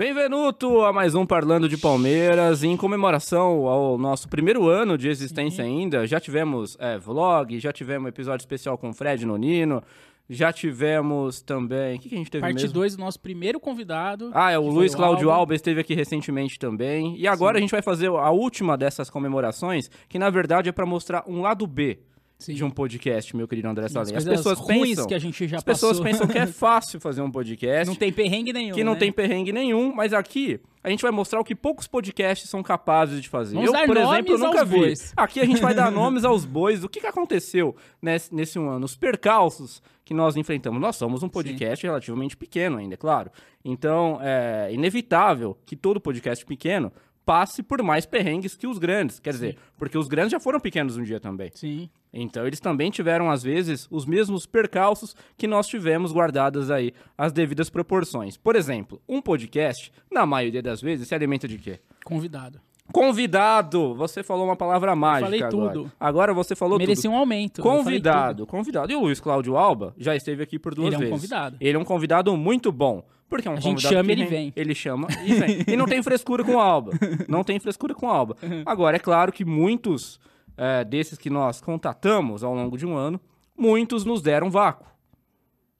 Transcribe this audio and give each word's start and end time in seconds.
Bem-vindo 0.00 0.80
a 0.82 0.94
mais 0.94 1.14
um 1.14 1.26
Parlando 1.26 1.68
de 1.68 1.76
Palmeiras. 1.76 2.64
Em 2.64 2.74
comemoração 2.74 3.66
ao 3.66 3.98
nosso 3.98 4.30
primeiro 4.30 4.66
ano 4.66 4.96
de 4.96 5.10
existência 5.10 5.62
ainda, 5.62 6.06
já 6.06 6.18
tivemos 6.18 6.74
é, 6.80 6.96
vlog, 6.96 7.60
já 7.60 7.70
tivemos 7.70 8.08
episódio 8.08 8.42
especial 8.42 8.78
com 8.78 8.88
o 8.88 8.94
Fred 8.94 9.26
Nonino, 9.26 9.82
já 10.26 10.54
tivemos 10.54 11.42
também. 11.42 11.98
O 11.98 12.00
que, 12.00 12.08
que 12.08 12.14
a 12.14 12.18
gente 12.18 12.30
teve 12.30 12.40
Parte 12.40 12.62
mesmo? 12.62 12.72
2 12.72 12.96
do 12.96 13.00
nosso 13.00 13.20
primeiro 13.20 13.60
convidado. 13.60 14.30
Ah, 14.32 14.50
é, 14.50 14.58
o 14.58 14.70
Luiz 14.70 14.94
Cláudio 14.94 15.28
Alba. 15.28 15.40
Alba 15.40 15.54
esteve 15.54 15.82
aqui 15.82 15.92
recentemente 15.92 16.58
também. 16.58 17.14
E 17.18 17.28
agora 17.28 17.58
a 17.58 17.60
gente 17.60 17.70
vai 17.70 17.82
fazer 17.82 18.08
a 18.08 18.30
última 18.30 18.78
dessas 18.78 19.10
comemorações, 19.10 19.90
que 20.08 20.18
na 20.18 20.30
verdade 20.30 20.70
é 20.70 20.72
para 20.72 20.86
mostrar 20.86 21.24
um 21.26 21.42
lado 21.42 21.66
B 21.66 21.98
Sim. 22.40 22.54
de 22.54 22.64
um 22.64 22.70
podcast, 22.70 23.36
meu 23.36 23.46
querido 23.46 23.68
André 23.68 23.86
Sim, 23.86 23.94
Salem. 23.94 24.16
as 24.16 24.26
As 24.26 24.36
pessoas 24.36 24.60
pensam, 24.60 25.06
que 25.06 25.14
a 25.14 25.18
gente 25.18 25.46
já 25.46 25.58
as 25.58 25.62
pessoas 25.62 25.98
passou. 25.98 26.04
pensam 26.04 26.26
que 26.26 26.38
é 26.38 26.46
fácil 26.48 26.98
fazer 26.98 27.22
um 27.22 27.30
podcast, 27.30 27.86
Não 27.86 27.94
tem 27.94 28.12
perrengue 28.12 28.52
nenhum. 28.52 28.74
que 28.74 28.82
não 28.82 28.94
né? 28.94 28.98
tem 28.98 29.12
perrengue 29.12 29.52
nenhum, 29.52 29.94
mas 29.94 30.12
aqui 30.12 30.58
a 30.82 30.88
gente 30.90 31.02
vai 31.02 31.10
mostrar 31.10 31.38
o 31.38 31.44
que 31.44 31.54
poucos 31.54 31.86
podcasts 31.86 32.48
são 32.50 32.62
capazes 32.62 33.20
de 33.22 33.28
fazer. 33.28 33.54
Vamos 33.56 33.72
eu, 33.72 33.86
por 33.86 33.96
exemplo, 33.96 34.38
nunca 34.38 34.64
vi. 34.64 34.78
bois. 34.78 35.12
Aqui 35.16 35.38
a 35.38 35.44
gente 35.44 35.60
vai 35.60 35.74
dar 35.74 35.90
nomes 35.92 36.24
aos 36.24 36.44
bois. 36.46 36.82
O 36.82 36.88
que, 36.88 37.00
que 37.00 37.06
aconteceu 37.06 37.76
nesse, 38.00 38.34
nesse 38.34 38.58
um 38.58 38.68
ano? 38.70 38.86
Os 38.86 38.96
percalços 38.96 39.82
que 40.04 40.14
nós 40.14 40.36
enfrentamos. 40.36 40.80
Nós 40.80 40.96
somos 40.96 41.22
um 41.22 41.28
podcast 41.28 41.86
relativamente 41.86 42.36
pequeno 42.36 42.78
ainda, 42.78 42.94
é 42.94 42.96
claro. 42.96 43.30
Então, 43.64 44.18
é 44.22 44.70
inevitável 44.72 45.56
que 45.64 45.76
todo 45.76 46.00
podcast 46.00 46.44
pequeno 46.44 46.90
passe 47.24 47.62
por 47.62 47.82
mais 47.82 48.06
perrengues 48.06 48.56
que 48.56 48.66
os 48.66 48.78
grandes. 48.78 49.20
Quer 49.20 49.30
dizer, 49.30 49.56
porque 49.78 49.96
os 49.96 50.08
grandes 50.08 50.32
já 50.32 50.40
foram 50.40 50.58
pequenos 50.60 50.96
um 50.96 51.02
dia 51.02 51.20
também. 51.20 51.50
Sim. 51.54 51.88
Então 52.12 52.46
eles 52.46 52.58
também 52.60 52.90
tiveram, 52.90 53.30
às 53.30 53.42
vezes, 53.42 53.86
os 53.90 54.04
mesmos 54.04 54.46
percalços 54.46 55.14
que 55.36 55.46
nós 55.46 55.68
tivemos 55.68 56.12
guardadas 56.12 56.70
aí 56.70 56.92
as 57.16 57.32
devidas 57.32 57.70
proporções. 57.70 58.36
Por 58.36 58.56
exemplo, 58.56 59.00
um 59.08 59.22
podcast, 59.22 59.92
na 60.10 60.26
maioria 60.26 60.62
das 60.62 60.80
vezes, 60.80 61.06
se 61.06 61.14
alimenta 61.14 61.46
de 61.46 61.56
quê? 61.58 61.78
Convidado. 62.04 62.60
Convidado! 62.92 63.94
Você 63.94 64.22
falou 64.24 64.44
uma 64.44 64.56
palavra 64.56 64.96
mágica 64.96 65.26
falei 65.26 65.42
agora. 65.42 65.72
tudo. 65.72 65.92
Agora 65.98 66.34
você 66.34 66.56
falou 66.56 66.78
Merecia 66.78 67.08
tudo. 67.08 67.14
um 67.14 67.18
aumento. 67.18 67.58
eu 67.60 67.62
Convidado, 67.62 68.46
convidado. 68.46 68.92
E 68.92 68.96
o 68.96 69.00
Luiz 69.00 69.20
Cláudio 69.20 69.56
Alba 69.56 69.94
já 69.96 70.16
esteve 70.16 70.42
aqui 70.42 70.58
por 70.58 70.74
duas 70.74 70.88
Ele 70.88 70.94
é 70.94 70.98
um 70.98 71.00
vezes. 71.00 71.14
convidado. 71.14 71.56
Ele 71.60 71.76
é 71.76 71.78
um 71.78 71.84
convidado 71.84 72.36
muito 72.36 72.72
bom. 72.72 73.04
Porque 73.30 73.48
é 73.48 73.50
um 73.50 73.54
A 73.54 73.60
gente 73.60 73.80
chama, 73.80 74.12
ele 74.12 74.26
vem. 74.26 74.52
Ele 74.54 74.74
chama 74.74 75.06
e 75.24 75.32
vem. 75.34 75.64
e 75.66 75.76
não 75.76 75.86
tem 75.86 76.02
frescura 76.02 76.44
com 76.44 76.56
o 76.56 76.58
Alba. 76.60 76.92
Não 77.28 77.42
tem 77.42 77.58
frescura 77.58 77.94
com 77.94 78.06
o 78.06 78.10
Alba. 78.10 78.36
Agora, 78.66 78.96
é 78.96 78.98
claro 79.00 79.32
que 79.32 79.44
muitos 79.44 80.20
é, 80.58 80.84
desses 80.84 81.16
que 81.16 81.30
nós 81.30 81.60
contatamos 81.60 82.42
ao 82.44 82.54
longo 82.54 82.76
de 82.76 82.84
um 82.84 82.94
ano, 82.96 83.18
muitos 83.56 84.04
nos 84.04 84.20
deram 84.20 84.50
vácuo. 84.50 84.86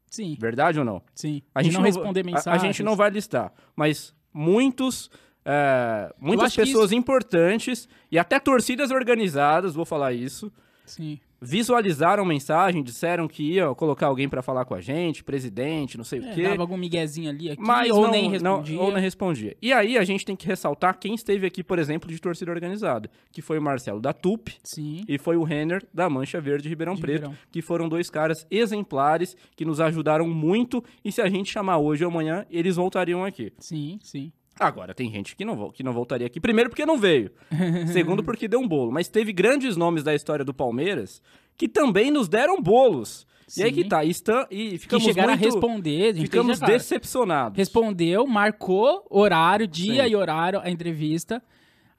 Sim, 0.09 0.37
Verdade 0.41 0.79
ou 0.79 0.85
não? 0.85 1.03
sim. 1.15 1.43
A 1.55 1.63
gente 1.63 1.75
não, 1.75 1.81
va- 1.83 1.87
responder 1.87 2.21
a- 2.21 2.25
mensagens. 2.25 2.63
A, 2.63 2.67
gente 2.67 2.83
não 2.83 2.97
vai 2.97 3.11
listar, 3.11 3.53
mas 3.77 4.15
muitos, 4.33 5.09
é, 5.45 6.13
muitas 6.19 6.55
pessoas 6.57 6.91
importantes 6.93 7.89
e 8.11 8.19
até 8.19 8.41
torcidas 8.41 8.91
organizadas, 8.91 9.75
vou 9.75 9.85
falar 9.85 10.13
isso, 10.13 10.53
Sim. 10.85 11.21
Visualizaram 11.41 12.25
mensagem, 12.25 12.83
disseram 12.83 13.27
que 13.27 13.43
ia 13.55 13.75
colocar 13.75 14.07
alguém 14.07 14.29
pra 14.29 14.43
falar 14.43 14.65
com 14.65 14.75
a 14.75 14.81
gente, 14.81 15.25
presidente, 15.25 15.97
não 15.97 16.05
sei 16.05 16.21
o 16.21 16.25
É, 16.27 16.35
quê. 16.35 16.43
dava 16.43 16.63
algum 16.63 16.77
miguezinho 16.77 17.31
ali 17.31 17.51
aqui, 17.51 17.63
Mas 17.63 17.91
ou 17.91 18.03
não, 18.03 18.11
nem 18.11 18.25
não- 18.25 18.57
respondia. 18.59 18.81
ou 18.81 18.93
não 18.93 19.01
respondia. 19.01 19.57
E 19.63 19.73
aí 19.73 19.97
a 19.97 20.05
gente 20.05 20.25
tem 20.25 20.37
que 20.37 20.47
ressaltar 20.47 20.99
quem 20.99 21.15
esteve 21.15 21.47
aqui, 21.47 21.63
por 21.65 21.79
exemplo, 21.79 22.11
de 22.11 22.21
torcida 22.21 22.51
organizada, 22.51 23.11
que 23.33 23.41
foi 23.43 23.59
o 23.59 23.63
Marcelo 23.63 24.01
da 24.01 24.13
TUP 24.13 24.51
Sim. 24.63 25.05
e 25.09 25.19
foi 25.19 25.37
o 25.37 25.43
Renner 25.43 25.83
da 25.93 26.09
Mancha 26.11 26.41
Verde 26.41 26.69
Ribeirão 26.69 26.95
De 26.95 27.01
Preto, 27.01 27.23
Ribeirão. 27.23 27.39
que 27.51 27.63
foram 27.63 27.89
dois 27.89 28.11
caras 28.11 28.47
exemplares 28.51 29.37
que 29.57 29.65
nos 29.65 29.81
ajudaram 29.81 30.29
muito 30.29 30.83
e 31.05 31.11
se 31.11 31.21
a 31.21 31.29
gente 31.29 31.51
chamar 31.51 31.79
hoje 31.79 32.05
ou 32.05 32.11
amanhã, 32.11 32.45
eles 32.51 32.77
voltariam 32.77 33.25
aqui. 33.25 33.53
Sim, 33.59 33.99
sim. 34.03 34.33
Agora, 34.61 34.95
tem 34.95 35.11
gente 35.11 35.35
que 35.35 35.45
não, 35.45 35.71
que 35.71 35.83
não 35.83 35.93
voltaria 35.93 36.27
aqui. 36.27 36.39
Primeiro, 36.39 36.69
porque 36.71 36.85
não 36.85 36.99
veio. 36.99 37.31
Segundo, 37.93 38.23
porque 38.23 38.47
deu 38.47 38.61
um 38.61 38.69
bolo. 38.69 38.93
Mas 38.93 39.09
teve 39.09 39.33
grandes 39.33 39.77
nomes 39.77 40.03
da 40.05 40.15
história 40.15 40.45
do 40.45 40.53
Palmeiras 40.53 41.23
que 41.57 41.67
também 41.69 42.11
nos 42.11 42.29
deram 42.29 42.61
bolos. 42.63 43.27
E 43.57 43.63
aí 43.65 43.71
Sim. 43.71 43.75
que 43.83 43.89
tá. 43.89 44.05
E, 44.05 44.11
está, 44.11 44.47
e 44.51 44.71
Que 44.73 44.79
ficamos 44.79 45.05
chegaram 45.05 45.31
muito... 45.31 45.43
a 45.43 45.45
responder. 45.45 46.15
A 46.15 46.21
Ficamos 46.21 46.61
que- 46.61 46.67
decepcionados. 46.67 47.57
Respondeu, 47.57 48.27
marcou 48.27 49.05
horário, 49.11 49.67
dia 49.67 50.05
Sim. 50.05 50.11
e 50.11 50.15
horário, 50.17 50.61
a 50.63 50.71
entrevista. 50.71 51.43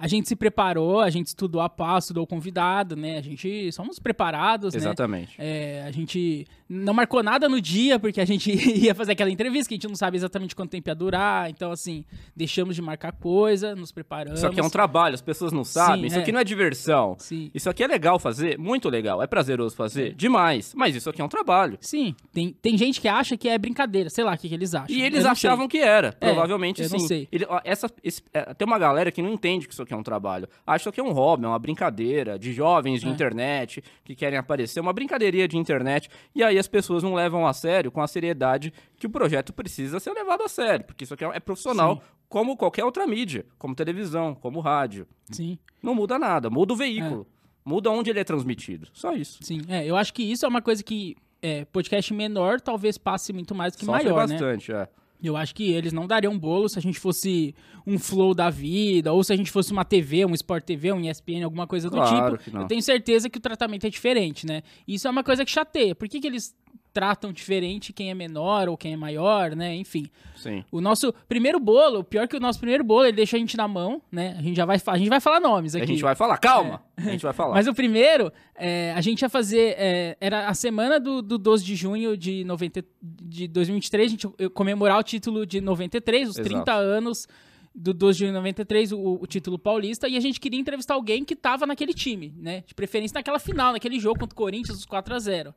A 0.01 0.07
gente 0.07 0.27
se 0.27 0.35
preparou, 0.35 0.99
a 0.99 1.11
gente 1.11 1.27
estudou 1.27 1.61
a 1.61 1.69
passo, 1.69 2.05
estudou 2.05 2.23
o 2.23 2.27
convidado, 2.27 2.95
né? 2.95 3.19
A 3.19 3.21
gente 3.21 3.71
somos 3.71 3.99
preparados, 3.99 4.73
né? 4.73 4.79
Exatamente. 4.79 5.35
É, 5.37 5.83
a 5.87 5.91
gente 5.91 6.47
não 6.67 6.91
marcou 6.91 7.21
nada 7.21 7.47
no 7.47 7.61
dia, 7.61 7.99
porque 7.99 8.19
a 8.19 8.25
gente 8.25 8.49
ia 8.81 8.95
fazer 8.95 9.11
aquela 9.11 9.29
entrevista, 9.29 9.67
que 9.69 9.75
a 9.75 9.77
gente 9.77 9.87
não 9.87 9.95
sabe 9.95 10.17
exatamente 10.17 10.55
quanto 10.55 10.71
tempo 10.71 10.89
ia 10.89 10.95
durar. 10.95 11.51
Então, 11.51 11.71
assim, 11.71 12.03
deixamos 12.35 12.75
de 12.75 12.81
marcar 12.81 13.11
coisa, 13.11 13.75
nos 13.75 13.91
preparamos. 13.91 14.39
Isso 14.39 14.47
aqui 14.47 14.59
é 14.59 14.63
um 14.63 14.69
trabalho, 14.71 15.13
as 15.13 15.21
pessoas 15.21 15.51
não 15.51 15.63
sabem. 15.63 16.01
Sim, 16.01 16.07
isso 16.07 16.17
é. 16.17 16.21
aqui 16.21 16.31
não 16.31 16.39
é 16.39 16.43
diversão. 16.43 17.15
Sim. 17.19 17.51
Isso 17.53 17.69
aqui 17.69 17.83
é 17.83 17.87
legal 17.87 18.17
fazer, 18.17 18.57
muito 18.57 18.89
legal. 18.89 19.21
É 19.21 19.27
prazeroso 19.27 19.75
fazer, 19.75 20.15
demais. 20.15 20.73
Mas 20.75 20.95
isso 20.95 21.11
aqui 21.11 21.21
é 21.21 21.23
um 21.23 21.29
trabalho. 21.29 21.77
Sim, 21.79 22.15
tem, 22.33 22.53
tem 22.59 22.75
gente 22.75 22.99
que 22.99 23.07
acha 23.07 23.37
que 23.37 23.47
é 23.47 23.55
brincadeira, 23.57 24.09
sei 24.09 24.23
lá 24.23 24.33
o 24.33 24.37
que, 24.37 24.49
que 24.49 24.55
eles 24.55 24.73
acham. 24.73 24.95
E 24.95 25.03
eles 25.03 25.25
achavam 25.25 25.67
que 25.67 25.77
era. 25.77 26.11
Provavelmente 26.13 26.81
eu 26.81 26.89
sim. 26.89 26.97
não 26.97 27.07
sei. 27.07 27.27
Ele- 27.31 27.45
essa, 27.63 27.87
esse- 28.03 28.23
é, 28.33 28.53
tem 28.55 28.65
uma 28.65 28.79
galera 28.79 29.11
que 29.11 29.21
não 29.21 29.31
entende 29.31 29.67
que 29.67 29.73
isso 29.73 29.83
aqui 29.83 29.90
é 29.93 29.97
um 29.97 30.03
trabalho. 30.03 30.47
Acha 30.65 30.91
que 30.91 30.99
é 30.99 31.03
um 31.03 31.11
hobby, 31.11 31.45
é 31.45 31.47
uma 31.47 31.59
brincadeira 31.59 32.37
de 32.39 32.53
jovens 32.53 33.01
de 33.01 33.07
É. 33.07 33.11
internet 33.11 33.83
que 34.03 34.15
querem 34.15 34.37
aparecer, 34.37 34.79
uma 34.79 34.93
brincadeirinha 34.93 35.47
de 35.47 35.57
internet. 35.57 36.09
E 36.35 36.43
aí 36.43 36.57
as 36.57 36.67
pessoas 36.67 37.03
não 37.03 37.13
levam 37.13 37.45
a 37.47 37.53
sério 37.53 37.91
com 37.91 38.01
a 38.01 38.07
seriedade 38.07 38.73
que 38.97 39.07
o 39.07 39.09
projeto 39.09 39.53
precisa 39.53 39.99
ser 39.99 40.11
levado 40.13 40.43
a 40.43 40.47
sério. 40.49 40.85
Porque 40.85 41.03
isso 41.03 41.13
aqui 41.13 41.25
é 41.25 41.31
é 41.33 41.39
profissional, 41.39 41.95
Sim. 41.95 42.01
como 42.29 42.57
qualquer 42.57 42.83
outra 42.85 43.05
mídia, 43.07 43.45
como 43.57 43.73
televisão, 43.75 44.35
como 44.35 44.59
rádio. 44.59 45.07
Sim, 45.31 45.57
Não 45.81 45.95
muda 45.95 46.19
nada, 46.19 46.49
muda 46.49 46.73
o 46.73 46.75
veículo. 46.75 47.25
Muda 47.63 47.89
onde 47.91 48.09
ele 48.09 48.19
é 48.19 48.23
transmitido. 48.23 48.87
Só 48.93 49.13
isso. 49.13 49.39
sim. 49.43 49.61
É, 49.67 49.85
eu 49.85 49.95
acho 49.95 50.13
que 50.13 50.23
isso 50.23 50.45
é 50.45 50.49
uma 50.49 50.61
coisa 50.61 50.83
que 50.83 51.15
é, 51.41 51.63
podcast 51.65 52.13
menor 52.13 52.59
talvez 52.59 52.97
passe 52.97 53.31
muito 53.31 53.53
mais 53.55 53.73
do 53.73 53.79
que 53.79 53.85
Sofre 53.85 54.03
maior, 54.05 54.27
né? 54.27 54.33
bastante, 54.33 54.71
é. 54.71 54.87
Eu 55.23 55.37
acho 55.37 55.53
que 55.53 55.71
eles 55.71 55.93
não 55.93 56.07
dariam 56.07 56.37
bolo 56.37 56.67
se 56.67 56.79
a 56.79 56.81
gente 56.81 56.99
fosse 56.99 57.53
um 57.85 57.97
Flow 57.99 58.33
da 58.33 58.49
vida, 58.49 59.13
ou 59.13 59.23
se 59.23 59.31
a 59.31 59.35
gente 59.35 59.51
fosse 59.51 59.71
uma 59.71 59.85
TV, 59.85 60.25
um 60.25 60.33
Sport 60.33 60.63
TV, 60.63 60.91
um 60.91 61.01
ESPN, 61.01 61.43
alguma 61.43 61.67
coisa 61.67 61.89
do 61.89 61.97
Claro 61.97 62.37
tipo. 62.37 62.43
que 62.43 62.51
não. 62.51 62.61
Eu 62.61 62.67
tenho 62.67 62.81
certeza 62.81 63.29
que 63.29 63.37
o 63.37 63.41
tratamento 63.41 63.85
é 63.85 63.89
diferente, 63.89 64.45
né? 64.45 64.63
Isso 64.87 65.07
é 65.07 65.11
uma 65.11 65.23
coisa 65.23 65.45
que 65.45 65.51
chateia. 65.51 65.93
Por 65.93 66.07
que, 66.07 66.19
que 66.19 66.27
eles 66.27 66.55
tratam 66.93 67.31
diferente 67.31 67.93
quem 67.93 68.09
é 68.09 68.13
menor 68.13 68.69
ou 68.69 68.77
quem 68.77 68.93
é 68.93 68.97
maior, 68.97 69.55
né? 69.55 69.75
Enfim. 69.75 70.09
Sim. 70.35 70.63
O 70.71 70.81
nosso 70.81 71.13
primeiro 71.27 71.59
bolo, 71.59 72.03
pior 72.03 72.27
que 72.27 72.35
o 72.35 72.39
nosso 72.39 72.59
primeiro 72.59 72.83
bolo, 72.83 73.05
ele 73.05 73.15
deixa 73.15 73.37
a 73.37 73.39
gente 73.39 73.55
na 73.55 73.67
mão, 73.67 74.01
né? 74.11 74.35
A 74.37 74.41
gente 74.41 74.55
já 74.55 74.65
vai, 74.65 74.77
a 74.85 74.97
gente 74.97 75.09
vai 75.09 75.19
falar 75.19 75.39
nomes 75.39 75.75
aqui. 75.75 75.83
A 75.83 75.87
gente 75.87 76.01
vai 76.01 76.15
falar, 76.15 76.37
calma. 76.37 76.83
A 76.97 77.01
gente 77.01 77.23
vai 77.23 77.33
falar. 77.33 77.53
Mas 77.53 77.67
o 77.67 77.73
primeiro, 77.73 78.31
é, 78.55 78.93
a 78.93 79.01
gente 79.01 79.21
ia 79.21 79.29
fazer. 79.29 79.75
é, 79.77 80.17
era 80.19 80.47
a 80.47 80.53
semana 80.53 80.99
do, 80.99 81.21
do 81.21 81.37
12 81.37 81.63
de 81.63 81.75
junho 81.75 82.17
de, 82.17 82.43
90, 82.43 82.83
de 83.01 83.47
2023, 83.47 84.05
a 84.05 84.09
gente 84.09 84.27
ia 84.39 84.49
comemorar 84.49 84.99
o 84.99 85.03
título 85.03 85.45
de 85.45 85.61
93, 85.61 86.29
os 86.29 86.37
Exato. 86.37 86.49
30 86.49 86.73
anos 86.73 87.27
do 87.73 87.93
12 87.93 88.17
de 88.17 88.19
junho 88.19 88.31
de 88.31 88.37
93, 88.37 88.91
o, 88.91 89.17
o 89.21 89.25
título 89.25 89.57
paulista, 89.57 90.07
e 90.07 90.17
a 90.17 90.19
gente 90.19 90.39
queria 90.39 90.59
entrevistar 90.59 90.95
alguém 90.95 91.23
que 91.23 91.35
tava 91.35 91.65
naquele 91.65 91.93
time, 91.93 92.33
né? 92.37 92.63
De 92.67 92.75
preferência 92.75 93.15
naquela 93.15 93.39
final, 93.39 93.71
naquele 93.71 93.99
jogo 93.99 94.19
contra 94.19 94.33
o 94.33 94.37
Corinthians, 94.37 94.77
os 94.77 94.85
4 94.85 95.15
a 95.15 95.19
0 95.19 95.55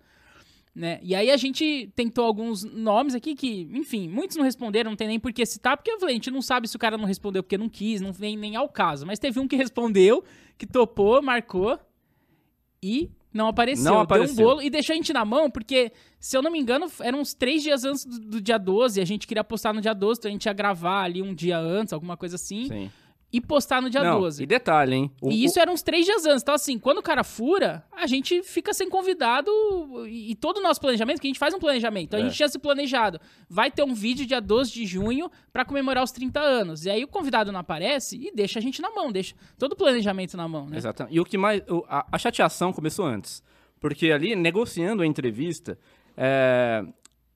né? 0.74 0.98
E 1.02 1.14
aí 1.14 1.30
a 1.30 1.36
gente 1.36 1.90
tentou 1.94 2.24
alguns 2.24 2.64
nomes 2.64 3.14
aqui 3.14 3.34
que, 3.34 3.68
enfim, 3.72 4.08
muitos 4.08 4.36
não 4.36 4.44
responderam, 4.44 4.90
não 4.90 4.96
tem 4.96 5.06
nem 5.06 5.20
por 5.20 5.32
que 5.32 5.46
citar, 5.46 5.76
porque 5.76 5.90
eu 5.90 6.00
falei, 6.00 6.14
a 6.14 6.16
gente 6.16 6.30
não 6.30 6.42
sabe 6.42 6.66
se 6.66 6.74
o 6.74 6.78
cara 6.78 6.98
não 6.98 7.04
respondeu 7.04 7.42
porque 7.42 7.56
não 7.56 7.68
quis, 7.68 8.00
não 8.00 8.12
vem 8.12 8.36
nem 8.36 8.56
ao 8.56 8.68
caso. 8.68 9.06
Mas 9.06 9.18
teve 9.18 9.38
um 9.38 9.46
que 9.46 9.54
respondeu, 9.56 10.24
que 10.58 10.66
topou, 10.66 11.22
marcou 11.22 11.78
e 12.82 13.10
não 13.32 13.48
apareceu. 13.48 13.84
Não 13.84 13.92
Deu 13.92 14.00
apareceu. 14.00 14.32
um 14.32 14.48
bolo 14.48 14.62
e 14.62 14.70
deixou 14.70 14.94
a 14.94 14.96
gente 14.96 15.12
na 15.12 15.24
mão, 15.24 15.50
porque, 15.50 15.92
se 16.20 16.36
eu 16.36 16.42
não 16.42 16.50
me 16.50 16.58
engano, 16.58 16.86
eram 17.00 17.20
uns 17.20 17.34
três 17.34 17.62
dias 17.62 17.84
antes 17.84 18.04
do, 18.04 18.18
do 18.18 18.40
dia 18.40 18.58
12, 18.58 19.00
a 19.00 19.04
gente 19.04 19.26
queria 19.26 19.42
postar 19.42 19.72
no 19.72 19.80
dia 19.80 19.92
12, 19.92 20.20
então 20.20 20.28
a 20.28 20.32
gente 20.32 20.46
ia 20.46 20.52
gravar 20.52 21.02
ali 21.02 21.20
um 21.20 21.34
dia 21.34 21.58
antes, 21.58 21.92
alguma 21.92 22.16
coisa 22.16 22.36
assim, 22.36 22.66
Sim. 22.66 22.90
E 23.36 23.40
postar 23.40 23.82
no 23.82 23.90
dia 23.90 24.02
Não, 24.02 24.20
12. 24.20 24.42
E 24.42 24.46
detalhe, 24.46 24.94
hein? 24.94 25.10
O- 25.20 25.30
E 25.30 25.44
isso 25.44 25.58
era 25.58 25.70
uns 25.70 25.82
três 25.82 26.04
dias 26.06 26.24
antes. 26.26 26.42
Então, 26.42 26.54
assim, 26.54 26.78
quando 26.78 26.98
o 26.98 27.02
cara 27.02 27.24
fura, 27.24 27.84
a 27.92 28.06
gente 28.06 28.42
fica 28.42 28.72
sem 28.72 28.88
convidado 28.88 29.50
e, 30.06 30.30
e 30.30 30.34
todo 30.34 30.58
o 30.58 30.62
nosso 30.62 30.80
planejamento, 30.80 31.20
que 31.20 31.26
a 31.26 31.30
gente 31.30 31.38
faz 31.38 31.52
um 31.52 31.58
planejamento. 31.58 32.04
Então, 32.04 32.18
a 32.20 32.22
É. 32.22 32.26
gente 32.26 32.36
tinha 32.36 32.48
se 32.48 32.58
planejado. 32.58 33.20
Vai 33.48 33.70
ter 33.70 33.82
um 33.82 33.92
vídeo 33.94 34.24
dia 34.26 34.40
12 34.40 34.72
de 34.72 34.86
junho 34.86 35.30
pra 35.52 35.64
comemorar 35.64 36.04
os 36.04 36.12
30 36.12 36.38
anos. 36.40 36.84
E 36.84 36.90
aí 36.90 37.02
o 37.02 37.08
convidado 37.08 37.50
não 37.50 37.60
aparece 37.60 38.16
e 38.16 38.30
deixa 38.32 38.58
a 38.58 38.62
gente 38.62 38.80
na 38.80 38.90
mão, 38.90 39.10
deixa 39.10 39.34
todo 39.58 39.72
o 39.72 39.76
planejamento 39.76 40.36
na 40.36 40.46
mão, 40.46 40.66
né? 40.68 40.76
Exatamente. 40.76 41.14
E 41.16 41.20
o 41.20 41.24
que 41.24 41.36
mais. 41.36 41.60
o- 41.68 41.84
a, 41.88 42.06
a 42.12 42.18
chateação 42.18 42.72
começou 42.72 43.04
antes. 43.04 43.42
Porque 43.80 44.10
ali, 44.12 44.34
negociando 44.36 45.02
a 45.02 45.06
entrevista, 45.06 45.78
é, 46.16 46.84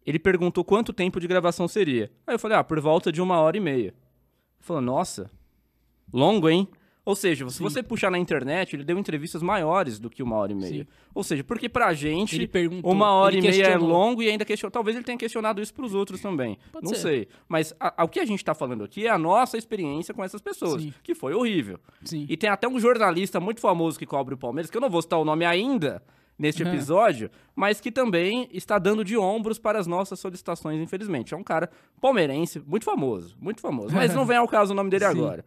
ele 0.06 0.18
perguntou 0.18 0.64
quanto 0.64 0.92
tempo 0.92 1.20
de 1.20 1.26
gravação 1.26 1.68
seria. 1.68 2.10
Aí 2.26 2.34
eu 2.34 2.38
falei, 2.38 2.56
ah, 2.56 2.64
por 2.64 2.80
volta 2.80 3.10
de 3.12 3.20
uma 3.20 3.38
hora 3.40 3.56
e 3.56 3.60
meia. 3.60 3.88
Ele 3.88 3.94
falou, 4.60 4.80
nossa, 4.80 5.30
longo, 6.12 6.48
hein? 6.48 6.68
Ou 7.04 7.14
seja, 7.16 7.48
se 7.48 7.56
Sim. 7.56 7.64
você 7.64 7.82
puxar 7.82 8.10
na 8.10 8.18
internet, 8.18 8.76
ele 8.76 8.84
deu 8.84 8.98
entrevistas 8.98 9.42
maiores 9.42 9.98
do 9.98 10.10
que 10.10 10.22
uma 10.22 10.36
hora 10.36 10.52
e 10.52 10.54
meia. 10.54 10.84
Sim. 10.84 10.86
Ou 11.14 11.24
seja, 11.24 11.42
porque 11.42 11.66
pra 11.66 11.94
gente, 11.94 12.50
uma 12.84 13.12
hora 13.12 13.34
e 13.34 13.40
meia 13.40 13.64
é 13.68 13.78
longo 13.78 14.22
e 14.22 14.28
ainda 14.28 14.44
questionou. 14.44 14.70
Talvez 14.70 14.94
ele 14.94 15.06
tenha 15.06 15.16
questionado 15.16 15.62
isso 15.62 15.72
pros 15.72 15.94
outros 15.94 16.20
também. 16.20 16.58
Pode 16.70 16.84
não 16.84 16.92
ser. 16.94 17.00
sei. 17.00 17.28
Mas 17.48 17.74
a- 17.80 18.02
a- 18.02 18.04
o 18.04 18.08
que 18.08 18.20
a 18.20 18.26
gente 18.26 18.44
tá 18.44 18.54
falando 18.54 18.84
aqui 18.84 19.06
é 19.06 19.10
a 19.10 19.16
nossa 19.16 19.56
experiência 19.56 20.12
com 20.12 20.22
essas 20.22 20.42
pessoas, 20.42 20.82
Sim. 20.82 20.92
que 21.02 21.14
foi 21.14 21.32
horrível. 21.32 21.78
Sim. 22.04 22.26
E 22.28 22.36
tem 22.36 22.50
até 22.50 22.68
um 22.68 22.78
jornalista 22.78 23.40
muito 23.40 23.62
famoso 23.62 23.98
que 23.98 24.04
cobre 24.04 24.34
o 24.34 24.38
Palmeiras, 24.38 24.70
que 24.70 24.76
eu 24.76 24.80
não 24.82 24.90
vou 24.90 25.00
citar 25.00 25.18
o 25.18 25.24
nome 25.24 25.46
ainda 25.46 26.02
neste 26.38 26.62
Uhum. 26.62 26.68
episódio, 26.68 27.30
mas 27.56 27.80
que 27.80 27.90
também 27.90 28.50
está 28.52 28.78
dando 28.78 29.02
de 29.02 29.16
ombros 29.16 29.58
para 29.58 29.78
as 29.78 29.86
nossas 29.86 30.20
solicitações, 30.20 30.78
infelizmente. 30.78 31.32
É 31.32 31.36
um 31.38 31.42
cara 31.42 31.70
palmeirense, 32.02 32.60
muito 32.66 32.84
famoso, 32.84 33.34
muito 33.40 33.62
famoso. 33.62 33.94
Mas 33.94 34.12
não 34.14 34.26
vem 34.26 34.36
ao 34.36 34.46
caso 34.46 34.72
o 34.72 34.76
nome 34.76 34.90
dele 34.90 35.06
agora. 35.06 35.42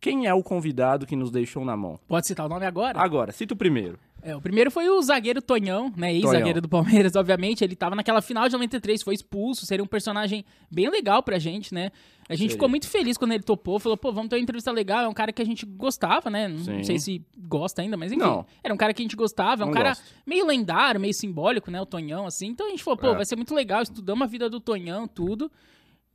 Quem 0.00 0.26
é 0.26 0.32
o 0.32 0.42
convidado 0.42 1.06
que 1.06 1.14
nos 1.14 1.30
deixou 1.30 1.64
na 1.64 1.76
mão? 1.76 1.98
Pode 2.08 2.26
citar 2.26 2.46
o 2.46 2.48
nome 2.48 2.64
agora? 2.64 2.98
Agora, 2.98 3.32
cita 3.32 3.52
o 3.54 3.56
primeiro. 3.56 3.98
É, 4.22 4.36
o 4.36 4.40
primeiro 4.40 4.70
foi 4.70 4.86
o 4.88 5.00
zagueiro 5.00 5.40
Tonhão, 5.40 5.90
né? 5.96 6.12
Ex-zagueiro 6.14 6.60
do 6.60 6.68
Palmeiras, 6.68 7.16
obviamente. 7.16 7.64
Ele 7.64 7.74
tava 7.74 7.94
naquela 7.96 8.20
final 8.20 8.46
de 8.46 8.52
93, 8.52 9.02
foi 9.02 9.14
expulso. 9.14 9.64
Seria 9.64 9.82
um 9.82 9.86
personagem 9.86 10.44
bem 10.70 10.90
legal 10.90 11.22
pra 11.22 11.38
gente, 11.38 11.72
né? 11.74 11.90
A 12.28 12.34
gente 12.34 12.40
Seria. 12.42 12.52
ficou 12.52 12.68
muito 12.68 12.86
feliz 12.86 13.16
quando 13.16 13.32
ele 13.32 13.42
topou. 13.42 13.78
Falou, 13.78 13.96
pô, 13.96 14.12
vamos 14.12 14.28
ter 14.28 14.36
uma 14.36 14.42
entrevista 14.42 14.70
legal. 14.70 15.04
É 15.04 15.08
um 15.08 15.14
cara 15.14 15.32
que 15.32 15.40
a 15.40 15.44
gente 15.44 15.64
gostava, 15.64 16.28
né? 16.28 16.48
Não, 16.48 16.84
sei 16.84 16.98
se 16.98 17.22
gosta 17.38 17.80
ainda, 17.82 17.96
mas 17.96 18.12
enfim. 18.12 18.20
Não. 18.20 18.44
Era 18.62 18.72
um 18.74 18.76
cara 18.76 18.92
que 18.92 19.00
a 19.02 19.04
gente 19.04 19.16
gostava. 19.16 19.62
É 19.62 19.64
um 19.64 19.68
Não 19.68 19.74
cara 19.74 19.90
gosto. 19.90 20.04
meio 20.26 20.46
lendário, 20.46 21.00
meio 21.00 21.14
simbólico, 21.14 21.70
né? 21.70 21.80
O 21.80 21.86
Tonhão, 21.86 22.26
assim. 22.26 22.48
Então 22.48 22.66
a 22.66 22.70
gente 22.70 22.82
falou, 22.84 22.98
pô, 22.98 23.08
É. 23.08 23.14
vai 23.16 23.24
ser 23.24 23.36
muito 23.36 23.54
legal. 23.54 23.82
Estudamos 23.82 24.22
a 24.22 24.26
vida 24.26 24.48
do 24.50 24.60
Tonhão, 24.60 25.08
tudo. 25.08 25.50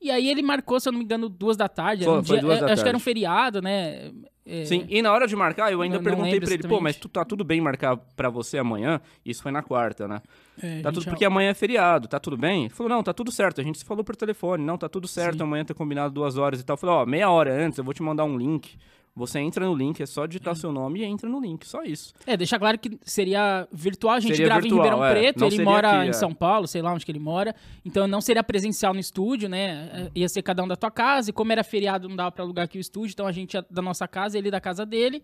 E 0.02 0.12
aí 0.12 0.30
ele 0.30 0.42
marcou, 0.44 0.80
se 0.80 0.88
eu 0.88 0.92
não 0.92 1.00
me 1.00 1.06
engano, 1.06 1.28
duas 1.30 1.58
da 1.58 1.68
tarde. 1.68 2.04
Era 2.04 2.12
Foi- 2.12 2.22
um 2.22 2.24
foi 2.24 2.36
dia- 2.38 2.42
duas 2.48 2.60
da 2.60 2.66
acho 2.68 2.76
que 2.84 2.90
era 2.90 2.90
um 2.90 2.92
tarde. 3.00 3.04
feriado, 3.04 3.62
né? 3.62 4.12
É, 4.48 4.64
Sim, 4.66 4.86
e 4.90 5.02
na 5.02 5.12
hora 5.12 5.26
de 5.28 5.36
marcar, 5.36 5.72
eu 5.72 5.82
ainda 5.82 5.96
Não- 5.98 6.04
perguntei 6.04 6.34
lembro 6.34 6.46
pra 6.48 6.54
ele, 6.54 6.68
pô, 6.68 6.80
mas 6.80 6.96
tu 6.98 7.10
tá 7.10 7.26
tudo 7.26 7.44
bem 7.44 7.60
marcar 7.60 7.98
pra 8.16 8.30
você 8.30 8.60
amanhã? 8.60 9.02
Isso 9.26 9.42
foi 9.42 9.52
na 9.52 9.64
quarta, 9.64 10.08
né? 10.08 10.22
é, 10.62 10.82
Tá 10.82 10.90
tudo 10.92 11.02
gente- 11.02 11.10
porque 11.10 11.26
amanhã 11.26 11.50
é 11.50 11.54
feriado, 11.56 12.08
tá 12.08 12.20
tudo 12.20 12.38
bem? 12.38 12.66
Ele 12.66 12.70
falou, 12.70 12.90
não, 12.92 13.02
tá 13.02 13.12
tudo 13.12 13.32
certo. 13.32 13.60
A 13.60 13.64
gente 13.64 13.80
se 13.80 13.86
falou 13.86 14.04
por 14.04 14.16
telefone, 14.16 14.64
não, 14.64 14.78
tá 14.78 14.88
tudo 14.88 15.08
certo, 15.08 15.38
Sim. 15.38 15.44
amanhã 15.44 15.66
tá 15.66 15.74
combinado 15.74 16.14
duas 16.14 16.38
horas 16.38 16.62
e 16.62 16.64
tal. 16.64 16.76
Eu 16.76 16.78
falei, 16.78 16.96
ó, 16.96 17.06
meia 17.08 17.30
hora 17.32 17.52
antes 17.66 17.80
eu 17.80 17.84
vou 17.84 17.94
te 17.94 18.04
mandar 18.04 18.24
um 18.26 18.38
link. 18.38 18.78
Você 19.16 19.40
entra 19.40 19.66
no 19.66 19.74
link, 19.74 20.02
é 20.02 20.06
só 20.06 20.26
digitar 20.26 20.58
seu 20.58 20.74
nome 20.74 21.00
e 21.00 21.06
entra 21.06 21.30
no 21.30 21.40
link, 21.40 21.66
só 21.66 21.84
isso. 21.84 22.14
É, 22.28 22.36
deixar 22.36 22.60
claro 22.60 22.78
que 22.78 23.00
seria 23.02 23.66
virtual, 23.72 24.16
a 24.16 24.20
gente 24.20 24.34
Seria 24.34 24.48
grava 24.48 24.62
virtual, 24.62 24.82
em 24.82 24.84
Ribeirão 24.84 25.06
é. 25.06 25.12
Preto, 25.14 25.40
Não 25.40 25.48
ele 25.48 25.64
mora 25.64 25.90
aqui, 26.00 26.08
em 26.08 26.10
é. 26.10 26.14
São 26.14 26.34
Paulo, 26.34 26.68
sei 26.68 26.82
lá 26.82 26.94
onde 26.94 27.06
que 27.06 27.12
ele 27.14 27.20
mora, 27.20 27.56
então 27.86 28.08
não 28.10 28.20
seria 28.20 28.44
presencial 28.44 28.94
no 28.94 29.00
estúdio, 29.00 29.48
né? 29.48 29.90
É, 29.94 30.20
Ia 30.20 30.28
ser 30.28 30.42
cada 30.42 30.62
um 30.62 30.68
da 30.68 30.76
tua 30.76 30.92
casa, 30.92 31.30
e 31.30 31.34
como 31.34 31.50
era 31.50 31.64
feriado, 31.64 32.10
não 32.10 32.16
dava 32.18 32.30
pra 32.30 32.44
alugar 32.44 32.66
aqui 32.66 32.78
o 32.78 32.82
estúdio, 32.82 33.14
então 33.14 33.26
a 33.26 33.32
gente 33.32 33.54
ia 33.54 33.66
da 33.72 33.82
nossa 33.82 34.06
casa, 34.06 34.38
ele 34.38 34.52
da 34.52 34.60
casa 34.60 34.86
dele. 34.86 35.24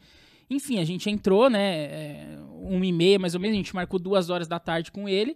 Enfim, 0.50 0.80
a 0.80 0.86
gente 0.86 1.10
entrou, 1.10 1.50
né? 1.50 1.84
É, 1.84 2.38
uma 2.62 2.86
e 2.86 2.94
meia 2.94 3.20
mais 3.20 3.36
ou 3.36 3.42
menos, 3.42 3.56
a 3.56 3.58
gente 3.58 3.76
marcou 3.76 4.00
duas 4.00 4.30
horas 4.30 4.48
da 4.48 4.58
tarde 4.58 4.90
com 4.90 5.10
ele, 5.10 5.36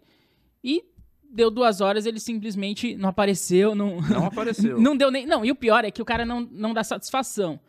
e 0.64 0.82
deu 1.30 1.52
duas 1.52 1.82
horas, 1.82 2.06
ele 2.06 2.22
simplesmente 2.22 2.96
não 2.96 3.10
apareceu, 3.10 3.76
não, 3.76 4.00
Não 4.00 4.26
apareceu. 4.26 4.80
não 4.80 4.96
deu 4.96 5.12
nem. 5.12 5.26
Não, 5.26 5.44
e 5.44 5.52
o 5.52 5.56
pior 5.56 5.84
é 5.84 5.92
que 5.92 6.02
o 6.02 6.06
cara 6.06 6.26
não, 6.26 6.40
não 6.50 6.74
dá 6.74 6.86
satisfação. 6.86 7.60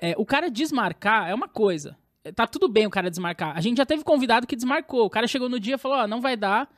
É, 0.00 0.14
o 0.16 0.24
cara 0.24 0.50
desmarcar 0.50 1.28
é 1.28 1.34
uma 1.34 1.48
coisa. 1.48 1.96
É, 2.24 2.32
Tá 2.32 2.46
tudo 2.46 2.68
bem 2.68 2.86
o 2.86 2.90
cara 2.90 3.10
desmarcar. 3.10 3.56
A 3.56 3.60
gente 3.60 3.78
já 3.78 3.86
teve 3.86 4.04
convidado 4.04 4.46
que 4.46 4.54
desmarcou. 4.56 5.04
O 5.06 5.10
cara 5.10 5.26
chegou 5.26 5.48
no 5.48 5.58
dia 5.60 5.74
e 5.74 5.78
falou: 5.78 5.98
Ó, 5.98 6.06
não 6.06 6.20
vai 6.20 6.36
dar 6.36 6.68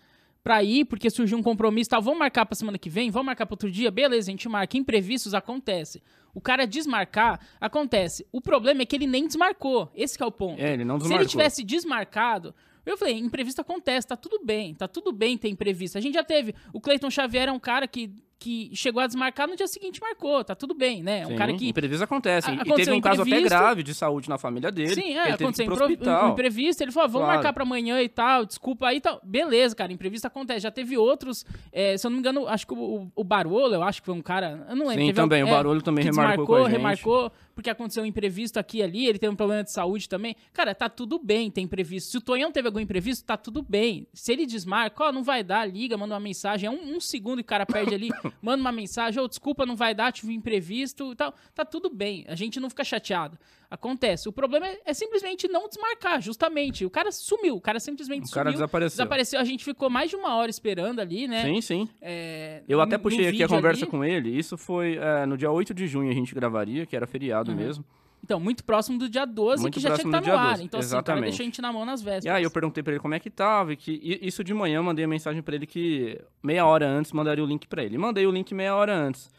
pra 0.42 0.62
ir 0.62 0.86
porque 0.86 1.10
surgiu 1.10 1.36
um 1.36 1.42
compromisso 1.42 1.88
e 1.88 1.90
tal. 1.90 2.00
Vamos 2.02 2.18
marcar 2.18 2.46
pra 2.46 2.54
semana 2.56 2.78
que 2.78 2.88
vem? 2.88 3.10
Vamos 3.10 3.26
marcar 3.26 3.44
pra 3.46 3.54
outro 3.54 3.70
dia? 3.70 3.90
Beleza, 3.90 4.30
a 4.30 4.32
gente 4.32 4.48
marca. 4.48 4.76
Imprevistos 4.76 5.34
acontece. 5.34 6.02
O 6.34 6.40
cara 6.40 6.66
desmarcar 6.66 7.40
acontece. 7.60 8.26
O 8.32 8.40
problema 8.40 8.82
é 8.82 8.86
que 8.86 8.96
ele 8.96 9.06
nem 9.06 9.26
desmarcou. 9.26 9.90
Esse 9.94 10.16
que 10.16 10.22
é 10.22 10.26
o 10.26 10.30
ponto. 10.32 10.60
É, 10.60 10.72
ele 10.72 10.84
não 10.84 10.94
Se 10.96 11.02
desmarcou. 11.02 11.22
ele 11.22 11.28
tivesse 11.28 11.64
desmarcado, 11.64 12.54
eu 12.86 12.96
falei, 12.96 13.18
imprevisto 13.18 13.60
acontece, 13.60 14.06
tá 14.06 14.16
tudo 14.16 14.40
bem, 14.44 14.74
tá 14.74 14.86
tudo 14.88 15.12
bem 15.12 15.36
ter 15.36 15.48
imprevisto. 15.48 15.98
A 15.98 16.00
gente 16.00 16.14
já 16.14 16.24
teve. 16.24 16.54
O 16.72 16.80
Cleiton 16.80 17.10
Xavier 17.10 17.48
é 17.48 17.52
um 17.52 17.58
cara 17.60 17.86
que, 17.88 18.10
que 18.40 18.70
chegou 18.74 19.02
a 19.02 19.06
desmarcar 19.06 19.46
no 19.46 19.54
dia 19.54 19.68
seguinte 19.68 20.00
marcou, 20.00 20.42
tá 20.42 20.54
tudo 20.54 20.72
bem, 20.72 21.02
né? 21.02 21.20
É 21.20 21.26
um 21.26 21.30
Sim, 21.30 21.36
cara 21.36 21.52
que. 21.52 21.68
Imprevistos 21.68 22.00
acontecem. 22.02 22.58
A- 22.58 22.62
E 22.66 22.72
teve 22.74 22.90
um 22.90 23.00
caso 23.00 23.20
até 23.20 23.40
grave 23.42 23.82
de 23.82 23.92
saúde 23.94 24.30
na 24.30 24.38
família 24.38 24.72
dele. 24.72 24.94
Sim, 24.94 25.18
é, 25.18 25.24
ele 25.26 25.32
aconteceu 25.34 25.66
um 25.70 26.28
imprevisto. 26.30 26.80
Ele 26.82 26.90
falou, 26.90 27.04
ah, 27.04 27.08
vamos 27.08 27.26
Claro. 27.26 27.34
marcar 27.36 27.52
pra 27.52 27.62
amanhã 27.64 28.00
e 28.00 28.08
tal, 28.08 28.46
desculpa 28.46 28.86
aí 28.88 28.96
e 28.96 29.00
tal. 29.02 29.20
Beleza, 29.22 29.76
cara, 29.76 29.92
imprevisto 29.92 30.26
acontece. 30.26 30.60
Já 30.60 30.70
teve 30.70 30.96
outros, 30.96 31.44
é, 31.70 31.98
se 31.98 32.06
eu 32.06 32.10
não 32.10 32.16
me 32.16 32.20
engano, 32.20 32.48
acho 32.48 32.66
que 32.66 32.72
o, 32.72 32.78
o, 32.78 33.12
o 33.16 33.22
Barolo, 33.22 33.74
eu 33.74 33.82
acho 33.82 34.00
que 34.00 34.06
foi 34.06 34.14
um 34.14 34.22
cara, 34.22 34.66
eu 34.70 34.74
não 34.74 34.86
lembro. 34.86 35.02
Sim, 35.02 35.06
teve 35.08 35.12
também, 35.12 35.42
al- 35.42 35.48
o 35.48 35.50
Barolo 35.50 35.82
também 35.82 36.02
remarcou 36.04 36.46
desmarcou, 36.46 36.64
remarcou, 36.66 37.32
porque 37.60 37.68
aconteceu 37.68 38.02
um 38.02 38.06
imprevisto 38.06 38.58
aqui 38.58 38.78
e 38.78 38.82
ali, 38.82 39.06
ele 39.06 39.18
teve 39.18 39.30
um 39.30 39.36
problema 39.36 39.62
de 39.62 39.70
saúde 39.70 40.08
também. 40.08 40.34
Cara, 40.50 40.74
tá 40.74 40.88
tudo 40.88 41.18
bem, 41.18 41.50
tem 41.50 41.64
imprevisto. 41.64 42.10
Se 42.10 42.16
o 42.16 42.20
Tonhão 42.20 42.50
teve 42.50 42.68
algum 42.68 42.80
imprevisto, 42.80 43.22
tá 43.22 43.36
tudo 43.36 43.62
bem. 43.62 44.06
Se 44.14 44.32
ele 44.32 44.46
desmarca, 44.46 45.04
ó, 45.04 45.12
não 45.12 45.22
vai 45.22 45.44
dar, 45.44 45.66
liga, 45.66 45.96
manda 45.96 46.14
uma 46.14 46.20
mensagem. 46.20 46.66
É 46.66 46.70
um, 46.70 46.96
um 46.96 47.00
segundo 47.00 47.36
que 47.36 47.42
o 47.42 47.44
cara 47.44 47.66
perde 47.66 47.94
ali, 47.94 48.08
manda 48.40 48.62
uma 48.62 48.72
mensagem, 48.72 49.22
ô, 49.22 49.28
desculpa, 49.28 49.66
não 49.66 49.76
vai 49.76 49.94
dar, 49.94 50.10
tive 50.10 50.32
um 50.32 50.34
imprevisto 50.34 51.12
e 51.12 51.16
tal. 51.16 51.34
Tá 51.54 51.62
tudo 51.62 51.90
bem, 51.90 52.24
a 52.28 52.34
gente 52.34 52.58
não 52.58 52.70
fica 52.70 52.82
chateado. 52.82 53.38
Acontece. 53.70 54.28
O 54.28 54.32
problema 54.32 54.66
é, 54.66 54.80
é 54.84 54.92
simplesmente 54.92 55.46
não 55.46 55.68
desmarcar, 55.68 56.20
justamente. 56.20 56.84
O 56.84 56.90
cara 56.90 57.12
sumiu, 57.12 57.54
o 57.54 57.60
cara 57.60 57.78
simplesmente 57.78 58.26
O 58.26 58.30
cara 58.32 58.50
sumiu. 58.50 58.58
desapareceu. 58.58 58.96
Desapareceu, 58.96 59.38
a 59.40 59.44
gente 59.44 59.64
ficou 59.64 59.88
mais 59.88 60.10
de 60.10 60.16
uma 60.16 60.34
hora 60.34 60.50
esperando 60.50 60.98
ali, 61.00 61.28
né? 61.28 61.44
Sim, 61.44 61.60
sim. 61.60 61.88
É, 62.02 62.62
Eu 62.66 62.80
até 62.80 62.98
puxei 62.98 63.28
aqui 63.28 63.44
a 63.44 63.48
conversa 63.48 63.84
ali. 63.84 63.90
com 63.90 64.04
ele. 64.04 64.36
Isso 64.36 64.58
foi 64.58 64.96
é, 64.96 65.24
no 65.24 65.36
dia 65.38 65.50
8 65.52 65.72
de 65.72 65.86
junho 65.86 66.10
a 66.10 66.14
gente 66.14 66.34
gravaria, 66.34 66.84
que 66.84 66.96
era 66.96 67.06
feriado 67.06 67.54
mesmo. 67.54 67.84
Então, 68.22 68.38
muito 68.38 68.62
próximo 68.64 68.98
do 68.98 69.08
dia 69.08 69.24
12, 69.24 69.62
Muito 69.62 69.74
que 69.74 69.80
já 69.80 69.94
tinha 69.94 70.02
que 70.02 70.08
estar 70.08 70.20
do 70.20 70.26
no 70.26 70.34
ar. 70.36 70.50
12, 70.50 70.64
Então, 70.64 70.80
assim, 70.80 70.96
o 70.96 71.02
cara 71.02 71.20
deixou 71.22 71.42
a 71.42 71.46
gente 71.46 71.62
na 71.62 71.72
mão 71.72 71.86
nas 71.86 72.02
vésperas. 72.02 72.24
E 72.26 72.28
aí 72.28 72.42
eu 72.42 72.50
perguntei 72.50 72.82
pra 72.82 72.92
ele 72.92 73.00
como 73.00 73.14
é 73.14 73.18
que 73.20 73.30
tava, 73.30 73.72
e 73.72 73.76
que 73.76 74.18
isso 74.20 74.44
de 74.44 74.52
manhã 74.52 74.76
eu 74.76 74.82
mandei 74.82 75.04
a 75.04 75.08
mensagem 75.08 75.40
pra 75.42 75.54
ele 75.54 75.66
que 75.66 76.20
meia 76.42 76.66
hora 76.66 76.86
antes 76.86 77.12
mandaria 77.12 77.42
o 77.42 77.46
link 77.46 77.66
pra 77.66 77.82
ele. 77.82 77.96
Mandei 77.96 78.26
o 78.26 78.30
link 78.30 78.52
meia 78.52 78.74
hora 78.74 78.94
antes. 78.94 79.30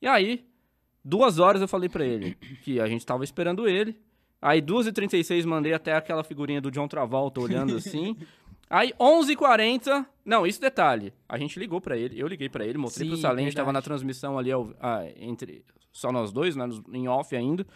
E 0.00 0.06
aí, 0.06 0.46
duas 1.04 1.38
horas 1.38 1.60
eu 1.62 1.68
falei 1.68 1.88
pra 1.88 2.04
ele 2.04 2.34
que 2.62 2.80
a 2.80 2.86
gente 2.86 3.04
tava 3.06 3.24
esperando 3.24 3.68
ele. 3.68 3.96
Aí, 4.40 4.60
2h36, 4.60 5.44
mandei 5.46 5.72
até 5.72 5.94
aquela 5.94 6.24
figurinha 6.24 6.60
do 6.60 6.70
John 6.70 6.88
Travolta 6.88 7.40
olhando 7.40 7.76
assim. 7.76 8.16
Aí, 8.68 8.92
11h40... 8.98 10.06
Não, 10.24 10.46
isso 10.46 10.60
detalhe. 10.60 11.12
A 11.28 11.36
gente 11.38 11.58
ligou 11.58 11.80
pra 11.80 11.96
ele, 11.96 12.18
eu 12.20 12.26
liguei 12.26 12.48
pra 12.48 12.64
ele, 12.64 12.78
mostrei 12.78 13.06
pro 13.06 13.16
Sim, 13.16 13.22
Salem, 13.22 13.44
a 13.44 13.48
gente 13.48 13.56
tava 13.56 13.72
na 13.72 13.82
transmissão 13.82 14.38
ali 14.38 14.50
ao- 14.50 14.72
ah, 14.80 15.04
entre 15.16 15.64
só 15.92 16.10
nós 16.10 16.32
dois, 16.32 16.56
né, 16.56 16.66
em 16.92 17.06
off 17.08 17.34
ainda. 17.36 17.66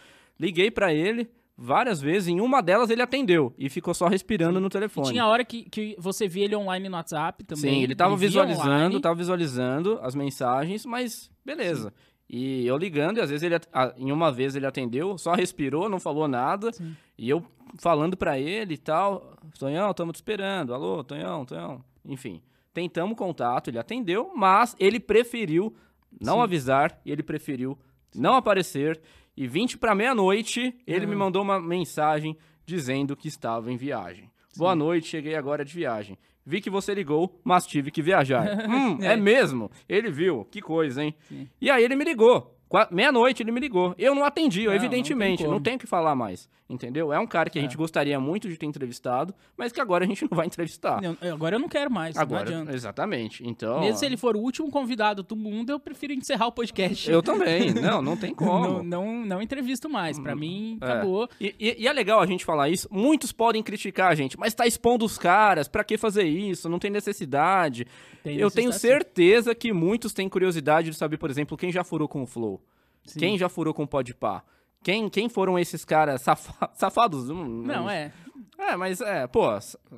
Liguei 0.40 0.70
pra 0.70 0.92
ele 0.94 1.28
várias 1.58 2.00
vezes, 2.00 2.28
em 2.28 2.40
uma 2.40 2.60
delas 2.62 2.88
ele 2.90 3.02
atendeu 3.02 3.52
e 3.58 3.68
ficou 3.68 3.92
só 3.94 4.06
respirando 4.08 4.58
no 4.60 4.66
E 4.68 4.70
telefone. 4.70 5.10
tinha 5.10 5.26
hora 5.26 5.44
que, 5.44 5.64
que 5.68 5.96
você 5.98 6.26
via 6.28 6.44
ele 6.44 6.56
online 6.56 6.88
no 6.88 6.96
WhatsApp 6.96 7.44
também. 7.44 7.74
Sim, 7.74 7.82
ele 7.82 7.94
tava 7.94 8.16
via 8.16 8.28
visualizando, 8.28 8.68
online. 8.70 9.00
tava 9.00 9.14
visualizando 9.14 9.98
as 10.02 10.14
mensagens, 10.14 10.86
mas 10.86 11.30
beleza. 11.44 11.92
E 12.28 12.66
eu 12.66 12.76
ligando, 12.76 13.18
e 13.18 13.20
às 13.20 13.30
vezes 13.30 13.42
ele, 13.44 13.54
em 13.96 14.10
uma 14.10 14.32
vez 14.32 14.56
ele 14.56 14.66
atendeu, 14.66 15.16
só 15.16 15.32
respirou, 15.34 15.88
não 15.88 16.00
falou 16.00 16.26
nada. 16.26 16.72
Sim. 16.72 16.96
E 17.16 17.28
eu 17.30 17.44
falando 17.78 18.16
pra 18.16 18.38
ele 18.38 18.74
e 18.74 18.78
tal, 18.78 19.36
Tonhão, 19.58 19.90
estamos 19.90 20.12
te 20.14 20.16
esperando. 20.16 20.74
Alô, 20.74 21.04
Tonhão, 21.04 21.44
Tonhão. 21.44 21.84
Enfim, 22.04 22.42
tentamos 22.74 23.16
contato, 23.16 23.68
ele 23.70 23.78
atendeu, 23.78 24.32
mas 24.34 24.74
ele 24.78 24.98
preferiu 24.98 25.74
não 26.20 26.34
Sim. 26.34 26.40
avisar 26.42 27.00
e 27.04 27.12
ele 27.12 27.22
preferiu 27.22 27.78
não 28.14 28.34
aparecer. 28.34 29.00
E 29.36 29.46
20 29.46 29.78
para 29.78 29.94
meia-noite, 29.94 30.74
ele 30.86 31.04
Uhum. 31.04 31.10
me 31.10 31.16
mandou 31.16 31.42
uma 31.42 31.60
mensagem 31.60 32.36
dizendo 32.64 33.14
que 33.16 33.28
estava 33.28 33.70
em 33.70 33.76
viagem. 33.76 34.30
Boa 34.56 34.74
noite, 34.74 35.06
cheguei 35.08 35.34
agora 35.36 35.64
de 35.64 35.72
viagem. 35.74 36.18
Vi 36.46 36.60
que 36.60 36.70
você 36.70 36.94
ligou, 36.94 37.40
mas 37.42 37.66
tive 37.66 37.90
que 37.90 38.00
viajar. 38.00 38.46
hum, 38.70 38.98
é. 39.02 39.14
É. 39.14 39.16
mesmo? 39.16 39.68
Ele 39.88 40.10
viu, 40.10 40.46
que 40.48 40.62
coisa, 40.62 41.02
hein? 41.02 41.14
Sim. 41.28 41.48
E 41.60 41.68
aí 41.68 41.82
ele 41.82 41.96
me 41.96 42.04
ligou. 42.04 42.55
Meia-noite 42.90 43.42
ele 43.42 43.52
me 43.52 43.60
ligou. 43.60 43.94
Eu 43.98 44.14
não 44.14 44.24
atendi, 44.24 44.60
Não, 44.64 44.70
não 44.70 44.74
evidentemente. 44.76 45.42
tem 45.42 45.50
Não, 45.50 45.60
tenho 45.60 45.76
o 45.76 45.78
que 45.78 45.86
falar 45.86 46.14
mais. 46.14 46.48
Entendeu? 46.68 47.12
É 47.12 47.18
um 47.20 47.28
cara 47.28 47.48
que 47.48 47.58
a 47.58 47.62
É. 47.62 47.64
gente 47.64 47.76
gostaria 47.76 48.18
muito 48.18 48.48
de 48.48 48.56
ter 48.56 48.66
entrevistado, 48.66 49.32
mas 49.56 49.70
que 49.70 49.80
agora 49.80 50.04
a 50.04 50.08
gente 50.08 50.22
não 50.28 50.36
vai 50.36 50.46
entrevistar. 50.46 51.00
Não, 51.00 51.16
agora 51.32 51.54
eu 51.54 51.60
não 51.60 51.68
quero 51.68 51.88
mais, 51.90 52.16
não 52.16 52.22
agora, 52.22 52.42
adianta. 52.42 52.72
exatamente. 52.74 53.46
Então. 53.46 53.78
Mesmo 53.80 53.98
se 53.98 54.04
ele 54.04 54.16
for 54.16 54.34
o 54.34 54.40
último 54.40 54.68
convidado 54.68 55.22
do 55.22 55.36
mundo, 55.36 55.70
eu 55.70 55.78
prefiro 55.78 56.12
encerrar 56.12 56.48
o 56.48 56.52
podcast. 56.52 57.08
Eu 57.08 57.22
também. 57.22 57.72
Não, 57.80 58.02
não 58.02 58.16
tem 58.16 58.34
como. 58.34 58.82
Não, 58.82 58.82
não, 58.82 59.24
não 59.26 59.42
entrevisto 59.42 59.88
mais. 59.88 60.18
Pra 60.18 60.34
mim, 60.34 60.76
É. 60.80 60.84
acabou. 60.84 61.28
E, 61.40 61.54
e- 61.60 61.76
e 61.84 61.86
é 61.86 61.92
legal 61.92 62.18
a 62.20 62.26
gente 62.26 62.44
falar 62.44 62.68
isso. 62.68 62.88
Muitos 62.90 63.30
podem 63.30 63.62
criticar 63.62 64.10
a 64.10 64.14
gente, 64.16 64.36
mas 64.36 64.52
tá 64.52 64.66
expondo 64.66 65.04
os 65.04 65.16
caras. 65.16 65.68
Pra 65.68 65.84
que 65.84 65.96
fazer 65.96 66.24
isso? 66.24 66.68
Não 66.68 66.80
tem 66.80 66.90
necessidade. 66.90 67.86
Tem 68.24 68.36
Eu 68.38 68.50
tenho 68.50 68.68
necessidade, 68.68 69.04
sim. 69.04 69.10
certeza 69.14 69.54
que 69.54 69.72
muitos 69.72 70.12
têm 70.12 70.28
curiosidade 70.28 70.90
de 70.90 70.96
saber, 70.96 71.16
por 71.16 71.30
exemplo, 71.30 71.56
quem 71.56 71.70
já 71.70 71.84
furou 71.84 72.08
com 72.08 72.22
o 72.24 72.26
Flow. 72.26 72.60
Sim. 73.06 73.18
Quem 73.20 73.38
já 73.38 73.48
furou 73.48 73.72
com 73.74 73.84
o 73.84 73.86
Podpah. 73.86 74.42
Quem, 74.82 75.08
quem 75.08 75.28
foram 75.28 75.58
esses 75.58 75.84
caras 75.84 76.20
safa- 76.22 76.70
safados? 76.74 77.28
Não, 77.28 77.44
Não, 77.44 77.90
é. 77.90 78.12
É, 78.58 78.74
mas 78.76 79.00
é, 79.02 79.26
pô, 79.26 79.46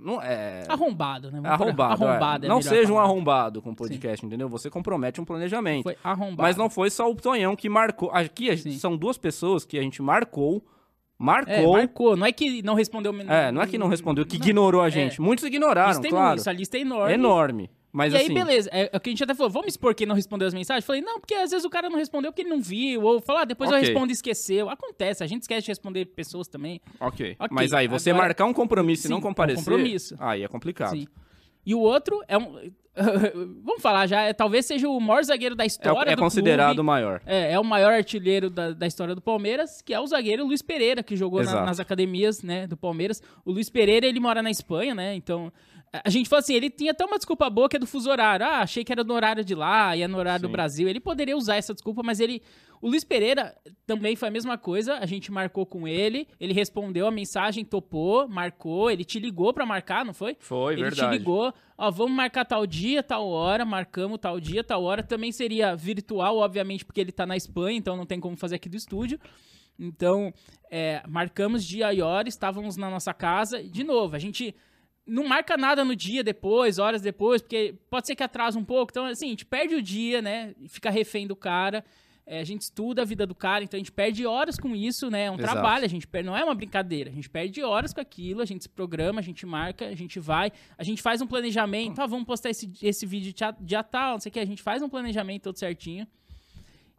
não 0.00 0.20
é. 0.20 0.64
Arrombado, 0.68 1.30
né? 1.30 1.40
Vamos 1.40 1.50
Arrombado. 1.50 2.02
é. 2.04 2.06
Arrombado 2.08 2.46
é 2.46 2.48
a 2.48 2.52
não 2.52 2.60
seja 2.60 2.92
um 2.92 2.98
arrombado 2.98 3.62
com 3.62 3.70
o 3.70 3.76
podcast, 3.76 4.24
entendeu? 4.26 4.48
Você 4.48 4.68
compromete 4.68 5.20
um 5.20 5.24
planejamento. 5.24 5.84
Foi 5.84 5.96
arrombado. 6.02 6.42
Mas 6.42 6.56
não 6.56 6.68
foi 6.68 6.90
só 6.90 7.08
o 7.10 7.14
Tonhão 7.14 7.54
que 7.54 7.68
marcou. 7.68 8.10
Aqui 8.12 8.56
Sim. 8.56 8.72
são 8.78 8.96
duas 8.96 9.16
pessoas 9.16 9.64
que 9.64 9.78
a 9.78 9.82
gente 9.82 10.02
marcou 10.02 10.64
marcou. 11.18 11.52
É, 11.76 11.80
marcou. 11.80 12.16
Não 12.16 12.26
é 12.26 12.32
que 12.32 12.62
não 12.62 12.74
respondeu. 12.74 13.12
É, 13.28 13.50
não 13.52 13.60
é 13.62 13.66
que 13.66 13.76
não 13.78 13.88
respondeu, 13.88 14.24
que 14.24 14.36
ignorou 14.36 14.80
a 14.82 14.88
gente. 14.88 15.20
Muitos 15.20 15.44
ignoraram, 15.44 15.90
Isso 15.92 16.00
tem 16.00 16.10
claro. 16.10 16.36
muito, 16.36 16.48
a 16.48 16.52
lista 16.52 16.76
é 16.76 16.80
enorme. 16.80 17.14
Enorme. 17.14 17.70
Mas 17.92 18.12
e 18.12 18.16
aí, 18.16 18.24
assim, 18.24 18.34
beleza. 18.34 18.68
É, 18.72 18.90
é 18.92 18.96
o 18.96 19.00
que 19.00 19.08
a 19.08 19.12
gente 19.12 19.24
até 19.24 19.34
falou, 19.34 19.50
vamos 19.50 19.68
expor 19.68 19.94
quem 19.94 20.06
não 20.06 20.14
respondeu 20.14 20.46
as 20.46 20.52
mensagens? 20.54 20.84
Falei, 20.84 21.00
não, 21.00 21.18
porque 21.20 21.34
às 21.34 21.50
vezes 21.50 21.64
o 21.64 21.70
cara 21.70 21.88
não 21.88 21.96
respondeu 21.98 22.30
porque 22.30 22.42
ele 22.42 22.50
não 22.50 22.60
viu, 22.60 23.02
ou 23.02 23.20
falou, 23.20 23.42
ah, 23.42 23.44
depois 23.44 23.70
eu 23.70 23.76
Ok. 23.76 23.88
respondo 23.88 24.10
e 24.10 24.14
esqueceu. 24.14 24.68
Acontece, 24.68 25.24
a 25.24 25.26
gente 25.26 25.42
esquece 25.42 25.62
de 25.62 25.68
responder 25.68 26.04
pessoas 26.06 26.46
também. 26.48 26.80
ok. 27.00 27.36
Ok, 27.38 27.48
Mas 27.50 27.72
aí, 27.72 27.88
você 27.88 28.10
agora- 28.10 28.26
marcar 28.26 28.44
um 28.44 28.52
compromisso 28.52 29.02
e 29.02 29.02
Sim, 29.04 29.08
não 29.08 29.16
é 29.16 29.20
um 29.20 29.22
comparecer, 29.22 29.64
compromisso. 29.64 30.16
aí 30.18 30.42
é 30.42 30.48
complicado. 30.48 30.90
Sim. 30.90 31.06
E 31.64 31.74
o 31.74 31.80
outro 31.80 32.22
é 32.28 32.36
um. 32.38 32.70
vamos 33.64 33.80
falar 33.80 34.06
já, 34.06 34.22
é, 34.22 34.32
talvez 34.32 34.66
seja 34.66 34.88
o 34.88 34.98
maior 35.00 35.22
zagueiro 35.22 35.54
da 35.54 35.64
É, 35.64 35.66
história 35.66 36.10
é 36.10 36.16
do 36.16 36.22
considerado 36.22 36.80
o 36.80 36.84
maior. 36.84 37.22
É, 37.26 37.52
é 37.52 37.60
o 37.60 37.64
maior 37.64 37.92
artilheiro 37.92 38.50
da, 38.50 38.72
da 38.72 38.86
história 38.86 39.14
do 39.14 39.20
Palmeiras, 39.20 39.80
que 39.82 39.94
é 39.94 40.00
o 40.00 40.06
zagueiro 40.06 40.44
Luiz 40.44 40.62
Pereira, 40.62 41.02
que 41.02 41.14
jogou 41.16 41.42
na- 41.44 41.64
nas 41.64 41.78
academias 41.78 42.42
né, 42.42 42.66
do 42.66 42.76
Palmeiras. 42.76 43.22
O 43.44 43.52
Luiz 43.52 43.70
Pereira, 43.70 44.06
ele 44.06 44.18
mora 44.18 44.42
na 44.42 44.50
Espanha, 44.50 44.94
né? 44.94 45.14
Então, 45.14 45.52
a- 45.92 46.10
gente 46.10 46.28
falou 46.28 46.40
assim, 46.40 46.54
ele 46.54 46.70
tinha 46.70 46.92
até 46.92 47.04
uma 47.04 47.16
desculpa 47.16 47.48
boa 47.50 47.68
que 47.68 47.76
é 47.76 47.78
do 47.78 47.86
fuso 47.86 48.10
horário. 48.10 48.44
Ah, 48.46 48.60
achei 48.60 48.84
que 48.84 48.92
era 48.92 49.02
no 49.04 49.14
horário 49.14 49.44
de 49.44 49.54
lá, 49.54 49.96
ia 49.96 50.06
no 50.08 50.18
horário 50.18 50.42
do 50.42 50.48
Sim. 50.48 50.52
Brasil. 50.52 50.88
Ele 50.88 51.00
poderia 51.00 51.36
usar 51.36 51.56
essa 51.56 51.72
desculpa, 51.74 52.02
mas 52.02 52.20
ele... 52.20 52.42
O 52.80 52.88
Luiz 52.88 53.02
Pereira 53.02 53.56
também 53.84 54.14
foi 54.14 54.28
a 54.28 54.30
mesma 54.30 54.56
coisa, 54.56 54.98
a 54.98 55.04
gente 55.06 55.32
marcou 55.32 55.66
com 55.66 55.88
ele, 55.88 56.28
ele 56.38 56.52
respondeu 56.52 57.08
a 57.08 57.10
mensagem, 57.10 57.64
topou, 57.64 58.28
marcou, 58.28 58.88
ele 58.88 59.04
te 59.04 59.18
ligou 59.18 59.52
pra 59.52 59.66
marcar, 59.66 60.04
não 60.04 60.14
foi? 60.14 60.36
Foi, 60.38 60.74
Ele 60.74 60.82
verdade. 60.82 61.10
te 61.12 61.18
ligou, 61.18 61.52
ó, 61.76 61.90
vamos 61.90 62.12
marcar 62.12 62.44
tal 62.44 62.64
dia, 62.64 63.02
tal 63.02 63.26
hora, 63.26 63.64
marcamos 63.64 64.18
tal 64.20 64.38
dia, 64.38 64.62
tal 64.62 64.84
hora. 64.84 65.02
Também 65.02 65.32
seria 65.32 65.74
virtual, 65.74 66.36
obviamente, 66.38 66.84
porque 66.84 67.00
ele 67.00 67.10
tá 67.10 67.26
na 67.26 67.36
Espanha, 67.36 67.76
então 67.76 67.96
não 67.96 68.06
tem 68.06 68.20
como 68.20 68.36
fazer 68.36 68.54
aqui 68.54 68.68
do 68.68 68.76
estúdio. 68.76 69.18
Então, 69.76 70.32
é, 70.70 71.02
marcamos 71.08 71.64
dia 71.64 71.92
e 71.92 72.00
hora, 72.00 72.28
estávamos 72.28 72.76
na 72.76 72.88
nossa 72.88 73.12
casa. 73.12 73.60
De 73.60 73.82
novo, 73.82 74.14
a 74.14 74.18
gente 74.20 74.54
não 75.08 75.26
marca 75.26 75.56
nada 75.56 75.84
no 75.84 75.96
dia 75.96 76.22
depois, 76.22 76.78
horas 76.78 77.00
depois, 77.00 77.40
porque 77.40 77.74
pode 77.90 78.06
ser 78.06 78.14
que 78.14 78.22
atrasa 78.22 78.58
um 78.58 78.64
pouco. 78.64 78.92
Então, 78.92 79.06
assim, 79.06 79.26
a 79.26 79.30
gente 79.30 79.46
perde 79.46 79.74
o 79.74 79.82
dia, 79.82 80.20
né? 80.20 80.54
Fica 80.68 80.90
refém 80.90 81.26
do 81.26 81.34
cara. 81.34 81.84
É, 82.30 82.40
a 82.40 82.44
gente 82.44 82.60
estuda 82.60 83.00
a 83.00 83.04
vida 83.06 83.26
do 83.26 83.34
cara, 83.34 83.64
então 83.64 83.78
a 83.78 83.80
gente 83.80 83.90
perde 83.90 84.26
horas 84.26 84.58
com 84.58 84.76
isso, 84.76 85.10
né? 85.10 85.24
É 85.24 85.30
um 85.30 85.36
Exato. 85.36 85.50
trabalho, 85.50 85.86
a 85.86 85.88
gente 85.88 86.06
perde, 86.06 86.26
não 86.26 86.36
é 86.36 86.44
uma 86.44 86.54
brincadeira. 86.54 87.08
A 87.08 87.12
gente 87.12 87.30
perde 87.30 87.62
horas 87.62 87.94
com 87.94 88.02
aquilo, 88.02 88.42
a 88.42 88.44
gente 88.44 88.64
se 88.64 88.68
programa, 88.68 89.18
a 89.18 89.22
gente 89.22 89.46
marca, 89.46 89.86
a 89.86 89.94
gente 89.94 90.20
vai, 90.20 90.52
a 90.76 90.84
gente 90.84 91.00
faz 91.00 91.22
um 91.22 91.26
planejamento, 91.26 91.98
ah, 92.02 92.06
vamos 92.06 92.26
postar 92.26 92.50
esse, 92.50 92.70
esse 92.82 93.06
vídeo 93.06 93.32
dia, 93.62 93.82
tal, 93.82 94.12
não 94.12 94.20
sei 94.20 94.28
o 94.28 94.32
que, 94.34 94.40
a 94.40 94.44
gente 94.44 94.62
faz 94.62 94.82
um 94.82 94.90
planejamento 94.90 95.44
todo 95.44 95.58
certinho. 95.58 96.06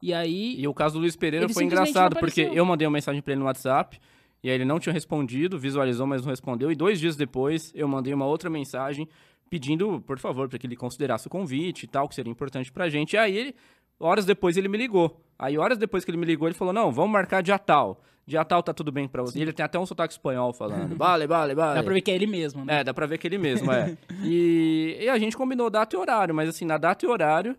E 0.01 0.11
aí. 0.11 0.55
E 0.59 0.67
o 0.67 0.73
caso 0.73 0.95
do 0.95 1.01
Luiz 1.01 1.15
Pereira 1.15 1.47
foi 1.47 1.63
engraçado, 1.63 2.15
porque 2.15 2.49
eu 2.51 2.65
mandei 2.65 2.87
uma 2.87 2.93
mensagem 2.93 3.21
pra 3.21 3.33
ele 3.33 3.39
no 3.39 3.45
WhatsApp, 3.45 3.99
e 4.43 4.49
aí 4.49 4.55
ele 4.55 4.65
não 4.65 4.79
tinha 4.79 4.93
respondido, 4.93 5.59
visualizou, 5.59 6.07
mas 6.07 6.21
não 6.21 6.29
respondeu. 6.29 6.71
E 6.71 6.75
dois 6.75 6.99
dias 6.99 7.15
depois, 7.15 7.71
eu 7.75 7.87
mandei 7.87 8.13
uma 8.13 8.25
outra 8.25 8.49
mensagem 8.49 9.07
pedindo, 9.49 10.01
por 10.01 10.19
favor, 10.19 10.47
para 10.47 10.57
que 10.57 10.67
ele 10.67 10.75
considerasse 10.75 11.27
o 11.27 11.29
convite 11.29 11.83
e 11.83 11.87
tal, 11.87 12.07
que 12.07 12.15
seria 12.15 12.31
importante 12.31 12.71
pra 12.71 12.87
gente. 12.87 13.13
E 13.13 13.17
aí, 13.17 13.37
ele, 13.37 13.55
horas 13.99 14.25
depois, 14.25 14.55
ele 14.55 14.67
me 14.67 14.77
ligou. 14.77 15.19
Aí, 15.37 15.57
horas 15.57 15.77
depois 15.77 16.05
que 16.05 16.11
ele 16.11 16.17
me 16.17 16.25
ligou, 16.25 16.47
ele 16.47 16.55
falou: 16.55 16.73
Não, 16.73 16.91
vamos 16.91 17.11
marcar 17.11 17.41
dia 17.41 17.57
tal. 17.57 18.01
Dia 18.25 18.45
tal 18.45 18.61
tá 18.61 18.71
tudo 18.71 18.91
bem 18.91 19.07
pra 19.07 19.23
você. 19.23 19.39
E 19.39 19.41
ele 19.41 19.51
tem 19.51 19.65
até 19.65 19.79
um 19.79 19.85
sotaque 19.85 20.13
espanhol 20.13 20.53
falando: 20.53 20.95
Vale, 20.99 21.25
vale, 21.25 21.55
vale. 21.55 21.75
Dá 21.75 21.83
pra 21.83 21.93
ver 21.93 22.01
que 22.01 22.11
é 22.11 22.15
ele 22.15 22.27
mesmo, 22.27 22.63
né? 22.63 22.81
É, 22.81 22.83
dá 22.83 22.93
pra 22.93 23.07
ver 23.07 23.17
que 23.17 23.27
ele 23.27 23.37
mesmo, 23.37 23.71
é. 23.71 23.97
e, 24.23 24.99
e 25.01 25.09
a 25.09 25.17
gente 25.17 25.35
combinou 25.35 25.69
data 25.69 25.95
e 25.95 25.99
horário, 25.99 26.33
mas 26.33 26.47
assim, 26.47 26.63
na 26.63 26.77
data 26.77 27.05
e 27.05 27.09
horário, 27.09 27.57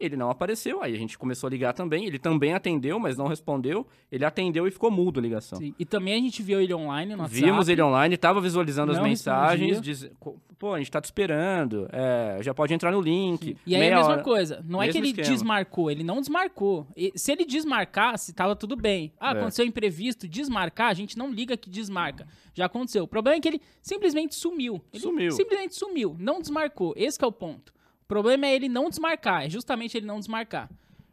ele 0.00 0.16
não 0.16 0.30
apareceu. 0.30 0.82
Aí 0.82 0.94
a 0.94 0.98
gente 0.98 1.18
começou 1.18 1.46
a 1.48 1.50
ligar 1.50 1.72
também. 1.72 2.04
Ele 2.06 2.18
também 2.18 2.54
atendeu, 2.54 2.98
mas 2.98 3.16
não 3.16 3.26
respondeu. 3.26 3.86
Ele 4.12 4.24
atendeu 4.24 4.66
e 4.66 4.70
ficou 4.70 4.90
mudo 4.90 5.18
a 5.18 5.22
ligação. 5.22 5.58
Sim. 5.58 5.74
E 5.78 5.84
também 5.84 6.14
a 6.14 6.18
gente 6.18 6.42
viu 6.42 6.60
ele 6.60 6.72
online 6.74 7.14
no 7.14 7.22
WhatsApp. 7.22 7.40
Vimos 7.44 7.68
ele 7.68 7.82
online, 7.82 8.16
tava 8.16 8.40
visualizando 8.40 8.92
as 8.92 8.98
Não 8.98 9.04
mensagens, 9.04 9.78
respondia. 9.78 9.92
diz, 9.94 10.10
pô, 10.58 10.74
a 10.74 10.78
gente 10.78 10.90
tá 10.90 11.00
te 11.00 11.06
esperando, 11.06 11.88
é, 11.92 12.38
já 12.42 12.52
pode 12.54 12.72
entrar 12.74 12.90
no 12.92 13.00
link. 13.00 13.56
E 13.66 13.74
aí 13.74 13.80
meia 13.80 13.94
a 13.94 13.98
mesma 13.98 14.12
hora. 14.14 14.22
coisa. 14.22 14.64
Não 14.68 14.82
é 14.82 14.88
que 14.88 14.98
ele 14.98 15.08
esquema. 15.08 15.28
desmarcou, 15.28 15.90
ele 15.90 16.04
não 16.04 16.20
desmarcou. 16.20 16.86
E 16.96 17.12
se 17.16 17.32
ele 17.32 17.44
desmarcasse, 17.44 18.32
tava 18.32 18.54
tudo 18.56 18.76
bem. 18.76 19.12
Ah, 19.18 19.30
É. 19.34 19.38
aconteceu 19.38 19.64
imprevisto, 19.64 20.26
desmarcar, 20.28 20.90
a 20.90 20.94
gente 20.94 21.16
não 21.18 21.30
liga 21.30 21.56
que 21.56 21.68
desmarca. 21.68 22.26
Já 22.54 22.66
aconteceu. 22.66 23.04
O 23.04 23.08
problema 23.08 23.36
é 23.36 23.40
que 23.40 23.48
ele 23.48 23.60
simplesmente 23.82 24.34
sumiu. 24.34 24.80
Ele 24.92 25.02
Sumiu. 25.02 25.30
Simplesmente 25.32 25.74
sumiu, 25.74 26.16
não 26.18 26.40
desmarcou. 26.40 26.92
Esse 26.96 27.22
é 27.22 27.26
o 27.26 27.32
ponto. 27.32 27.72
O 28.08 28.14
problema 28.18 28.46
é 28.46 28.54
ele 28.54 28.70
não 28.70 28.88
desmarcar, 28.88 29.44
é 29.44 29.50
justamente 29.50 29.94
ele 29.94 30.06
não 30.06 30.18
desmarcar. 30.18 30.66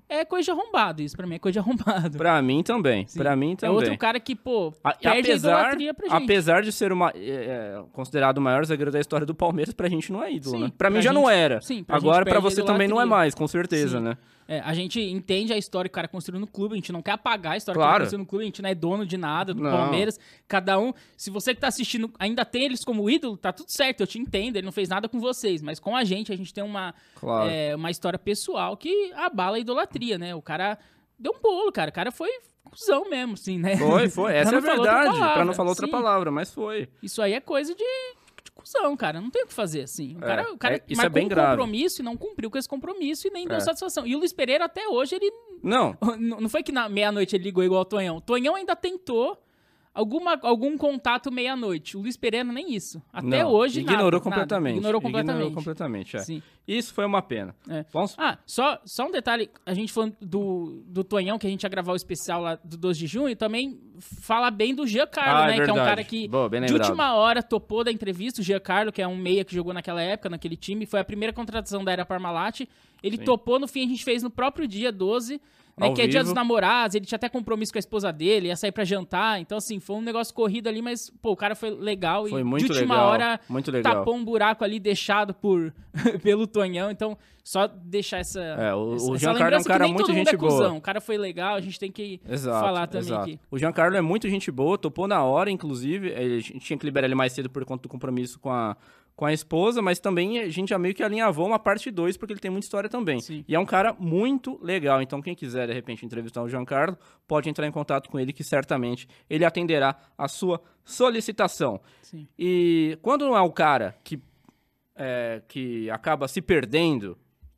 É 0.08 0.24
coisa 0.24 0.46
de 0.46 0.52
arrombado 0.52 1.02
isso, 1.02 1.14
pra 1.18 1.28
mim 1.28 1.36
é 1.36 1.40
coisa 1.40 1.52
de 1.54 1.60
arrombado. 1.60 2.18
Pra 2.18 2.42
mim 2.42 2.64
também, 2.64 3.06
Sim. 3.06 3.20
pra 3.20 3.36
mim 3.36 3.52
É 3.52 3.56
também. 3.58 3.76
outro 3.76 3.98
cara 3.98 4.18
que, 4.18 4.34
pô, 4.34 4.72
A- 4.82 4.94
perde 4.94 5.30
apesar, 5.32 5.56
a 5.56 5.60
idolatria 5.60 5.94
pra 5.94 6.08
gente. 6.08 6.24
apesar 6.24 6.62
de 6.62 6.72
ser 6.72 6.94
uma, 6.94 7.10
é, 7.14 7.18
é, 7.18 7.84
considerado 7.92 8.38
o 8.38 8.42
maior 8.42 8.64
zagueiro 8.64 8.92
da 8.92 9.00
história 9.02 9.26
do 9.26 9.36
Palmeiras, 9.36 9.74
pra 9.74 9.90
gente 9.90 10.10
não 10.10 10.24
é 10.24 10.32
ídolo, 10.32 10.56
Sim, 10.56 10.64
né? 10.64 10.72
Pra 10.78 10.90
mim 10.90 10.94
pra 10.96 11.02
já 11.02 11.12
não 11.12 11.24
gente- 11.24 11.34
era. 11.34 11.60
sim, 11.62 11.84
pra 11.84 11.98
Agora 11.98 12.20
gente 12.24 12.30
pra 12.30 12.40
você 12.40 12.64
também 12.64 12.88
não 12.88 13.02
é 13.02 13.04
mais, 13.06 13.36
com 13.36 13.46
certeza, 13.46 13.98
Sim. 13.98 14.04
né? 14.06 14.18
É, 14.48 14.60
a 14.60 14.74
gente 14.76 15.02
entende 15.02 15.52
a 15.52 15.58
história 15.58 15.90
que 15.90 15.94
o 15.94 15.96
cara 15.96 16.08
construiu 16.08 16.40
no 16.40 16.46
clube, 16.46 16.74
a 16.74 16.76
gente 16.76 16.92
não 16.92 17.02
quer 17.02 17.12
apagar 17.14 17.54
a 17.54 17.58
história 17.58 17.78
que 17.78 17.82
Claro. 17.82 17.90
o 17.90 17.94
cara 17.94 18.04
construiu 18.04 18.20
no 18.20 18.26
clube, 18.28 18.44
a 18.44 18.46
gente 18.46 18.62
não 18.62 18.70
é 18.70 18.76
dono 18.76 19.06
de 19.06 19.18
nada, 19.18 19.54
do 19.56 19.64
Não. 19.64 19.72
Palmeiras. 19.72 20.20
Cada 20.48 20.78
um, 20.80 20.94
se 21.18 21.32
você 21.32 21.56
que 21.56 21.62
tá 21.62 21.68
assistindo 21.68 22.12
ainda 22.20 22.46
tem 22.46 22.64
eles 22.66 22.84
como 22.86 23.10
ídolo, 23.10 23.36
tá 23.38 23.52
tudo 23.52 23.70
certo, 23.72 24.02
eu 24.02 24.08
te 24.08 24.20
entendo, 24.20 24.58
ele 24.58 24.66
não 24.66 24.72
fez 24.72 24.88
nada 24.90 25.10
com 25.10 25.20
vocês, 25.20 25.62
mas 25.64 25.80
com 25.80 25.96
a 25.96 26.04
gente, 26.04 26.32
a 26.32 26.36
gente 26.38 26.54
tem 26.54 26.64
uma, 26.64 26.94
Claro. 27.16 27.50
é, 27.50 27.76
uma 27.76 27.90
história 27.90 28.20
pessoal 28.20 28.78
que 28.78 29.12
abala 29.16 29.58
a 29.58 29.60
idolatria, 29.60 30.18
né? 30.20 30.36
O 30.36 30.42
cara 30.44 30.78
deu 31.18 31.34
um 31.36 31.42
bolo, 31.42 31.72
cara, 31.72 31.90
o 31.90 31.94
cara 31.94 32.12
foi 32.12 32.30
cuzão 32.64 33.10
mesmo, 33.10 33.34
assim, 33.34 33.58
né? 33.58 33.78
Foi, 33.78 34.10
foi. 34.10 34.36
Essa 34.36 34.56
é 34.56 34.58
a 34.58 34.62
verdade. 34.62 35.18
Pra 35.18 35.46
não 35.46 35.54
falar 35.54 35.70
outra 35.70 35.86
sim. 35.86 35.92
palavra, 35.92 36.30
mas 36.30 36.54
foi. 36.54 36.88
Isso 37.02 37.22
aí 37.22 37.34
é 37.34 37.40
coisa 37.40 37.74
de 37.74 37.84
cuzão, 38.66 38.98
cara. 38.98 39.22
Não 39.22 39.30
tem 39.30 39.44
o 39.44 39.48
que 39.48 39.54
fazer, 39.54 39.82
assim. 39.82 40.16
O 40.16 40.18
É, 40.24 40.28
cara, 40.28 40.52
o 40.54 40.58
cara 40.58 40.76
é- 40.76 40.84
é 40.90 40.96
marcou 40.96 41.14
bem 41.14 41.26
um 41.26 41.30
grave. 41.30 41.50
compromisso 41.52 42.02
e 42.02 42.04
não 42.06 42.18
cumpriu 42.18 42.50
com 42.50 42.58
esse 42.58 42.68
compromisso 42.68 43.28
e 43.28 43.32
nem 43.32 43.48
deu 43.48 43.58
É. 43.58 43.60
satisfação. 43.60 44.06
E 44.06 44.16
o 44.16 44.20
Luiz 44.20 44.34
Pereira, 44.34 44.66
até 44.66 44.88
hoje, 44.88 45.16
ele 45.16 45.32
Não, 45.64 45.96
Não 46.20 46.50
foi 46.50 46.62
que 46.64 46.72
na 46.72 46.88
meia-noite 46.90 47.36
ele 47.36 47.44
ligou 47.46 47.64
igual 47.64 47.82
o 47.82 47.86
Tonhão. 47.86 48.18
O 48.18 48.22
Tonhão 48.22 48.56
ainda 48.56 48.76
tentou 48.76 49.42
alguma, 49.94 50.38
algum 50.44 50.78
contato 50.78 51.32
meia-noite. 51.32 51.96
O 51.98 52.02
Luiz 52.02 52.18
Pereira 52.18 52.52
nem 52.52 52.74
isso. 52.76 53.02
Até 53.12 53.42
não. 53.44 53.50
hoje, 53.52 53.80
nada, 53.82 53.94
Ignorou 53.94 54.20
nada. 54.20 54.24
completamente. 54.24 54.76
Ignorou 54.78 55.02
completamente. 55.02 55.42
Ignorou 55.42 55.56
completamente, 55.56 56.18
é. 56.18 56.20
Sim. 56.20 56.44
Isso 56.68 56.94
foi 56.94 57.06
uma 57.06 57.22
pena. 57.22 57.56
É. 57.70 57.86
Vamos... 57.94 58.14
Ah, 58.18 58.38
só, 58.46 58.80
só 58.86 59.08
um 59.08 59.12
detalhe. 59.12 59.50
A 59.66 59.74
gente 59.74 59.92
falando 59.94 60.16
do, 60.20 60.84
do 60.86 61.04
Tonhão, 61.04 61.40
que 61.40 61.48
a 61.48 61.50
gente 61.50 61.64
ia 61.64 61.70
gravar 61.70 61.94
o 61.94 61.96
especial 61.96 62.42
lá 62.42 62.56
do 62.64 62.76
12 62.78 63.00
de 63.00 63.08
junho, 63.08 63.36
também 63.36 63.80
fala 64.00 64.52
bem 64.52 64.74
do 64.74 64.86
Giancarlo, 64.86 65.44
Ah, 65.44 65.54
é 65.56 65.58
né? 65.60 65.66
que 65.66 65.70
é 65.70 65.74
um 65.74 65.78
cara 65.78 66.04
que 66.04 66.28
Boa, 66.28 66.50
de 66.50 66.74
última 66.74 67.16
hora 67.16 67.42
topou 67.42 67.84
da 67.84 67.92
entrevista. 67.92 68.42
O 68.42 68.44
Giancarlo, 68.44 68.92
que 68.92 69.02
é 69.02 69.08
um 69.08 69.16
meia 69.16 69.44
que 69.44 69.54
jogou 69.54 69.74
naquela 69.74 70.02
época, 70.02 70.30
naquele 70.30 70.56
time, 70.56 70.86
foi 70.86 71.00
a 71.00 71.04
primeira 71.04 71.34
contratação 71.34 71.84
da 71.84 71.92
Era 71.92 72.06
Parmalat. 72.06 72.62
Ele 73.02 73.18
Sim. 73.18 73.24
topou, 73.24 73.60
no 73.60 73.68
fim 73.68 73.86
a 73.86 73.88
gente 73.88 74.04
fez 74.04 74.24
no 74.24 74.30
próprio 74.30 74.68
dia 74.68 74.92
12, 74.92 75.40
né? 75.78 75.88
Ao 75.88 75.94
que 75.94 76.02
é 76.02 76.08
dia 76.08 76.24
dos 76.24 76.32
namorados, 76.32 76.96
ele 76.96 77.06
tinha 77.06 77.18
até 77.18 77.28
compromisso 77.28 77.72
com 77.74 77.78
a 77.78 77.80
esposa 77.80 78.12
dele, 78.12 78.48
ia 78.48 78.56
sair 78.56 78.72
pra 78.72 78.86
jantar. 78.86 79.42
Então, 79.42 79.58
assim, 79.58 79.80
foi 79.80 79.98
um 79.98 80.02
negócio 80.02 80.34
corrido 80.34 80.68
ali, 80.70 80.82
mas, 80.82 81.10
pô, 81.22 81.32
o 81.32 81.36
cara 81.36 81.54
foi 81.54 81.70
legal. 81.70 82.26
Foi 82.28 82.42
e 82.42 82.44
muito 82.44 82.66
de 82.66 82.72
última 82.72 82.96
legal, 82.96 83.10
hora 83.10 83.40
tapou 83.84 84.16
um 84.16 84.24
buraco 84.24 84.64
ali 84.64 84.80
deixado 84.80 85.34
por, 85.34 85.74
pelo 86.24 86.48
Tonhão. 86.48 86.90
Então, 86.90 87.18
só 87.48 87.68
deixar 87.68 88.18
essa. 88.18 88.42
É, 88.42 88.74
o- 88.74 88.96
essa, 88.96 89.12
o 89.12 89.18
Giancarlo 89.20 89.56
é 89.56 89.60
um 89.60 89.64
cara 89.64 89.88
muito 89.88 90.12
gente 90.12 90.34
é 90.34 90.38
boa. 90.38 90.74
O 90.74 90.82
cara 90.82 91.00
foi 91.00 91.16
legal, 91.16 91.54
a 91.56 91.62
gente 91.62 91.80
tem 91.80 91.92
que 91.92 92.20
Exato, 92.28 92.60
falar 92.66 92.88
também 92.88 93.08
exato. 93.08 93.22
aqui. 93.22 93.40
O 93.52 93.60
Giancarlo 93.60 93.96
é 93.96 94.02
muito 94.02 94.28
gente 94.28 94.50
boa, 94.52 94.80
topou 94.80 95.08
na 95.08 95.24
hora, 95.24 95.52
inclusive. 95.52 96.12
A 96.16 96.40
gente 96.40 96.60
tinha 96.60 96.76
que 96.80 96.84
liberar 96.84 97.06
ele 97.06 97.14
mais 97.14 97.34
cedo 97.34 97.48
por 97.48 97.64
conta 97.64 97.84
do 97.84 97.88
compromisso 97.90 98.40
com 98.40 98.50
a, 98.50 98.76
com 99.16 99.26
a 99.28 99.32
esposa, 99.32 99.80
mas 99.80 100.00
também 100.00 100.40
a 100.40 100.50
gente 100.50 100.70
já 100.70 100.80
meio 100.80 100.96
que 100.96 101.04
alinhavou 101.04 101.46
uma 101.46 101.60
parte 101.60 101.92
2, 101.92 102.18
porque 102.18 102.34
ele 102.34 102.40
tem 102.40 102.50
muita 102.50 102.66
história 102.66 102.90
também. 102.90 103.20
Sim. 103.20 103.46
E 103.48 103.54
é 103.54 103.60
um 103.60 103.66
cara 103.66 103.94
muito 104.00 104.60
legal. 104.60 105.00
Então, 105.04 105.22
quem 105.22 105.36
quiser, 105.36 105.68
de 105.68 105.74
repente, 105.74 106.04
entrevistar 106.04 106.42
o 106.42 106.50
Giancarlo, 106.50 106.98
pode 107.28 107.48
entrar 107.48 107.68
em 107.68 107.72
contato 107.72 108.10
com 108.10 108.20
ele, 108.20 108.34
que 108.34 108.44
certamente 108.44 109.08
ele 109.30 109.46
atenderá 109.46 109.96
a 110.18 110.28
sua 110.28 110.60
solicitação. 110.84 111.80
Sim. 112.02 112.28
E 112.40 112.98
quando 113.04 113.24
não 113.26 113.38
é 113.38 113.42
o 113.42 113.52
cara 113.52 113.96
que, 114.04 114.20
é, 114.96 115.44
que 115.48 115.88
acaba 115.92 116.28
se 116.28 116.42
perdendo, 116.42 117.16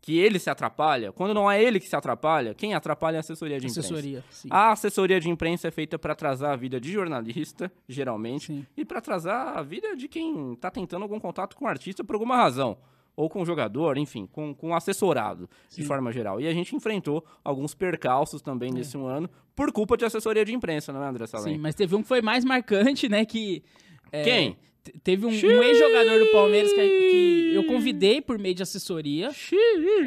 que 0.08 0.18
ele 0.18 0.40
se 0.40 0.50
atrapalha, 0.50 1.12
quando 1.12 1.34
não 1.34 1.52
é 1.52 1.62
ele 1.62 1.82
que 1.82 1.90
se 1.90 1.94
atrapalha, 1.94 2.54
quem 2.54 2.74
atrapalha 2.74 3.16
é 3.16 3.18
a 3.18 3.20
assessoria 3.20 3.60
de 3.60 3.68
imprensa. 3.68 3.82
Assessoria. 3.82 4.24
Sim. 4.30 4.48
A 4.50 4.72
assessoria 4.72 5.20
de 5.20 5.30
imprensa 5.30 5.68
é 5.68 5.72
feita 5.72 6.00
para 6.00 6.14
atrasar 6.14 6.54
a 6.54 6.56
vida 6.56 6.80
de 6.80 6.90
jornalista, 6.90 7.70
geralmente, 7.90 8.48
Sim. 8.48 8.66
e 8.78 8.86
para 8.86 9.00
atrasar 9.00 9.58
a 9.58 9.62
vida 9.62 9.98
de 9.98 10.08
quem 10.08 10.54
está 10.54 10.72
tentando 10.72 11.04
algum 11.04 11.20
contato 11.20 11.58
com 11.58 11.66
o 11.66 11.68
artista 11.68 12.06
por 12.06 12.14
alguma 12.14 12.38
razão. 12.38 12.78
Ou 13.18 13.30
com 13.30 13.42
o 13.42 13.46
jogador, 13.46 13.98
enfim, 13.98 14.26
com, 14.32 14.56
com 14.56 14.70
o 14.70 14.74
assessorado, 14.74 15.50
de 15.68 15.76
Sim. 15.76 15.84
forma 15.84 16.10
geral. 16.10 16.40
E 16.40 16.48
a 16.48 16.54
gente 16.54 16.74
enfrentou 16.74 17.26
alguns 17.44 17.74
percalços 17.76 18.42
também 18.42 18.72
nesse 18.72 18.98
um 18.98 19.06
ano, 19.08 19.30
por 19.54 19.74
culpa 19.74 19.98
de 19.98 20.06
assessoria 20.06 20.46
de 20.46 20.54
imprensa, 20.54 20.94
não 20.94 21.04
é, 21.04 21.08
André 21.10 21.28
Salem? 21.28 21.56
Sim, 21.56 21.60
mas 21.60 21.76
teve 21.76 21.94
um 21.94 22.02
que 22.02 22.08
foi 22.08 22.22
mais 22.22 22.46
marcante, 22.46 23.10
né? 23.10 23.26
Que. 23.26 23.62
é, 24.10 24.24
Quem? 24.24 24.58
Te- 24.92 25.00
teve 25.04 25.26
um, 25.26 25.30
um 25.30 25.64
ex-jogador 25.64 26.20
do 26.20 26.28
Palmeiras 26.32 26.72
que, 26.72 26.80
que 26.80 27.52
eu 27.56 27.64
convidei 27.66 28.22
por 28.22 28.38
meio 28.40 28.56
de 28.56 28.64
assessoria 28.64 29.32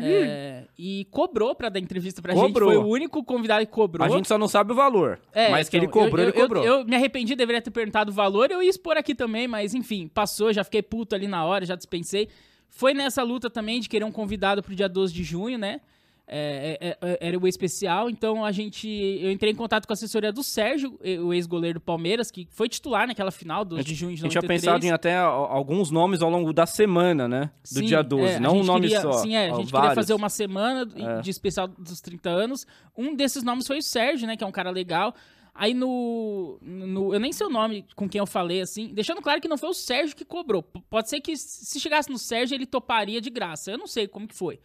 é, 0.02 0.64
e 0.78 1.06
cobrou 1.10 1.54
pra 1.54 1.68
dar 1.68 1.78
entrevista 1.80 2.20
pra 2.22 2.34
Cobrou. 2.34 2.70
gente. 2.70 2.78
Foi 2.80 2.88
o 2.88 2.92
único 2.92 3.22
convidado 3.24 3.64
que 3.66 3.72
cobrou. 3.72 4.04
A 4.06 4.08
gente 4.08 4.28
só 4.28 4.38
não 4.38 4.48
sabe 4.48 4.72
o 4.72 4.74
valor. 4.74 5.20
É, 5.32 5.50
mas 5.50 5.68
que 5.68 5.76
então, 5.76 5.84
ele 5.86 5.92
cobrou, 5.92 6.24
eu, 6.24 6.30
ele 6.30 6.38
eu- 6.38 6.42
cobrou. 6.42 6.64
Eu, 6.64 6.74
eu 6.80 6.84
me 6.84 6.96
arrependi, 6.96 7.34
deveria 7.34 7.60
ter 7.62 7.70
perguntado 7.70 8.10
o 8.10 8.14
valor, 8.14 8.50
eu 8.50 8.62
ia 8.62 8.70
expor 8.70 8.96
aqui 8.96 9.14
também, 9.14 9.46
mas 9.48 9.74
enfim, 9.74 10.08
passou, 10.08 10.52
já 10.52 10.64
fiquei 10.64 10.82
puto 10.82 11.14
ali 11.14 11.26
na 11.28 11.44
hora, 11.44 11.64
já 11.64 11.74
dispensei. 11.74 12.28
Foi 12.68 12.94
nessa 12.94 13.22
luta 13.22 13.50
também 13.50 13.80
de 13.80 13.88
querer 13.88 14.04
um 14.04 14.12
convidado 14.12 14.62
pro 14.62 14.74
dia 14.74 14.88
12 14.88 15.12
de 15.12 15.24
junho, 15.24 15.58
né? 15.58 15.80
É, 16.32 16.78
é, 16.80 16.98
é, 17.10 17.18
era 17.28 17.36
o 17.36 17.48
especial, 17.48 18.08
então 18.08 18.44
a 18.44 18.52
gente. 18.52 18.86
Eu 18.88 19.32
entrei 19.32 19.50
em 19.52 19.54
contato 19.56 19.84
com 19.84 19.92
a 19.92 19.94
assessoria 19.94 20.32
do 20.32 20.44
Sérgio, 20.44 20.96
o 21.24 21.34
ex-goleiro 21.34 21.80
do 21.80 21.82
Palmeiras, 21.82 22.30
que 22.30 22.46
foi 22.52 22.68
titular 22.68 23.04
naquela 23.08 23.32
final, 23.32 23.64
12 23.64 23.82
de 23.82 23.94
junho 23.96 24.14
de 24.14 24.20
A 24.20 24.22
gente 24.22 24.30
tinha 24.30 24.42
93. 24.42 24.60
pensado 24.62 24.86
em 24.86 24.92
até 24.92 25.16
alguns 25.18 25.90
nomes 25.90 26.22
ao 26.22 26.30
longo 26.30 26.52
da 26.52 26.66
semana, 26.66 27.26
né? 27.26 27.50
Do 27.72 27.80
Sim, 27.80 27.86
dia 27.86 28.00
12, 28.02 28.34
é, 28.34 28.38
não 28.38 28.52
um 28.52 28.56
gente 28.58 28.66
nome 28.68 28.80
queria- 28.82 29.00
só. 29.00 29.12
Sim, 29.14 29.34
é, 29.34 29.46
a 29.46 29.54
gente 29.56 29.66
queria 29.66 29.80
vários. 29.80 29.94
fazer 29.96 30.14
uma 30.14 30.28
semana 30.28 30.86
de- 30.86 31.02
É. 31.02 31.20
especial 31.28 31.66
dos 31.66 32.00
30 32.00 32.30
anos. 32.30 32.64
Um 32.96 33.16
desses 33.16 33.42
nomes 33.42 33.66
foi 33.66 33.78
o 33.78 33.82
Sérgio, 33.82 34.26
né, 34.28 34.36
que 34.36 34.44
é 34.44 34.46
um 34.46 34.52
cara 34.52 34.70
legal. 34.70 35.12
Aí 35.52 35.74
no, 35.74 36.58
no- 36.62 37.12
Eu 37.12 37.18
nem 37.18 37.32
sei 37.32 37.44
o 37.44 37.50
nome 37.50 37.84
com 37.96 38.08
quem 38.08 38.20
eu 38.20 38.26
falei, 38.26 38.60
assim. 38.60 38.94
Deixando 38.94 39.20
claro 39.20 39.40
que 39.40 39.48
não 39.48 39.58
foi 39.58 39.68
o 39.70 39.74
Sérgio 39.74 40.14
que 40.14 40.24
cobrou. 40.24 40.62
Pode 40.62 41.10
ser 41.10 41.20
que 41.20 41.36
se 41.36 41.80
chegasse 41.80 42.08
no 42.08 42.18
Sérgio, 42.18 42.54
ele 42.54 42.66
toparia 42.66 43.20
de 43.20 43.30
graça. 43.30 43.72
Eu 43.72 43.78
não 43.78 43.88
sei 43.88 44.06
como 44.06 44.28
que 44.28 44.34
foi. 44.34 44.60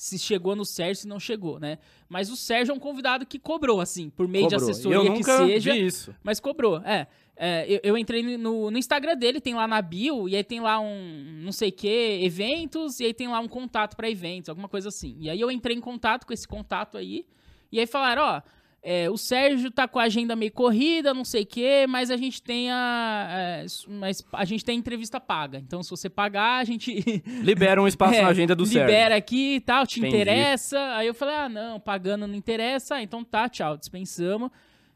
Se 0.00 0.18
chegou 0.18 0.56
no 0.56 0.64
Sérgio, 0.64 1.02
se 1.02 1.06
não 1.06 1.20
chegou, 1.20 1.60
né? 1.60 1.76
Mas 2.08 2.30
o 2.30 2.36
Sérgio 2.36 2.72
é 2.72 2.74
um 2.74 2.78
convidado 2.78 3.26
que 3.26 3.38
cobrou, 3.38 3.82
assim, 3.82 4.08
por 4.08 4.26
meio 4.26 4.44
Cobrou. 4.44 4.58
de 4.58 4.70
assessoria 4.70 4.96
eu 4.96 5.02
que 5.02 5.10
nunca 5.10 5.36
seja. 5.44 5.74
vi 5.74 5.84
isso. 5.84 6.14
Mas 6.22 6.40
cobrou, 6.40 6.78
é. 6.78 7.06
É, 7.36 7.66
eu, 7.68 7.80
eu 7.82 7.98
entrei 7.98 8.38
no, 8.38 8.70
no 8.70 8.78
Instagram 8.78 9.14
dele, 9.14 9.42
tem 9.42 9.52
lá 9.52 9.68
na 9.68 9.82
bio, 9.82 10.26
e 10.26 10.34
aí 10.34 10.42
tem 10.42 10.58
lá 10.58 10.80
um 10.80 11.42
não 11.42 11.52
sei 11.52 11.68
o 11.68 11.72
que, 11.72 12.20
eventos, 12.22 12.98
e 12.98 13.04
aí 13.04 13.12
tem 13.12 13.28
lá 13.28 13.40
um 13.40 13.48
contato 13.48 13.94
pra 13.94 14.08
eventos, 14.08 14.48
alguma 14.48 14.70
coisa 14.70 14.88
assim. 14.88 15.18
E 15.20 15.28
aí 15.28 15.38
eu 15.38 15.50
entrei 15.50 15.76
em 15.76 15.80
contato 15.82 16.26
com 16.26 16.32
esse 16.32 16.48
contato 16.48 16.96
aí, 16.96 17.26
e 17.70 17.78
aí 17.78 17.86
falaram, 17.86 18.22
ó, 18.22 18.42
é, 18.82 19.10
o 19.10 19.16
Sérgio 19.18 19.70
tá 19.70 19.86
com 19.86 19.98
a 19.98 20.04
agenda 20.04 20.34
meio 20.34 20.50
corrida, 20.52 21.12
não 21.12 21.24
sei 21.24 21.42
o 21.42 21.46
que, 21.46 21.86
mas 21.86 22.10
a 22.10 22.16
gente 22.16 22.42
tem 22.42 22.70
a. 22.70 23.26
é, 23.30 23.66
mas 23.88 24.24
a 24.32 24.44
gente 24.44 24.64
tem 24.64 24.78
entrevista 24.78 25.20
paga. 25.20 25.58
Então, 25.58 25.82
se 25.82 25.90
você 25.90 26.08
pagar, 26.08 26.60
a 26.60 26.64
gente. 26.64 27.22
Libera 27.42 27.82
um 27.82 27.86
espaço 27.86 28.14
É, 28.14 28.22
na 28.22 28.28
agenda 28.28 28.54
do 28.54 28.64
Sérgio. 28.64 28.86
Libera 28.86 29.16
aqui 29.16 29.56
e 29.56 29.60
tal, 29.60 29.86
te 29.86 30.00
Entendi. 30.00 30.16
interessa. 30.16 30.78
Aí 30.96 31.06
eu 31.06 31.14
falei, 31.14 31.34
ah, 31.34 31.48
não, 31.48 31.78
pagando 31.78 32.26
não 32.26 32.34
interessa. 32.34 32.94
Ah, 32.96 33.02
então 33.02 33.22
tá, 33.22 33.48
tchau, 33.48 33.76
dispensamos. 33.76 34.50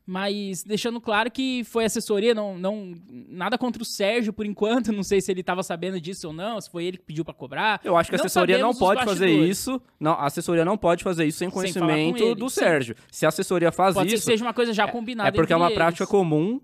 Mas 0.06 0.62
deixando 0.62 1.00
claro 1.00 1.30
que 1.30 1.64
foi 1.64 1.84
assessoria, 1.84 2.34
não, 2.34 2.58
não 2.58 2.94
nada 3.28 3.56
contra 3.56 3.82
o 3.82 3.86
Sérgio 3.86 4.32
por 4.34 4.44
enquanto. 4.44 4.92
Não 4.92 5.02
sei 5.02 5.20
se 5.20 5.30
ele 5.32 5.42
tava 5.42 5.62
sabendo 5.62 6.00
disso 6.00 6.28
ou 6.28 6.32
não, 6.32 6.60
se 6.60 6.70
foi 6.70 6.84
ele 6.84 6.98
que 6.98 7.04
pediu 7.04 7.24
pra 7.24 7.32
cobrar. 7.32 7.80
Eu 7.82 7.96
acho 7.96 8.10
que 8.10 8.16
a 8.16 8.18
assessoria 8.18 8.58
não 8.58 8.74
pode 8.74 9.02
fazer 9.04 9.28
isso. 9.28 9.80
Não, 9.98 10.12
a 10.12 10.26
assessoria 10.26 10.64
não 10.64 10.76
pode 10.76 11.02
fazer 11.02 11.24
isso 11.24 11.38
sem 11.38 11.48
Sem 11.48 11.54
conhecimento 11.54 12.22
ele, 12.22 12.34
do 12.34 12.48
sim. 12.50 12.60
Sérgio. 12.60 12.96
Se 13.10 13.24
a 13.24 13.28
assessoria 13.30 13.72
faz 13.72 13.94
Pode 13.94 14.08
ser 14.10 14.14
que 14.14 14.18
isso, 14.18 14.26
seja 14.26 14.44
uma 14.44 14.54
coisa 14.54 14.72
já 14.72 14.86
combinada. 14.86 15.30
é 15.30 15.32
porque 15.32 15.52
é 15.52 15.56
uma 15.56 15.70
prática 15.70 16.04
eles. 16.04 16.10
comum 16.10 16.60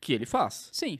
que 0.00 0.12
ele 0.12 0.26
faz. 0.26 0.68
Sim. 0.72 0.98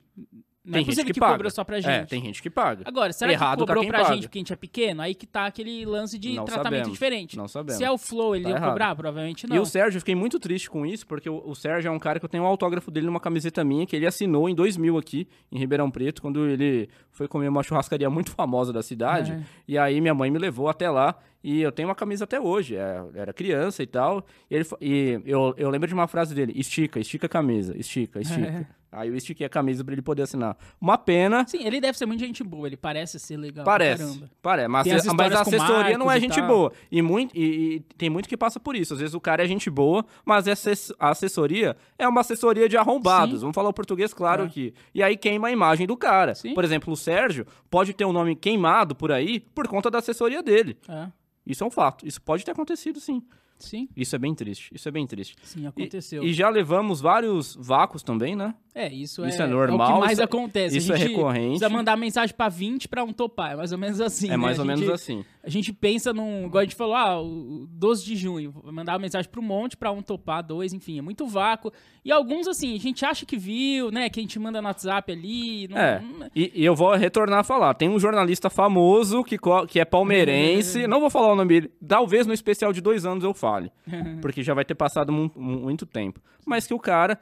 Não 0.67 0.73
Tem 0.73 0.83
é 0.83 0.85
gente 0.85 1.05
que 1.05 1.13
que, 1.13 1.21
paga. 1.21 1.33
cobrou 1.35 1.51
só 1.53 1.63
pra 1.63 1.81
gente. 1.81 1.93
É, 1.93 2.05
tem 2.05 2.21
gente 2.21 2.43
que 2.43 2.51
paga. 2.51 2.83
Agora, 2.85 3.13
será 3.13 3.31
Errado 3.33 3.61
que 3.61 3.67
tá 3.67 3.67
cobrou 3.67 3.83
quem 3.83 3.89
pra 3.89 4.01
paga. 4.03 4.15
gente 4.15 4.25
porque 4.25 4.39
a 4.39 4.41
gente 4.41 4.53
é 4.53 4.57
pequeno? 4.57 5.01
Aí 5.01 5.15
que 5.15 5.25
tá 5.25 5.47
aquele 5.47 5.87
lance 5.87 6.19
de 6.19 6.35
Não 6.35 6.45
tratamento 6.45 6.71
sabemos. 6.73 6.93
diferente. 6.93 7.37
Não 7.37 7.47
sabemos. 7.47 7.79
Se 7.79 7.85
é 7.85 7.91
o 7.91 7.97
Flow, 7.97 8.35
ele 8.35 8.43
Tá 8.45 8.51
ia 8.51 8.57
errado. 8.57 8.69
cobrar? 8.71 8.97
Provavelmente 8.97 9.47
não. 9.47 9.55
E 9.55 9.59
o 9.61 9.65
Sérgio, 9.65 9.99
eu 9.99 10.01
fiquei 10.01 10.17
muito 10.17 10.41
triste 10.41 10.69
com 10.69 10.85
isso, 10.85 11.07
porque 11.07 11.31
o, 11.31 11.41
o 11.47 11.55
Sérgio 11.55 11.89
é 11.89 11.91
um 11.93 12.01
cara 12.01 12.19
que 12.19 12.25
eu 12.25 12.29
tenho 12.29 12.43
um 12.43 12.47
autógrafo 12.47 12.91
dele 12.91 13.07
numa 13.07 13.21
camiseta 13.21 13.63
minha, 13.63 13.87
que 13.87 13.95
ele 13.95 14.07
assinou 14.07 14.49
em 14.49 14.55
2000 14.57 14.99
aqui, 14.99 15.29
em 15.53 15.59
Ribeirão 15.59 15.89
Preto, 15.89 16.21
quando 16.21 16.45
ele 16.49 16.89
foi 17.13 17.29
comer 17.29 17.49
uma 17.49 17.63
churrascaria 17.63 18.11
muito 18.11 18.33
famosa 18.33 18.73
da 18.73 18.83
cidade. 18.83 19.31
É. 19.33 19.41
E 19.69 19.79
aí 19.79 20.01
minha 20.01 20.15
mãe 20.15 20.33
me 20.33 20.39
levou 20.39 20.69
até 20.69 20.91
lá, 20.91 21.15
e 21.45 21.63
eu 21.63 21.71
tenho 21.71 21.89
uma 21.89 21.95
camisa 21.95 22.25
até 22.25 22.41
hoje, 22.41 22.75
é, 22.75 23.05
era 23.15 23.33
criança 23.33 23.81
e 23.83 23.87
tal. 23.87 24.27
E, 24.51 24.55
ele, 24.57 24.67
e 24.81 25.21
eu, 25.25 25.55
eu 25.57 25.71
lembro 25.71 25.87
de 25.87 25.95
uma 25.95 26.09
frase 26.09 26.35
dele, 26.35 26.53
estica, 26.57 26.99
estica 26.99 27.27
a 27.27 27.29
camisa, 27.29 27.77
estica, 27.79 28.21
estica. 28.21 28.67
Aí 28.97 29.09
eu 29.09 29.15
estiquei 29.17 29.47
a 29.47 29.49
camisa 29.49 29.85
pra 29.85 29.93
ele 29.93 30.03
poder 30.03 30.23
assinar. 30.23 30.57
Uma 30.81 30.97
pena... 30.97 31.47
Sim, 31.47 31.65
ele 31.67 31.81
deve 31.81 31.99
ser 31.99 32.07
muito 32.07 32.21
gente 32.21 32.43
boa, 32.43 32.67
ele 32.67 32.77
parece 32.77 33.19
ser 33.19 33.37
legal. 33.37 33.65
Parece, 33.65 34.03
caramba. 34.03 34.31
parece, 34.41 34.69
mas, 34.69 34.87
a- 35.09 35.15
mas 35.15 35.33
a 35.35 35.41
assessoria 35.43 35.99
não 35.99 36.11
é 36.11 36.19
gente 36.19 36.37
tal. 36.39 36.47
boa. 36.49 36.73
E, 36.91 37.03
muito, 37.03 37.37
e, 37.37 37.75
e 37.77 37.81
tem 37.99 38.09
muito 38.09 38.29
que 38.29 38.37
passa 38.37 38.59
por 38.59 38.75
isso. 38.75 38.95
Às 38.95 39.01
vezes 39.01 39.15
o 39.15 39.21
cara 39.21 39.45
é 39.45 39.47
gente 39.47 39.69
boa, 39.69 40.05
mas 40.25 40.47
a 40.49 41.11
assessoria 41.11 41.77
é 41.99 42.09
uma 42.09 42.21
assessoria 42.23 42.69
de 42.69 42.77
arrombados. 42.77 43.35
Sim. 43.37 43.41
Vamos 43.43 43.55
falar 43.55 43.69
o 43.69 43.73
português 43.73 44.15
claro 44.15 44.45
É. 44.45 44.47
aqui. 44.47 44.73
E 44.95 45.03
aí 45.03 45.17
queima 45.17 45.49
a 45.49 45.53
imagem 45.53 45.87
do 45.87 45.97
cara. 45.97 46.35
Sim. 46.35 46.55
Por 46.55 46.65
exemplo, 46.65 46.93
o 46.93 46.97
Sérgio 46.97 47.47
pode 47.71 47.93
ter 47.93 48.05
um 48.05 48.13
nome 48.13 48.35
queimado 48.35 48.95
por 48.95 49.13
aí 49.13 49.41
por 49.41 49.69
conta 49.69 49.91
da 49.91 49.99
assessoria 49.99 50.43
dele. 50.43 50.77
É, 50.89 51.09
Isso 51.47 51.63
é 51.63 51.67
um 51.67 51.71
fato. 51.71 52.07
Isso 52.07 52.21
pode 52.23 52.45
ter 52.45 52.51
acontecido, 52.53 52.99
sim. 53.01 53.23
Sim, 53.59 53.89
Isso 53.97 54.15
é 54.15 54.19
bem 54.19 54.35
triste. 54.35 54.71
Isso 54.75 54.89
é 54.89 54.93
bem 54.93 55.07
triste. 55.07 55.37
sim, 55.43 55.63
E- 55.65 55.67
aconteceu. 55.67 56.23
E, 56.25 56.33
já 56.33 56.49
levamos 56.49 57.01
vários 57.01 57.57
vácuos 57.61 58.03
também, 58.03 58.35
né? 58.37 58.55
É, 58.75 58.93
isso, 58.93 59.25
Isso 59.27 59.41
é, 59.41 59.47
é 59.47 59.49
normal, 59.49 59.89
o 59.89 59.95
que 59.95 60.01
mais 60.01 60.13
isso 60.13 60.21
é- 60.21 60.25
acontece. 60.25 60.77
isso 60.77 60.93
é 60.93 60.97
recorrente. 60.99 61.49
Precisa 61.61 61.69
mandar 61.71 61.97
mensagem 61.97 62.35
pra 62.37 62.51
20 62.51 62.87
pra 62.89 63.03
um 63.03 63.11
topar. 63.13 63.53
É 63.53 63.57
mais 63.57 63.73
ou 63.73 63.79
menos 63.79 64.01
assim. 64.03 64.27
é 64.27 64.31
né? 64.33 64.37
mais 64.37 64.59
ou 64.59 64.67
menos 64.67 64.81
gente- 64.83 64.93
assim. 64.93 65.25
A 65.43 65.49
gente 65.49 65.73
pensa 65.73 66.13
num. 66.13 66.45
Igual 66.47 66.61
a 66.61 66.65
gente 66.65 66.75
falou, 66.75 66.95
ah, 66.95 67.23
o 67.23 67.67
12 67.71 68.05
de 68.05 68.15
junho. 68.17 68.53
Mandar 68.65 68.93
uma 68.93 68.99
mensagem 68.99 69.31
pro 69.31 69.41
monte 69.41 69.77
pra 69.79 69.91
um 69.93 70.03
topar, 70.03 70.43
dois, 70.45 70.75
enfim, 70.75 70.99
é 70.99 71.03
muito 71.03 71.27
vácuo. 71.27 71.73
E 72.05 72.13
alguns, 72.13 72.47
assim, 72.49 72.75
a 72.75 72.79
gente 72.79 73.03
acha 73.05 73.25
que 73.25 73.39
viu, 73.39 73.91
né? 73.91 74.11
Que 74.11 74.21
a 74.21 74.23
gente 74.23 74.39
manda 74.39 74.61
no 74.61 74.69
WhatsApp 74.69 75.11
ali. 75.11 75.69
Não, 75.69 75.79
É, 75.79 76.01
não- 76.01 76.29
e, 76.37 76.53
e 76.55 76.63
eu 76.65 76.75
vou 76.75 76.95
retornar 76.95 77.39
a 77.39 77.45
falar. 77.45 77.73
Tem 77.75 77.89
um 77.89 77.99
jornalista 77.99 78.51
famoso 78.51 79.25
que, 79.25 79.39
que 79.69 79.81
é 79.81 79.85
palmeirense. 79.87 80.87
não 80.87 81.01
vou 81.01 81.09
falar 81.09 81.33
o 81.33 81.37
nome 81.37 81.49
dele. 81.49 81.73
Talvez 81.87 82.27
no 82.27 82.35
especial 82.35 82.73
de 82.75 82.81
dois 82.83 83.07
anos 83.07 83.25
eu 83.25 83.33
fale. 83.51 83.71
porque 84.23 84.43
já 84.43 84.55
vai 84.55 84.65
ter 84.65 84.75
passado 84.75 85.13
mu- 85.13 85.31
mu- 85.37 85.61
muito 85.61 85.85
tempo. 85.87 86.21
Mas 86.47 86.67
que 86.67 86.75
o 86.75 86.79
cara, 86.79 87.19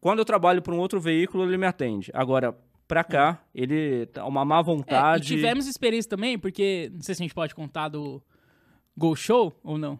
quando 0.00 0.18
eu 0.20 0.24
trabalho 0.24 0.62
para 0.62 0.74
um 0.74 0.78
outro 0.78 1.00
veículo, 1.00 1.44
ele 1.44 1.56
me 1.58 1.66
atende. 1.66 2.10
Agora, 2.14 2.56
pra 2.86 3.04
cá, 3.04 3.42
ele 3.54 4.06
tá 4.06 4.24
uma 4.26 4.44
má 4.44 4.58
É, 4.58 4.60
e 4.60 4.64
vontade. 4.64 5.26
tivemos 5.26 5.66
experiência 5.66 6.08
também, 6.10 6.38
porque 6.38 6.90
não 6.92 7.02
sei 7.02 7.14
se 7.14 7.22
a 7.22 7.24
gente 7.24 7.34
pode 7.34 7.54
contar 7.54 7.88
do 7.88 8.22
Gol 8.96 9.14
Show 9.16 9.52
ou 9.62 9.78
não. 9.78 9.98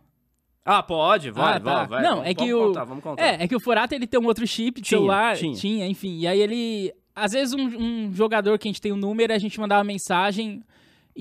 Ah, 0.65 0.83
pode, 0.83 1.31
vai, 1.31 1.57
Ah, 1.57 1.59
vai, 1.59 1.75
tá. 1.75 1.85
vai. 1.87 2.03
Não, 2.03 2.11
Vamos- 2.17 2.27
é 2.29 2.35
que 2.35 2.47
vamos 2.53 2.55
o- 2.65 2.67
Contar, 2.69 2.85
vamos 2.85 3.03
contar. 3.03 3.23
É, 3.25 3.45
é 3.45 3.49
que 3.49 3.57
o 3.57 3.61
Furata 3.61 3.95
ele 3.95 4.07
tem 4.07 4.21
um 4.21 4.27
outro 4.27 4.47
chip 4.47 4.81
de 4.81 4.89
Tinha, 4.89 4.99
celular. 4.99 5.37
tinha. 5.37 5.87
enfim. 5.87 6.19
E 6.21 6.27
aí 6.27 6.39
ele. 6.41 6.93
Às 7.15 7.33
vezes 7.33 7.53
um, 7.55 7.61
um 8.09 8.13
jogador 8.13 8.59
que 8.59 8.69
a 8.69 8.71
gente 8.71 8.81
tem 8.81 8.93
o 8.93 8.97
número, 8.97 9.33
a 9.33 9.39
gente 9.39 9.59
mandava 9.59 9.83
mensagem 9.83 10.63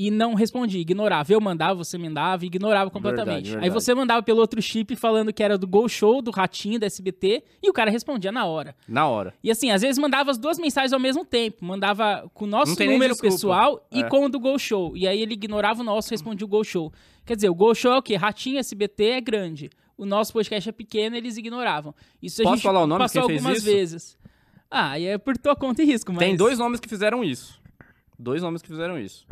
e 0.02 0.10
não 0.10 0.34
respondia, 0.34 0.80
ignorava. 0.80 1.34
Eu 1.34 1.42
mandava, 1.42 1.74
você 1.76 1.98
mandava 1.98 2.46
e 2.46 2.48
ignorava 2.48 2.90
completamente. 2.90 3.26
Verdade, 3.44 3.50
Aí 3.58 3.62
verdade. 3.70 3.74
você 3.84 3.94
mandava 3.94 4.24
pelo 4.24 4.40
outro 4.40 4.62
chip 4.62 4.96
falando 4.96 5.34
que 5.34 5.44
era 5.44 5.58
do 5.58 5.68
Gol 5.68 5.90
Show, 5.90 6.22
do 6.22 6.32
Ratinho, 6.32 6.80
da 6.80 6.86
SBT, 6.86 7.44
e 7.62 7.70
o 7.70 7.74
cara 7.74 7.92
respondia 7.92 8.32
na 8.32 8.46
hora. 8.46 8.74
Na 8.88 9.06
hora. 9.10 9.34
E 9.44 9.52
assim, 9.52 9.72
às 9.72 9.82
vezes 9.82 9.98
mandava 10.00 10.32
as 10.32 10.38
duas 10.38 10.58
mensagens 10.58 10.94
ao 10.94 11.00
mesmo 11.02 11.26
tempo. 11.26 11.66
Mandava 11.66 12.32
com 12.34 12.46
o 12.46 12.48
nosso 12.48 12.82
número 12.82 13.14
pessoal 13.18 13.86
e 13.92 14.00
É. 14.00 14.04
com 14.08 14.24
o 14.24 14.30
do 14.30 14.40
Gol 14.40 14.58
Show. 14.58 14.96
E 14.96 15.06
aí 15.06 15.22
ele 15.22 15.34
ignorava 15.34 15.82
o 15.82 15.84
nosso 15.84 16.08
e 16.10 16.12
respondia 16.14 16.46
o 16.46 16.48
Gol 16.50 16.64
Show. 16.64 16.94
Quer 17.26 17.36
dizer, 17.36 17.50
o 17.50 17.54
Gol 17.56 17.76
Show 17.76 17.92
é 17.92 17.98
o 17.98 18.02
quê? 18.02 18.16
Ratinho 18.16 18.58
SBT 18.58 19.04
é 19.04 19.20
grande. 19.22 19.70
O 19.98 20.06
nosso 20.06 20.32
podcast 20.32 20.70
é 20.70 20.72
pequeno, 20.72 21.18
eles 21.18 21.36
ignoravam. 21.36 21.94
Isso 22.24 22.42
a 22.42 22.46
Posso 22.46 22.56
gente 22.56 22.64
falar 22.64 22.84
o 22.84 22.88
nome 22.88 23.00
passou 23.00 23.24
quem 23.24 23.32
fez 23.32 23.40
algumas 23.42 23.58
isso? 23.58 23.66
vezes. 23.70 24.18
Ah, 24.72 24.98
e 24.98 25.06
é 25.08 25.18
por 25.18 25.38
tua 25.38 25.58
conta 25.58 25.84
e 25.84 25.86
risco, 25.86 26.14
mas... 26.14 26.20
Tem 26.20 26.38
dois 26.38 26.58
nomes 26.58 26.80
que 26.80 26.88
fizeram 26.88 27.22
isso. 27.22 27.60
Dois 28.18 28.42
nomes 28.42 28.62
que 28.62 28.70
fizeram 28.70 28.98
isso. 28.98 29.26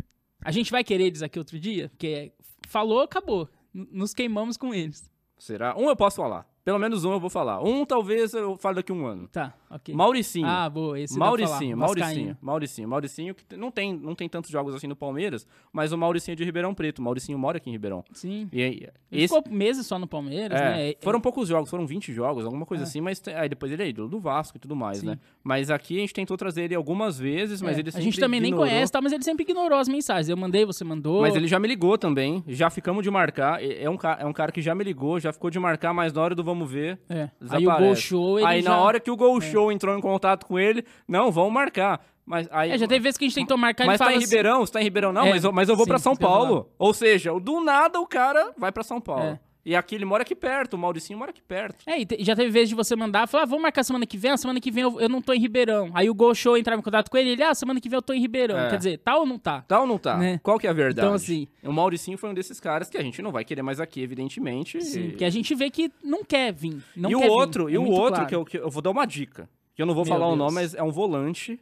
A 0.44 0.50
gente 0.50 0.70
vai 0.70 0.84
querer 0.84 1.04
eles 1.04 1.22
aqui 1.22 1.38
outro 1.38 1.58
dia? 1.58 1.88
Porque 1.88 2.32
falou, 2.66 3.00
acabou. 3.00 3.48
Nos 3.72 4.14
queimamos 4.14 4.56
com 4.56 4.74
eles. 4.74 5.10
Será? 5.38 5.76
Um 5.76 5.88
eu 5.88 5.96
posso 5.96 6.16
falar. 6.16 6.46
Pelo 6.64 6.78
menos 6.78 7.04
um 7.04 7.12
eu 7.12 7.20
vou 7.20 7.30
falar. 7.30 7.62
Um 7.62 7.84
talvez 7.84 8.34
eu 8.34 8.56
fale 8.56 8.76
daqui 8.76 8.92
a 8.92 8.94
um 8.94 9.06
ano. 9.06 9.28
Tá, 9.28 9.54
ok. 9.70 9.94
Mauricinho. 9.94 10.46
Ah, 10.46 10.68
boa, 10.68 10.98
esse 10.98 11.18
Mauricinho. 11.18 11.76
Mauricinho. 11.76 12.36
Mauricinho, 12.40 12.88
Mauricinho, 12.88 13.34
que 13.34 13.56
não 13.56 13.70
tem, 13.70 13.92
não 13.96 14.14
tem 14.14 14.28
tantos 14.28 14.50
jogos 14.50 14.74
assim 14.74 14.86
no 14.86 14.96
Palmeiras, 14.96 15.46
mas 15.72 15.92
o 15.92 15.98
Mauricinho 15.98 16.32
é 16.32 16.36
de 16.36 16.44
Ribeirão 16.44 16.74
Preto. 16.74 16.98
O 16.98 17.02
Mauricinho 17.02 17.38
mora 17.38 17.56
aqui 17.58 17.68
em 17.70 17.72
Ribeirão. 17.72 18.04
Sim. 18.12 18.48
E 18.52 18.62
aí, 18.62 18.88
Ele 19.12 19.24
esse, 19.24 19.34
ficou 19.34 19.52
meses 19.52 19.86
só 19.86 19.98
no 19.98 20.06
Palmeiras, 20.06 20.60
é, 20.60 20.76
né? 20.88 20.94
foram 21.00 21.20
poucos 21.20 21.48
jogos, 21.48 21.70
foram 21.70 21.86
20 21.86 22.12
jogos, 22.12 22.44
alguma 22.44 22.66
coisa 22.66 22.84
É. 22.84 22.86
assim, 22.86 23.00
mas 23.00 23.22
aí 23.36 23.48
depois 23.48 23.72
ele 23.72 23.82
é 23.82 23.88
ídolo 23.88 24.08
do 24.08 24.20
Vasco 24.20 24.56
e 24.56 24.60
tudo 24.60 24.74
mais, 24.76 24.98
Sim. 24.98 25.06
né? 25.06 25.18
Mas 25.42 25.70
aqui 25.70 25.96
a 25.98 26.00
gente 26.00 26.14
tentou 26.14 26.36
trazer 26.36 26.62
ele 26.64 26.74
algumas 26.74 27.18
vezes, 27.18 27.60
mas 27.62 27.76
É, 27.76 27.80
ele 27.80 27.88
a 27.88 27.92
sempre 27.92 28.04
gente 28.04 28.20
também 28.20 28.40
nem 28.40 28.50
ignorou. 28.50 28.70
conhece, 28.70 28.92
tá? 28.92 29.00
Mas 29.00 29.12
ele 29.12 29.22
sempre 29.24 29.42
ignorou 29.44 29.78
as 29.78 29.88
mensagens. 29.88 30.28
Eu 30.28 30.36
mandei, 30.36 30.64
você 30.64 30.84
mandou. 30.84 31.22
Mas 31.22 31.34
ele 31.36 31.46
já 31.46 31.58
me 31.58 31.68
ligou 31.68 31.96
também, 31.98 32.42
já 32.46 32.68
ficamos 32.70 33.02
de 33.02 33.10
marcar. 33.10 33.62
É 33.62 33.78
é 33.84 33.90
um, 33.90 33.96
ca- 33.96 34.18
é 34.20 34.26
um 34.26 34.32
cara 34.32 34.50
que 34.52 34.60
já 34.60 34.74
me 34.74 34.82
ligou, 34.84 35.20
já 35.20 35.32
ficou 35.32 35.50
de 35.50 35.58
marcar, 35.58 35.94
mas 35.94 36.12
na 36.12 36.20
hora 36.20 36.34
do 36.34 36.42
vamos 36.42 36.70
ver, 36.70 36.98
É. 37.08 37.30
Aí 37.50 37.66
o. 37.66 37.76
Gol 37.78 37.94
Show, 37.96 38.44
Aí 38.44 38.60
já... 38.62 38.70
na 38.70 38.80
hora 38.80 38.98
que 39.00 39.10
o 39.10 39.16
Gol 39.16 39.38
É. 39.38 39.40
Show 39.58 39.72
entrou 39.72 39.96
em 39.96 40.00
contato 40.00 40.46
com 40.46 40.58
ele, 40.58 40.84
não, 41.06 41.30
vamos 41.32 41.52
marcar. 41.52 42.00
Mas 42.24 42.46
aí, 42.50 42.70
É, 42.72 42.78
já 42.78 42.86
teve 42.86 43.00
vezes 43.00 43.16
que 43.16 43.24
a 43.24 43.28
gente 43.28 43.34
tentou 43.36 43.56
marcar 43.56 43.86
mas 43.86 43.98
tá 43.98 44.12
em 44.12 44.16
assim- 44.16 44.24
Ribeirão, 44.26 44.60
você 44.60 44.72
tá 44.72 44.80
em 44.80 44.84
Ribeirão? 44.84 45.12
Não, 45.12 45.24
É, 45.26 45.30
mas, 45.30 45.44
eu, 45.44 45.52
mas 45.52 45.68
eu 45.68 45.76
vou 45.76 45.86
pra 45.86 45.98
São 45.98 46.14
Paulo. 46.14 46.68
Ou 46.78 46.92
seja, 46.92 47.32
do 47.40 47.60
nada 47.62 47.98
o 48.00 48.06
cara 48.06 48.52
vai 48.56 48.70
pra 48.70 48.82
São 48.82 49.00
Paulo. 49.00 49.22
É. 49.24 49.40
E 49.68 49.76
aqui 49.76 49.94
ele 49.94 50.06
mora 50.06 50.22
aqui 50.22 50.34
perto, 50.34 50.72
o 50.74 50.78
Mauricinho 50.78 51.18
mora 51.18 51.30
aqui 51.30 51.42
perto. 51.42 51.84
É, 51.86 52.00
e 52.00 52.06
te- 52.06 52.24
já 52.24 52.34
teve 52.34 52.48
vezes 52.48 52.70
de 52.70 52.74
você 52.74 52.96
mandar, 52.96 53.28
falar, 53.28 53.42
ah, 53.42 53.46
vamos 53.46 53.60
marcar 53.64 53.84
semana 53.84 54.06
que 54.06 54.16
vem, 54.16 54.30
a 54.30 54.36
semana 54.38 54.58
que 54.62 54.70
vem 54.70 54.82
eu, 54.82 54.98
eu 54.98 55.10
não 55.10 55.20
tô 55.20 55.34
em 55.34 55.38
Ribeirão. 55.38 55.90
Aí 55.92 56.08
o 56.08 56.14
Gol 56.14 56.34
Show 56.34 56.56
entrava 56.56 56.80
em 56.80 56.82
contato 56.82 57.10
com 57.10 57.18
ele, 57.18 57.32
ele, 57.32 57.42
ah, 57.42 57.54
semana 57.54 57.78
que 57.78 57.86
vem 57.86 57.98
eu 57.98 58.00
tô 58.00 58.14
em 58.14 58.20
Ribeirão. 58.20 58.58
É. 58.58 58.70
Quer 58.70 58.78
dizer, 58.78 58.98
tá 58.98 59.18
ou 59.18 59.26
não 59.26 59.38
tá? 59.38 59.60
Tá 59.68 59.78
ou 59.80 59.86
não 59.86 59.98
tá? 59.98 60.16
Né? 60.16 60.40
Qual 60.42 60.58
que 60.58 60.66
é 60.66 60.70
a 60.70 60.72
verdade? 60.72 61.06
Então, 61.06 61.14
assim- 61.14 61.46
O 61.62 61.70
Mauricinho 61.70 62.16
foi 62.16 62.30
um 62.30 62.34
desses 62.34 62.58
caras 62.58 62.88
que 62.88 62.96
a 62.96 63.02
gente 63.02 63.20
não 63.20 63.30
vai 63.30 63.44
querer 63.44 63.60
mais 63.60 63.78
aqui, 63.78 64.00
evidentemente. 64.00 64.80
Sim, 64.80 65.08
e... 65.08 65.12
que 65.12 65.24
a 65.26 65.28
gente 65.30 65.54
vê 65.54 65.70
que 65.70 65.92
não 66.02 66.24
quer 66.24 66.50
vir. 66.50 66.82
Não 66.96 67.10
e 67.10 67.14
o 67.14 67.18
quer 67.18 67.26
vir, 67.26 67.30
outro, 67.30 67.68
é 67.68 67.72
e 67.72 67.76
o 67.76 67.84
outro 67.90 68.14
claro. 68.14 68.26
que, 68.26 68.34
eu, 68.34 68.44
que 68.46 68.56
eu 68.56 68.70
vou 68.70 68.80
dar 68.80 68.90
uma 68.90 69.04
dica. 69.04 69.50
Que 69.74 69.82
eu 69.82 69.86
não 69.86 69.94
vou 69.94 70.04
Meu 70.04 70.14
falar 70.14 70.26
o 70.28 70.30
Deus. 70.30 70.38
nome, 70.38 70.54
mas 70.54 70.74
é 70.74 70.82
um 70.82 70.90
volante. 70.90 71.60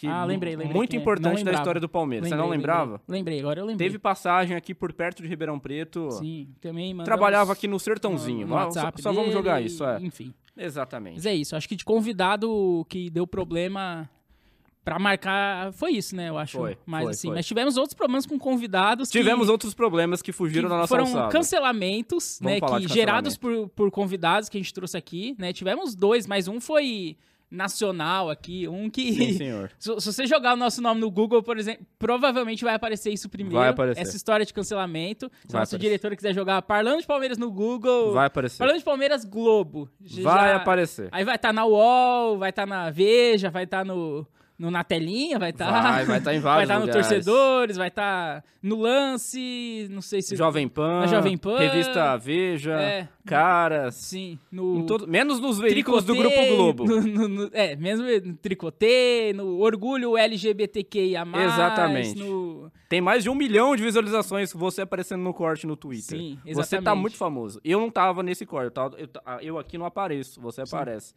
Que 0.00 0.06
Ah, 0.06 0.24
lembrei, 0.24 0.56
lembrei 0.56 0.72
Muito 0.74 0.96
é. 0.96 0.98
importante 0.98 1.44
da 1.44 1.52
história 1.52 1.78
do 1.78 1.86
Palmeiras. 1.88 2.26
Você 2.26 2.34
não 2.34 2.44
Lembrei, 2.44 2.58
lembrava? 2.58 2.92
Lembrei, 3.06 3.18
lembrei, 3.18 3.40
agora 3.40 3.60
eu 3.60 3.66
lembrei. 3.66 3.86
Teve 3.86 3.98
passagem 3.98 4.56
aqui 4.56 4.74
por 4.74 4.94
perto 4.94 5.22
de 5.22 5.28
Ribeirão 5.28 5.58
Preto. 5.58 6.10
Sim, 6.12 6.48
também 6.58 6.94
mandamos 6.94 7.04
Trabalhava 7.04 7.52
aqui 7.52 7.68
no 7.68 7.78
Sertãozinho. 7.78 8.46
no 8.46 8.54
Só- 8.54 8.60
WhatsApp 8.64 9.02
só, 9.02 9.12
vamos 9.12 9.30
jogar 9.34 9.60
isso, 9.60 9.84
é. 9.84 9.98
Enfim. 10.00 10.32
Exatamente. 10.56 11.16
Mas 11.16 11.26
é 11.26 11.34
isso, 11.34 11.54
acho 11.54 11.68
que 11.68 11.76
de 11.76 11.84
convidado 11.84 12.86
que 12.88 13.10
deu 13.10 13.26
problema 13.26 14.08
pra 14.82 14.98
marcar 14.98 15.70
foi 15.74 15.92
isso, 15.92 16.16
né, 16.16 16.30
eu 16.30 16.38
acho. 16.38 16.56
Foi, 16.56 16.78
mas 16.86 17.02
foi, 17.02 17.10
assim, 17.10 17.28
foi. 17.28 17.36
mas 17.36 17.46
tivemos 17.46 17.76
outros 17.76 17.92
problemas 17.94 18.24
com 18.24 18.38
convidados 18.38 19.10
que- 19.10 19.18
Tivemos 19.18 19.50
outros 19.50 19.74
problemas 19.74 20.22
que 20.22 20.32
que 20.32 20.36
fugiram 20.36 20.68
da 20.68 20.76
nossa 20.78 20.88
foram 20.88 21.04
alçada. 21.04 21.28
cancelamentos, 21.30 22.38
Vamos 22.40 22.60
né, 22.60 22.66
que 22.66 22.86
de 22.86 22.92
gerados 22.94 23.36
por, 23.36 23.68
por 23.68 23.90
convidados 23.90 24.48
que 24.48 24.56
a 24.56 24.60
gente 24.60 24.72
trouxe 24.72 24.96
aqui, 24.96 25.36
né? 25.38 25.52
Tivemos 25.52 25.94
dois, 25.94 26.26
mas 26.26 26.48
um 26.48 26.58
foi 26.58 27.16
nacional 27.50 28.30
aqui, 28.30 28.68
um 28.68 28.88
que 28.88 29.12
Sim, 29.12 29.32
senhor. 29.32 29.70
Se, 29.78 29.92
se 30.00 30.12
você 30.12 30.26
jogar 30.26 30.54
o 30.54 30.56
nosso 30.56 30.80
nome 30.80 31.00
no 31.00 31.10
Google, 31.10 31.42
por 31.42 31.58
exemplo, 31.58 31.84
provavelmente 31.98 32.62
vai 32.64 32.74
aparecer 32.74 33.10
isso 33.12 33.28
primeiro. 33.28 33.58
Vai 33.58 33.68
aparecer. 33.68 34.00
Essa 34.00 34.16
história 34.16 34.46
de 34.46 34.54
cancelamento. 34.54 35.26
Se 35.46 35.52
Vai 35.52 35.58
a 35.58 35.62
nossa 35.62 35.74
aparecer. 35.76 35.78
diretora 35.78 36.16
quiser 36.16 36.34
jogar 36.34 36.62
Parlando 36.62 37.00
de 37.00 37.06
Palmeiras 37.06 37.38
no 37.38 37.50
Google. 37.50 38.12
Vai 38.12 38.26
aparecer. 38.26 38.58
Parlando 38.58 38.78
de 38.78 38.84
Palmeiras 38.84 39.24
Globo. 39.24 39.90
Já- 40.00 40.22
Vai 40.22 40.52
aparecer. 40.52 41.08
Aí 41.10 41.24
vai 41.24 41.36
estar 41.36 41.52
na 41.52 41.64
UOL, 41.66 42.38
vai 42.38 42.50
estar 42.50 42.66
na 42.66 42.90
Veja, 42.90 43.50
vai 43.50 43.64
estar 43.64 43.84
no, 43.84 44.26
no 44.60 44.70
Na 44.70 44.84
Telinha, 44.84 45.38
vai 45.38 45.50
estar. 45.50 45.70
Vai, 45.70 46.04
vai 46.04 46.18
estar 46.18 46.34
em 46.34 46.38
Vai 46.40 46.66
vários 46.66 46.68
estar 46.68 46.74
no 46.80 46.86
lugares. 46.86 47.08
Torcedores, 47.08 47.76
vai 47.78 47.88
estar 47.88 48.44
no 48.62 48.76
Lance, 48.80 49.88
não 49.90 50.02
sei 50.02 50.20
se. 50.22 50.36
Jovem 50.36 50.68
Pan, 50.68 51.00
Na 51.00 51.06
Jovem 51.06 51.36
Pan. 51.38 51.58
Revista 51.58 52.16
Veja, 52.18 52.72
É. 52.80 53.08
Caras, 53.26 53.94
Sim, 53.94 54.38
no. 54.52 54.78
em 54.80 54.86
todo- 54.86 55.06
menos 55.08 55.40
nos 55.40 55.58
veículos 55.58 56.04
do 56.04 56.14
Grupo 56.14 56.46
Globo. 56.56 56.84
no- 56.84 57.00
no- 57.02 57.28
no- 57.28 57.50
é, 57.52 57.74
mesmo 57.76 58.04
no 58.06 58.34
Tricotê, 58.36 59.32
no 59.34 59.58
Orgulho 59.60 60.16
LGBTQIA+. 60.16 61.24
Exatamente. 61.44 62.18
No... 62.18 62.70
Tem 62.88 63.00
mais 63.00 63.22
de 63.22 63.30
um 63.30 63.34
milhão 63.34 63.74
de 63.76 63.82
visualizações 63.82 64.52
você 64.52 64.82
aparecendo 64.82 65.22
no 65.22 65.32
corte 65.32 65.66
no 65.66 65.76
Twitter. 65.76 66.18
Sim, 66.18 66.38
Você 66.44 66.52
tá 66.54 66.60
exatamente. 66.76 67.00
muito 67.00 67.16
famoso. 67.16 67.60
Eu 67.64 67.80
não 67.80 67.90
tava 67.90 68.22
nesse 68.22 68.44
corte, 68.44 68.66
eu, 68.66 68.70
tava- 68.72 68.96
eu 68.98 69.08
eu 69.42 69.58
aqui 69.58 69.78
não 69.78 69.86
apareço, 69.86 70.40
você 70.40 70.60
aparece. 70.62 71.12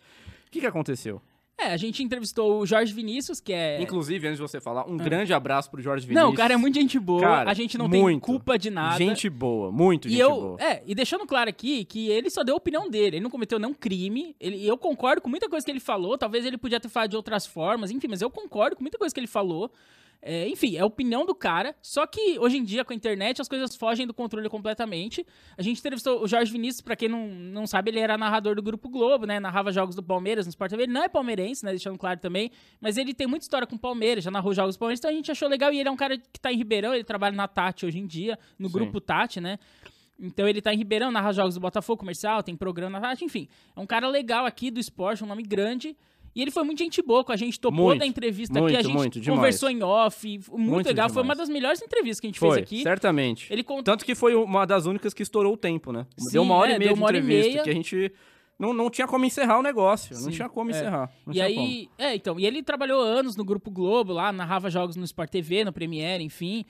O 0.47 0.51
que, 0.51 0.59
que 0.59 0.67
aconteceu? 0.67 1.21
É, 1.57 1.67
a 1.67 1.77
gente 1.77 2.01
entrevistou 2.01 2.59
o 2.59 2.65
Jorge 2.65 2.91
Vinícius, 2.91 3.39
que 3.39 3.53
é... 3.53 3.79
Inclusive, 3.81 4.27
antes 4.27 4.37
de 4.37 4.41
você 4.41 4.59
falar, 4.59 4.89
um 4.89 4.97
grande 4.97 5.33
abraço 5.33 5.69
pro 5.69 5.81
Jorge 5.81 6.05
Vinícius. 6.05 6.25
Não, 6.25 6.33
o 6.33 6.35
cara 6.35 6.53
é 6.53 6.57
muito 6.57 6.73
gente 6.75 6.99
boa, 6.99 7.21
Cara, 7.21 7.51
a 7.51 7.53
gente 7.53 7.77
não 7.77 7.87
tem 7.89 8.01
muito. 8.01 8.21
culpa 8.21 8.57
de 8.57 8.69
nada. 8.71 8.97
Gente 8.97 9.29
boa, 9.29 9.71
muito 9.71 10.07
E 10.07 10.11
gente 10.11 10.19
eu, 10.21 10.31
boa. 10.31 10.57
é, 10.61 10.81
e 10.85 10.95
deixando 10.95 11.25
claro 11.27 11.49
aqui 11.49 11.85
que 11.85 12.09
ele 12.09 12.29
só 12.29 12.43
deu 12.43 12.55
a 12.55 12.57
opinião 12.57 12.89
dele, 12.89 13.17
ele 13.17 13.23
não 13.23 13.29
cometeu 13.29 13.59
nenhum 13.59 13.73
crime. 13.73 14.35
Ele, 14.39 14.65
eu 14.65 14.77
concordo 14.77 15.21
com 15.21 15.29
muita 15.29 15.47
coisa 15.47 15.63
que 15.63 15.71
ele 15.71 15.79
falou, 15.79 16.17
talvez 16.17 16.43
ele 16.43 16.57
podia 16.57 16.79
ter 16.79 16.89
falado 16.89 17.11
de 17.11 17.15
outras 17.15 17.45
formas, 17.45 17.91
enfim, 17.91 18.07
mas 18.09 18.21
eu 18.21 18.31
concordo 18.31 18.75
com 18.75 18.81
muita 18.83 18.97
coisa 18.97 19.13
que 19.13 19.19
ele 19.19 19.27
falou. 19.27 19.71
É, 20.21 20.47
enfim, 20.47 20.77
é 20.77 20.79
a 20.79 20.85
opinião 20.85 21.25
do 21.25 21.35
cara. 21.35 21.75
Só 21.81 22.07
que 22.07 22.39
hoje 22.39 22.57
em 22.57 22.63
dia, 22.63 22.85
com 22.85 22.93
a 22.93 22.95
internet, 22.95 23.41
as 23.41 23.47
coisas 23.47 23.75
fogem 23.75 24.07
do 24.07 24.13
controle 24.13 24.47
completamente. 24.47 25.25
A 25.57 25.61
gente 25.61 25.79
entrevistou 25.79 26.23
o 26.23 26.27
Jorge 26.27 26.51
Vinícius, 26.51 26.81
pra 26.81 26.95
quem 26.95 27.09
não, 27.09 27.27
não 27.27 27.67
sabe, 27.67 27.91
ele 27.91 27.99
era 27.99 28.17
narrador 28.17 28.55
do 28.55 28.63
Grupo 28.63 28.87
Globo, 28.89 29.25
né? 29.25 29.39
Narrava 29.39 29.71
jogos 29.71 29.95
do 29.95 30.03
Palmeiras 30.03 30.45
no 30.45 30.49
Sport 30.49 30.71
TV. 30.71 30.83
Ele 30.83 30.93
não 30.93 31.03
é 31.03 31.09
palmeirense, 31.09 31.65
né? 31.65 31.71
Deixando 31.71 31.97
claro 31.97 32.19
também. 32.19 32.51
Mas 32.79 32.97
ele 32.97 33.13
tem 33.13 33.27
muita 33.27 33.43
história 33.43 33.67
com 33.67 33.75
o 33.75 33.79
Palmeiras, 33.79 34.23
já 34.23 34.31
narrou 34.31 34.53
jogos 34.53 34.75
do 34.75 34.79
Palmeiras, 34.79 34.99
então 34.99 35.11
a 35.11 35.13
gente 35.13 35.29
achou 35.29 35.49
legal. 35.49 35.73
E 35.73 35.79
ele 35.79 35.89
é 35.89 35.91
um 35.91 35.97
cara 35.97 36.17
que 36.17 36.39
tá 36.39 36.51
em 36.53 36.57
Ribeirão, 36.57 36.93
ele 36.93 37.03
trabalha 37.03 37.35
na 37.35 37.47
Tati 37.47 37.85
hoje 37.85 37.99
em 37.99 38.07
dia, 38.07 38.39
no 38.57 38.69
Sim. 38.69 38.73
Grupo 38.73 39.01
Tati, 39.01 39.41
né? 39.41 39.59
Então 40.17 40.47
ele 40.47 40.61
tá 40.61 40.73
em 40.73 40.77
Ribeirão, 40.77 41.11
narra 41.11 41.33
jogos 41.33 41.55
do 41.55 41.59
Botafogo 41.59 41.99
comercial, 41.99 42.41
tem 42.41 42.55
programa 42.55 42.99
na 42.99 43.09
Tati, 43.09 43.25
enfim. 43.25 43.49
É 43.75 43.79
um 43.79 43.85
cara 43.85 44.07
legal 44.07 44.45
aqui 44.45 44.71
do 44.71 44.79
esporte, 44.79 45.21
um 45.23 45.27
nome 45.27 45.43
grande. 45.43 45.97
E 46.35 46.41
ele 46.41 46.49
foi 46.51 46.63
muito 46.63 46.79
gente 46.79 47.01
boa 47.01 47.23
com 47.23 47.31
a 47.31 47.35
gente, 47.35 47.59
topou 47.59 47.85
Muito, 47.85 47.99
da 47.99 48.05
entrevista 48.07 48.59
muito, 48.59 48.73
aqui, 48.73 48.77
a 48.77 48.81
gente 48.83 48.93
muito, 48.97 49.19
demais. 49.19 49.37
conversou 49.39 49.69
em 49.69 49.83
off, 49.83 50.27
muito, 50.27 50.51
Muito 50.57 50.87
legal, 50.87 51.07
foi 51.09 51.21
demais. 51.21 51.27
uma 51.39 51.43
das 51.43 51.49
melhores 51.49 51.81
entrevistas 51.81 52.19
que 52.19 52.27
a 52.27 52.29
gente 52.29 52.39
Foi, 52.39 52.53
fez 52.55 52.63
aqui. 52.63 52.81
certamente. 52.83 53.51
Ele 53.53 53.63
contou 53.63 53.83
Tanto 53.83 54.03
que 54.03 54.15
foi 54.15 54.33
uma 54.35 54.65
das 54.65 54.85
únicas 54.85 55.13
que 55.13 55.21
estourou 55.21 55.53
o 55.53 55.57
tempo, 55.57 55.91
né? 55.91 56.07
Sim, 56.17 56.31
deu 56.31 56.41
uma 56.41 56.55
hora 56.55 56.71
é, 56.71 56.75
e 56.75 56.79
meia 56.79 56.93
de 56.93 56.99
entrevista, 56.99 57.49
meia. 57.51 57.63
que 57.63 57.69
a 57.69 57.73
gente 57.73 58.11
não, 58.57 58.73
não 58.73 58.89
tinha 58.89 59.07
como 59.07 59.25
encerrar 59.25 59.59
o 59.59 59.61
negócio. 59.61 60.15
Não 60.15 60.23
Sim, 60.23 60.31
tinha 60.31 60.49
como 60.49 60.71
é. 60.71 60.73
encerrar. 60.73 61.11
Não 61.25 61.33
E 61.35 61.41
aí, 61.41 61.87
é, 61.99 62.15
então, 62.15 62.39
e 62.39 62.45
ele 62.47 62.63
trabalhou 62.63 62.99
anos 63.01 63.35
no 63.35 63.45
Grupo 63.45 63.69
Globo, 63.69 64.11
lá, 64.13 64.31
narrava 64.31 64.69
jogos 64.71 64.95
no 64.95 65.03
Sport 65.05 65.29
TV, 65.29 65.63
no 65.63 65.71
Premiere, 65.71 66.23
enfim. 66.23 66.65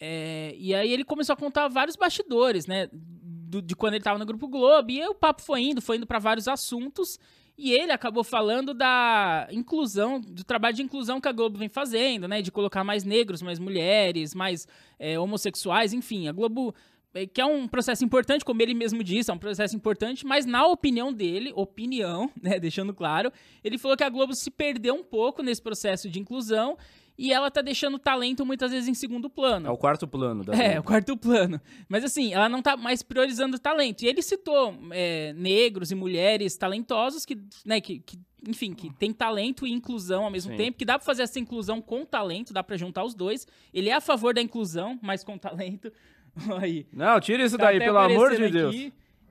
É, 0.00 0.54
e 0.58 0.74
aí 0.74 0.92
ele 0.92 1.04
começou 1.04 1.34
a 1.34 1.36
contar 1.36 1.68
vários 1.68 1.94
bastidores, 1.96 2.66
né? 2.66 2.88
do- 2.92 3.62
de 3.62 3.76
quando 3.76 3.94
ele 3.94 4.02
tava 4.02 4.18
no 4.18 4.26
Grupo 4.26 4.48
Globo. 4.48 4.90
E 4.90 5.00
aí 5.00 5.06
o 5.06 5.14
papo 5.14 5.40
foi 5.40 5.62
indo, 5.62 5.80
foi 5.80 5.96
indo 5.98 6.06
para 6.06 6.18
vários 6.18 6.48
assuntos. 6.48 7.18
E 7.56 7.72
ele 7.72 7.92
acabou 7.92 8.24
falando 8.24 8.74
da 8.74 9.46
inclusão, 9.50 10.20
do 10.20 10.42
trabalho 10.42 10.74
de 10.74 10.82
inclusão 10.82 11.20
que 11.20 11.28
a 11.28 11.32
Globo 11.32 11.58
vem 11.58 11.68
fazendo, 11.68 12.26
né? 12.26 12.42
De 12.42 12.50
colocar 12.50 12.82
mais 12.82 13.04
negros, 13.04 13.42
mais 13.42 13.58
mulheres, 13.58 14.34
mais 14.34 14.66
é, 14.98 15.18
homossexuais, 15.18 15.92
enfim. 15.92 16.26
A 16.26 16.32
Globo 16.32 16.74
é, 17.14 17.26
que 17.26 17.40
é 17.40 17.44
um 17.46 17.68
processo 17.68 18.04
importante, 18.04 18.44
como 18.44 18.60
ele 18.60 18.74
mesmo 18.74 19.02
disse, 19.04 19.30
é 19.30 19.34
um 19.34 19.38
processo 19.38 19.76
importante, 19.76 20.26
mas 20.26 20.44
na 20.44 20.66
opinião 20.66 21.12
dele, 21.12 21.52
opinião, 21.54 22.28
né, 22.42 22.58
deixando 22.58 22.92
claro, 22.92 23.32
ele 23.62 23.78
falou 23.78 23.96
que 23.96 24.02
a 24.02 24.10
Globo 24.10 24.34
se 24.34 24.50
perdeu 24.50 24.94
um 24.94 25.04
pouco 25.04 25.40
nesse 25.40 25.62
processo 25.62 26.10
de 26.10 26.18
inclusão 26.18 26.76
e 27.16 27.32
ela 27.32 27.50
tá 27.50 27.62
deixando 27.62 27.94
o 27.94 27.98
talento 27.98 28.44
muitas 28.44 28.70
vezes 28.72 28.88
em 28.88 28.94
segundo 28.94 29.30
plano. 29.30 29.66
É 29.66 29.70
o 29.70 29.76
quarto 29.76 30.06
plano 30.06 30.42
da 30.44 30.52
É, 30.54 30.64
Globo. 30.74 30.80
o 30.80 30.82
quarto 30.84 31.16
plano. 31.16 31.60
Mas 31.88 32.02
assim, 32.04 32.32
ela 32.34 32.48
não 32.48 32.60
tá 32.62 32.76
mais 32.76 33.02
priorizando 33.02 33.56
o 33.56 33.58
talento. 33.58 34.02
E 34.02 34.06
ele 34.06 34.20
citou 34.22 34.74
é, 34.90 35.32
negros 35.34 35.90
e 35.90 35.94
mulheres 35.94 36.56
talentosos 36.56 37.24
que, 37.24 37.38
né, 37.64 37.80
que, 37.80 38.00
que, 38.00 38.18
enfim, 38.48 38.74
que 38.74 38.92
tem 38.94 39.12
talento 39.12 39.66
e 39.66 39.72
inclusão 39.72 40.24
ao 40.24 40.30
mesmo 40.30 40.52
Sim. 40.52 40.56
tempo, 40.58 40.76
que 40.78 40.84
dá 40.84 40.98
pra 40.98 41.04
fazer 41.06 41.22
essa 41.22 41.38
inclusão 41.38 41.80
com 41.80 42.04
talento, 42.04 42.52
dá 42.52 42.62
pra 42.62 42.76
juntar 42.76 43.04
os 43.04 43.14
dois. 43.14 43.46
Ele 43.72 43.88
é 43.88 43.94
a 43.94 44.00
favor 44.00 44.34
da 44.34 44.42
inclusão, 44.42 44.98
mas 45.02 45.22
com 45.22 45.38
talento. 45.38 45.92
Aí. 46.60 46.86
Não, 46.92 47.20
tira 47.20 47.44
isso 47.44 47.56
Tá 47.56 47.66
daí, 47.66 47.78
pelo 47.78 47.98
amor 47.98 48.34
de 48.34 48.48
Deus. 48.50 48.74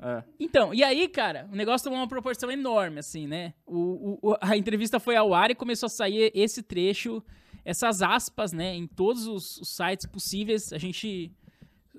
É. 0.01 0.23
Então, 0.39 0.73
e 0.73 0.83
aí, 0.83 1.07
cara, 1.07 1.47
o 1.51 1.55
negócio 1.55 1.85
tomou 1.85 1.97
uma 1.99 2.07
proporção 2.09 2.51
enorme, 2.51 2.99
assim, 2.99 3.25
né? 3.25 3.53
O- 3.65 4.19
o- 4.21 4.37
a 4.41 4.57
entrevista 4.57 4.99
foi 4.99 5.15
ao 5.15 5.33
ar 5.33 5.49
e 5.49 5.55
começou 5.55 5.87
a 5.87 5.89
sair 5.89 6.29
esse 6.35 6.61
trecho, 6.61 7.23
essas 7.65 8.01
aspas, 8.01 8.51
né, 8.53 8.75
em 8.75 8.87
todos 8.87 9.27
os, 9.27 9.57
os 9.57 9.69
sites 9.69 10.05
possíveis. 10.05 10.71
A 10.73 10.77
gente 10.77 11.31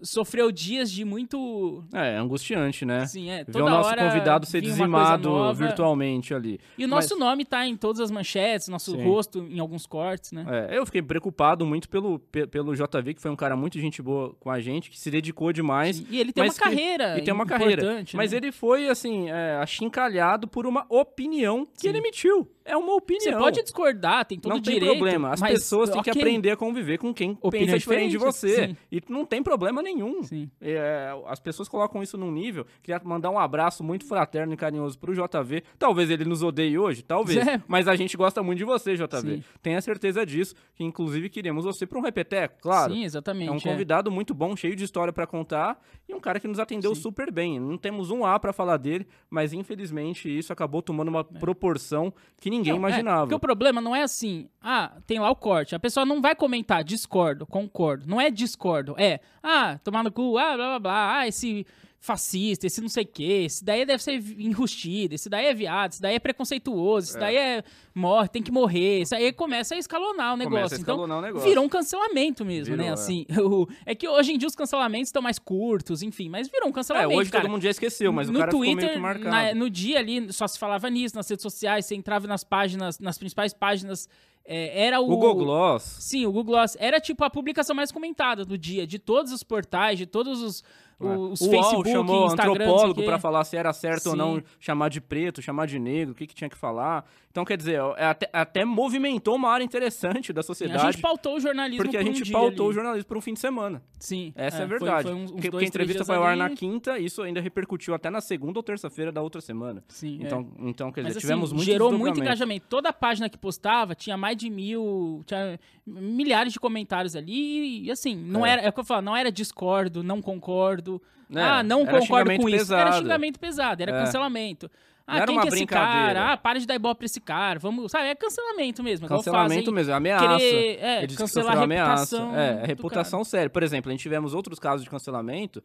sofreu 0.02 0.50
dias 0.52 0.90
de 0.90 1.04
muito. 1.04 1.82
É, 1.94 2.16
angustiante, 2.16 2.84
né? 2.84 3.02
Assim, 3.02 3.30
é, 3.30 3.38
Ver 3.44 3.52
toda 3.52 3.64
o 3.64 3.70
nosso 3.70 3.88
hora 3.88 4.06
convidado 4.08 4.44
ser 4.44 4.60
dizimado 4.60 5.54
virtualmente 5.54 6.34
ali. 6.34 6.58
E 6.76 6.84
o 6.84 6.88
nosso 6.88 7.16
nome 7.16 7.44
tá 7.44 7.66
em 7.66 7.76
todas 7.76 8.00
as 8.00 8.10
manchetes, 8.10 8.68
nosso 8.68 8.90
Sim. 8.92 9.04
rosto 9.04 9.46
em 9.48 9.58
alguns 9.60 9.86
cortes, 9.86 10.32
né? 10.32 10.44
É, 10.68 10.76
eu 10.76 10.84
fiquei 10.84 11.00
preocupado 11.00 11.64
muito 11.64 11.88
pelo, 11.88 12.18
pe- 12.18 12.46
pelo 12.46 12.74
JV, 12.74 13.14
que 13.14 13.22
foi 13.22 13.30
um 13.30 13.36
cara 13.36 13.56
muito 13.56 13.78
gente 13.78 14.02
boa 14.02 14.34
com 14.40 14.50
a 14.50 14.60
gente, 14.60 14.90
que 14.90 14.98
se 14.98 15.10
dedicou 15.10 15.52
demais. 15.52 16.04
E 16.10 16.18
ele 16.20 16.32
tem 16.32 16.44
mas 16.44 16.54
uma 16.54 16.58
que- 16.58 16.64
carreira. 16.64 17.18
E 17.18 17.22
tem 17.22 17.32
uma 17.32 17.46
carreira. 17.46 18.04
Mas 18.14 18.32
né? 18.32 18.36
ele 18.36 18.52
foi, 18.52 18.88
assim, 18.88 19.30
é, 19.30 19.56
achincalhado 19.56 20.46
por 20.48 20.66
uma 20.66 20.84
opinião 20.90 21.64
que 21.64 21.82
Sim. 21.82 21.88
ele 21.88 21.98
emitiu. 21.98 22.50
É 22.64 22.76
uma 22.76 22.94
opinião. 22.94 23.32
Você 23.32 23.38
pode 23.38 23.62
discordar, 23.62 24.24
tem 24.24 24.38
todo 24.38 24.50
não 24.50 24.58
o 24.58 24.62
tem 24.62 24.74
direito. 24.74 24.92
problema. 24.92 25.32
As 25.32 25.40
mas, 25.40 25.52
pessoas 25.52 25.90
têm 25.90 26.02
que 26.02 26.10
ok. 26.10 26.22
aprender 26.22 26.50
a 26.50 26.56
conviver 26.56 26.98
com 26.98 27.12
quem 27.12 27.36
Opinião 27.42 27.66
pensa 27.66 27.78
diferente 27.78 28.10
de 28.12 28.18
você. 28.18 28.68
sim. 28.68 28.76
E 28.90 29.02
não 29.08 29.26
tem 29.26 29.42
problema 29.42 29.82
nenhum. 29.82 30.22
Sim. 30.22 30.50
É, 30.60 31.10
as 31.26 31.38
pessoas 31.38 31.68
colocam 31.68 32.02
isso 32.02 32.16
num 32.16 32.32
nível. 32.32 32.66
Queria 32.82 33.00
mandar 33.04 33.30
um 33.30 33.38
abraço 33.38 33.84
muito 33.84 34.06
fraterno 34.06 34.54
e 34.54 34.56
carinhoso 34.56 34.98
pro 34.98 35.12
JV. 35.12 35.62
Talvez 35.78 36.08
ele 36.08 36.24
nos 36.24 36.42
odeie 36.42 36.78
hoje, 36.78 37.02
talvez. 37.02 37.34
É. 37.44 37.60
Mas 37.68 37.86
a 37.86 37.94
gente 37.94 38.16
gosta 38.16 38.42
muito 38.42 38.58
de 38.58 38.64
você, 38.64 38.94
JV. 38.94 39.36
Sim. 39.36 39.44
Tenha 39.60 39.78
certeza 39.82 40.24
disso. 40.24 40.54
Que 40.74 40.82
inclusive 40.82 41.28
queremos 41.28 41.66
você 41.66 41.86
para 41.86 41.98
um 41.98 42.02
repeteco, 42.02 42.56
claro. 42.62 42.94
Sim, 42.94 43.04
exatamente. 43.04 43.48
É 43.48 43.52
um 43.52 43.56
é. 43.56 43.60
convidado 43.60 44.10
muito 44.10 44.32
bom, 44.32 44.56
cheio 44.56 44.74
de 44.74 44.82
história 44.82 45.12
pra 45.12 45.26
contar 45.26 45.78
e 46.08 46.14
um 46.14 46.20
cara 46.20 46.40
que 46.40 46.48
nos 46.48 46.58
atendeu 46.58 46.94
Sim. 46.94 47.02
super 47.02 47.30
bem. 47.30 47.60
Não 47.60 47.76
temos 47.76 48.10
um 48.10 48.24
A 48.24 48.38
pra 48.38 48.52
falar 48.52 48.78
dele, 48.78 49.06
mas 49.28 49.52
infelizmente 49.52 50.26
isso 50.26 50.52
acabou 50.52 50.80
tomando 50.80 51.08
uma 51.08 51.22
proporção 51.22 52.14
que 52.40 52.50
ninguém 52.56 52.72
Não, 52.72 52.78
é, 52.86 52.90
imaginava. 52.90 53.20
porque 53.22 53.34
o 53.34 53.38
problema 53.38 53.80
não 53.80 53.94
é 53.94 54.02
assim, 54.02 54.48
ah, 54.62 54.92
tem 55.06 55.18
lá 55.18 55.30
o 55.30 55.36
corte. 55.36 55.74
A 55.74 55.78
pessoa 55.80 56.06
não 56.06 56.20
vai 56.20 56.34
comentar 56.34 56.82
discordo, 56.84 57.46
concordo. 57.46 58.04
Não 58.06 58.20
é 58.20 58.30
discordo, 58.30 58.94
é, 58.98 59.20
ah, 59.42 59.78
tomar 59.82 60.02
no 60.02 60.12
cu, 60.12 60.38
ah, 60.38 60.54
blá 60.56 60.66
blá 60.66 60.78
blá, 60.78 61.18
ah, 61.18 61.28
esse 61.28 61.66
fascista, 62.04 62.66
esse 62.66 62.82
não 62.82 62.88
sei 62.90 63.02
o 63.04 63.06
quê, 63.06 63.44
esse 63.46 63.64
daí 63.64 63.86
deve 63.86 64.02
ser 64.02 64.22
enrustido, 64.38 65.14
esse 65.14 65.26
daí 65.26 65.46
é 65.46 65.54
viado, 65.54 65.92
esse 65.92 66.02
daí 66.02 66.16
é 66.16 66.18
preconceituoso, 66.18 67.08
esse 67.08 67.18
daí 67.18 67.34
é 67.34 67.64
morre, 67.94 68.28
tem 68.28 68.42
que 68.42 68.52
morrer. 68.52 69.00
Isso 69.00 69.14
aí 69.14 69.32
começa 69.32 69.74
a 69.74 69.78
escalonar 69.78 70.34
o 70.34 70.36
negócio. 70.36 70.56
Começa 70.58 70.74
a 70.74 70.78
escalonar 70.78 71.06
então, 71.06 71.18
o 71.18 71.22
negócio. 71.22 71.48
virou 71.48 71.64
um 71.64 71.68
cancelamento 71.68 72.44
mesmo, 72.44 72.76
Virou, 72.76 72.84
né? 72.84 72.90
é. 72.90 72.92
Assim, 72.92 73.24
o- 73.42 73.66
é 73.86 73.94
que 73.94 74.06
hoje 74.06 74.32
em 74.32 74.38
dia 74.38 74.46
os 74.46 74.54
cancelamentos 74.54 75.08
estão 75.08 75.22
mais 75.22 75.38
curtos, 75.38 76.02
enfim, 76.02 76.28
mas 76.28 76.46
virou 76.46 76.66
um 76.68 76.72
É, 76.72 76.74
cancelamento, 76.74 77.18
hoje 77.18 77.30
cara. 77.30 77.42
todo 77.44 77.50
mundo 77.50 77.62
já 77.62 77.70
esqueceu, 77.70 78.12
mas 78.12 78.28
no 78.28 78.34
o 78.34 78.38
cara 78.38 78.50
Twitter, 78.50 79.00
na- 79.00 79.54
no 79.54 79.70
dia 79.70 79.98
ali, 79.98 80.30
só 80.30 80.46
se 80.46 80.58
falava 80.58 80.90
nisso, 80.90 81.16
nas 81.16 81.26
redes 81.26 81.42
sociais, 81.42 81.86
você 81.86 81.94
entrava 81.94 82.26
nas 82.26 82.44
páginas, 82.44 82.98
nas 82.98 83.16
principais 83.16 83.54
páginas, 83.54 84.10
é, 84.46 84.86
era 84.86 85.00
o... 85.00 85.06
Google 85.06 85.34
Gloss. 85.36 85.82
Sim, 86.00 86.26
o 86.26 86.32
Google 86.32 86.54
Gloss 86.56 86.76
era 86.78 87.00
tipo 87.00 87.24
a 87.24 87.30
publicação 87.30 87.74
mais 87.74 87.90
comentada 87.90 88.44
do 88.44 88.56
dia, 88.58 88.86
de 88.86 88.98
todos 88.98 89.32
os 89.32 89.42
portais, 89.42 89.98
de 89.98 90.06
todos 90.06 90.40
os, 90.42 90.62
os 91.00 91.00
É. 91.00 91.04
o 91.04 91.18
UOL 91.28 91.36
Facebook, 91.36 91.90
chamou 91.90 92.26
Instagram, 92.26 92.50
o 92.52 92.54
antropólogo 92.54 93.02
pra 93.04 93.18
falar 93.18 93.44
se 93.44 93.56
era 93.56 93.72
certo 93.72 94.06
ou 94.06 94.12
Sim. 94.12 94.18
não 94.18 94.42
chamar 94.60 94.88
de 94.90 95.00
preto, 95.00 95.40
chamar 95.42 95.66
de 95.66 95.78
negro, 95.78 96.12
o 96.12 96.14
que, 96.14 96.26
que 96.26 96.34
tinha 96.34 96.48
que 96.50 96.56
falar. 96.56 97.04
Então, 97.30 97.44
quer 97.44 97.56
dizer, 97.56 97.80
é 97.96 98.04
até, 98.06 98.30
até 98.32 98.64
movimentou 98.64 99.34
uma 99.34 99.50
área 99.50 99.64
interessante 99.64 100.32
da 100.32 100.38
A 100.38 100.44
sociedade. 100.44 100.80
gente 100.92 101.00
pautou 101.02 101.34
o 101.36 101.40
jornalismo 101.40 101.82
porque 101.82 101.96
a 101.96 102.00
um 102.00 102.04
gente 102.04 102.22
dia 102.22 102.32
pautou 102.32 102.66
ali. 102.66 102.70
o 102.70 102.72
jornalismo 102.72 103.08
por 103.08 103.16
um 103.16 103.20
fim 103.20 103.34
de 103.34 103.40
semana. 103.40 103.82
Sim. 103.98 104.32
Essa 104.36 104.58
é, 104.58 104.64
a 104.64 104.68
foi- 104.68 104.78
verdade. 104.78 105.08
Foi, 105.08 105.14
uns, 105.16 105.24
uns 105.24 105.32
porque, 105.32 105.50
dois, 105.50 105.64
a 105.64 105.66
entrevista 105.66 106.04
foi 106.04 106.14
ao 106.14 106.22
ar 106.22 106.36
na 106.36 106.50
quinta, 106.50 106.96
isso 106.96 107.22
ainda 107.22 107.40
repercutiu 107.40 107.92
até 107.92 108.08
na 108.08 108.20
segunda 108.20 108.60
ou 108.60 108.62
terça-feira 108.62 109.10
da 109.10 109.20
outra 109.20 109.40
semana. 109.40 109.82
Sim, 109.88 110.20
é. 110.22 110.26
Então, 110.26 110.48
então 110.60 110.92
quer 110.92 111.00
dizer, 111.00 111.08
Mas 111.08 111.16
assim, 111.16 111.26
tivemos 111.26 111.52
muito 111.52 111.64
gerou 111.64 111.90
muito 111.90 112.20
engajamento. 112.20 112.66
Toda 112.68 112.90
a 112.90 112.92
página 112.92 113.28
que 113.28 113.36
postava 113.36 113.96
tinha 113.96 114.16
mais 114.16 114.33
de 114.34 114.50
mil, 114.50 115.22
tinha 115.26 115.58
milhares 115.86 116.52
de 116.52 116.60
comentários 116.60 117.14
ali. 117.16 117.84
E 117.84 117.90
assim, 117.90 118.16
não 118.16 118.44
É. 118.44 118.50
era, 118.50 118.62
é 118.62 118.68
o 118.68 118.72
que 118.72 118.80
eu 118.80 118.84
falo, 118.84 119.02
não 119.02 119.16
era 119.16 119.30
discordo, 119.32 120.02
não 120.02 120.20
concordo. 120.22 121.00
É, 121.34 121.40
ah, 121.40 121.62
não 121.62 121.86
concordo 121.86 122.36
com 122.36 122.48
isso. 122.48 122.74
Era 122.74 122.92
xingamento 122.92 123.40
pesado, 123.40 123.82
era 123.82 123.92
É. 123.92 124.04
cancelamento. 124.04 124.70
Ah, 125.06 125.16
era 125.18 125.26
quem 125.26 125.34
uma 125.36 125.42
que 125.42 125.48
é 125.48 125.52
esse 125.56 125.66
cara? 125.66 126.32
Ah, 126.32 126.36
para 126.36 126.58
de 126.58 126.66
dar 126.66 126.74
ibope 126.76 127.00
pra 127.00 127.04
esse 127.04 127.20
cara. 127.20 127.58
Vamos, 127.58 127.92
sabe, 127.92 128.06
é 128.08 128.14
cancelamento 128.14 128.82
mesmo. 128.82 129.06
Cancelamento 129.06 129.70
mesmo, 129.70 129.92
é 129.92 129.94
ameaça. 129.96 130.26
querer, 130.38 130.78
é, 130.80 131.06
cancelar 131.08 131.58
a 131.58 131.62
ameaça. 131.62 132.16
reputação 132.16 132.34
É, 132.36 132.62
a 132.62 132.66
reputação 132.66 133.24
séria. 133.24 133.50
Por 133.50 133.62
exemplo, 133.62 133.90
a 133.90 133.92
gente 133.92 134.00
tivemos 134.00 134.32
outros 134.32 134.58
casos 134.58 134.82
de 134.82 134.88
cancelamento 134.88 135.62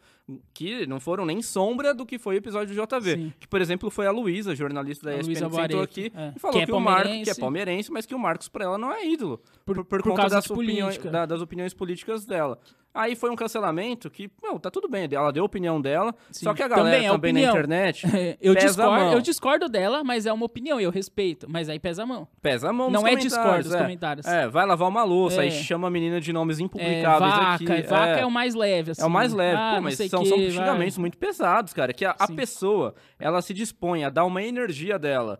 que 0.53 0.85
não 0.87 0.99
foram 0.99 1.25
nem 1.25 1.41
sombra 1.41 1.93
do 1.93 2.05
que 2.05 2.19
foi 2.19 2.35
o 2.35 2.37
episódio 2.37 2.75
do 2.75 2.81
JV. 2.85 3.15
Sim. 3.15 3.33
Que, 3.39 3.47
por 3.47 3.61
exemplo, 3.61 3.89
foi 3.89 4.07
a 4.07 4.11
Luísa, 4.11 4.53
jornalista 4.53 5.05
da 5.05 5.11
A 5.13 5.19
ESPN, 5.19 5.33
que 5.49 5.55
sentou 5.55 5.81
aqui 5.81 6.11
é. 6.13 6.33
e 6.35 6.39
falou 6.39 6.59
Que 6.59 6.65
que, 6.65 6.71
é 6.71 6.75
o 6.75 6.79
Marcos, 6.81 7.23
que 7.23 7.29
é 7.29 7.35
palmeirense. 7.35 7.91
mas 7.91 8.05
que 8.05 8.13
o 8.13 8.19
Marcos 8.19 8.49
pra 8.49 8.65
ela 8.65 8.77
não 8.77 8.91
é 8.91 9.05
ídolo. 9.07 9.41
Por- 9.65 9.75
Por, 9.77 9.85
por 9.85 10.01
conta 10.03 10.15
causa 10.21 10.35
das, 10.35 10.49
opiniões, 10.51 10.97
da- 10.97 11.25
das 11.25 11.41
opiniões 11.41 11.73
políticas 11.73 12.25
dela. 12.25 12.59
Aí 12.93 13.15
foi 13.15 13.29
um 13.29 13.35
cancelamento 13.35 14.09
que, 14.09 14.31
não, 14.41 14.57
tá 14.57 14.71
tudo 14.71 14.89
bem, 14.89 15.07
ela 15.11 15.31
deu 15.31 15.43
a 15.43 15.45
opinião 15.45 15.79
dela, 15.79 16.13
Sim. 16.31 16.45
só 16.45 16.53
que 16.55 16.63
a 16.63 16.67
galera 16.67 16.85
Também 16.97 16.99
também, 17.01 17.05
é 17.05 17.09
na 17.09 17.15
opinião. 17.15 17.51
internet 17.51 18.07
eu, 18.41 18.53
pesa 18.55 18.65
a 18.65 18.69
discordo, 18.69 19.13
eu 19.15 19.21
discordo 19.21 19.69
dela, 19.69 20.03
mas 20.03 20.25
é 20.25 20.33
uma 20.33 20.45
opinião, 20.45 20.79
eu 20.81 20.89
respeito. 20.89 21.45
Mas 21.49 21.69
aí 21.69 21.79
pesa 21.79 22.03
a 22.03 22.05
mão. 22.05 22.27
pesa 22.41 22.69
a 22.69 22.73
mão 22.73 22.89
Não 22.89 23.07
é 23.07 23.15
discordo 23.15 23.43
comentários, 23.43 23.67
os 23.67 23.73
é. 23.75 23.77
comentários. 23.77 24.25
É, 24.27 24.47
vai 24.47 24.65
lavar 24.65 24.89
uma 24.89 25.03
louça, 25.03 25.41
aí 25.41 25.49
É. 25.49 25.51
chama 25.51 25.87
a 25.87 25.91
menina 25.91 26.19
de 26.19 26.33
nomes 26.33 26.59
É, 26.59 26.63
impublicáveis 26.63 27.31
vaca, 27.33 27.53
aqui. 27.53 27.81
vaca 27.83 28.19
é. 28.21 28.25
o 28.25 28.31
mais 28.31 28.55
leve, 28.55 28.91
assim. 28.91 29.01
É 29.03 29.05
o 29.05 29.09
mais 29.09 29.33
leve, 29.33 29.57
Ah, 29.57 29.73
pô, 29.75 29.81
mas 29.81 29.95
são, 29.95 30.23
que, 30.23 30.29
são 30.29 30.37
xingamentos 30.39 30.97
muito 30.97 31.17
pesados, 31.17 31.73
cara. 31.73 31.93
Que 31.93 32.05
a, 32.05 32.15
a 32.17 32.27
pessoa, 32.27 32.95
ela 33.19 33.41
se 33.41 33.53
dispõe 33.53 34.03
a 34.03 34.09
dar 34.09 34.25
uma 34.25 34.41
energia 34.41 34.97
dela 34.97 35.39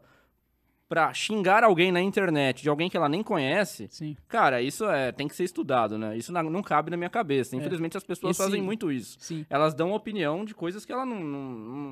pra 0.90 1.14
xingar 1.14 1.64
alguém 1.64 1.92
na 1.92 2.02
internet, 2.02 2.64
de 2.64 2.68
alguém 2.70 2.90
que 2.90 2.98
ela 2.98 3.08
nem 3.08 3.22
conhece, 3.22 3.88
Sim. 3.92 4.18
cara, 4.28 4.60
isso 4.60 4.84
é, 4.90 5.12
tem 5.12 5.28
que 5.28 5.36
ser 5.36 5.44
estudado, 5.44 6.00
né? 6.00 6.18
Isso 6.18 6.32
não 6.34 6.64
cabe 6.64 6.90
na 6.90 6.98
minha 6.98 7.12
cabeça. 7.12 7.56
Infelizmente 7.56 7.96
as 7.96 8.04
pessoas 8.04 8.32
Esse- 8.36 8.44
fazem 8.44 8.60
muito 8.60 8.92
isso. 8.92 9.16
Sim. 9.20 9.46
Elas 9.52 9.76
dão 9.76 9.92
opinião 9.94 10.44
de 10.44 10.56
coisas 10.56 10.84
que 10.86 10.92
ela 10.92 11.06
não, 11.06 11.20
não, 11.20 11.42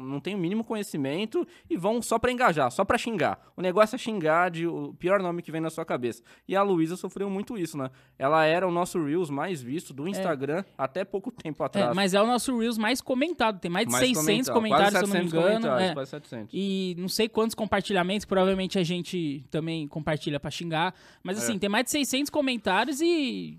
não- 0.03 0.19
tem 0.19 0.33
o 0.33 0.38
mínimo 0.38 0.63
conhecimento 0.63 1.47
e 1.69 1.77
vão 1.77 2.01
só 2.01 2.17
pra 2.17 2.31
engajar, 2.31 2.71
só 2.71 2.83
pra 2.83 2.97
xingar. 2.97 3.39
O 3.55 3.62
negócio 3.62 3.95
é 3.95 3.99
xingar 3.99 4.49
de 4.49 4.65
o 4.65 4.95
pior 4.97 5.21
nome 5.21 5.43
que 5.43 5.51
vem 5.51 5.62
na 5.62 5.69
sua 5.69 5.86
cabeça. 5.86 6.23
E 6.47 6.55
a 6.55 6.63
Luísa 6.63 6.97
sofreu 6.97 7.29
muito 7.29 7.55
isso, 7.55 7.77
né? 7.77 7.91
Ela 8.17 8.45
era 8.45 8.67
o 8.67 8.71
nosso 8.71 9.03
Reels 9.05 9.29
mais 9.29 9.62
visto 9.62 9.93
do 9.93 10.07
Instagram 10.07 10.63
até 10.75 11.05
pouco 11.05 11.29
tempo 11.31 11.62
É, 11.62 11.65
atrás. 11.67 11.95
mas 11.95 12.15
é 12.15 12.21
o 12.21 12.25
nosso 12.25 12.57
Reels 12.57 12.79
mais 12.79 12.99
comentado. 12.99 13.60
Tem 13.60 13.69
mais 13.69 13.86
de 13.86 13.91
Mais 13.91 14.07
600 14.07 14.49
comentado, 14.49 14.53
comentários, 14.53 15.10
se 15.12 15.15
eu 15.15 15.19
não 15.19 15.23
me 15.25 15.29
700 15.29 15.60
engano. 15.69 15.79
é. 15.83 15.93
Quase 15.93 16.10
700. 16.10 16.49
E 16.51 16.95
não 16.97 17.07
sei 17.07 17.29
quantos 17.29 17.53
compartilhamentos, 17.53 18.25
provavelmente 18.25 18.79
a 18.79 18.83
gente 18.88 19.43
também 19.52 19.88
compartilha 19.88 20.39
pra 20.39 20.50
xingar. 20.52 20.95
Mas 21.23 21.38
assim, 21.38 21.56
É. 21.56 21.60
tem 21.60 21.69
mais 21.69 21.86
de 21.86 21.91
600 21.91 22.30
comentários 22.30 23.00
e 23.02 23.58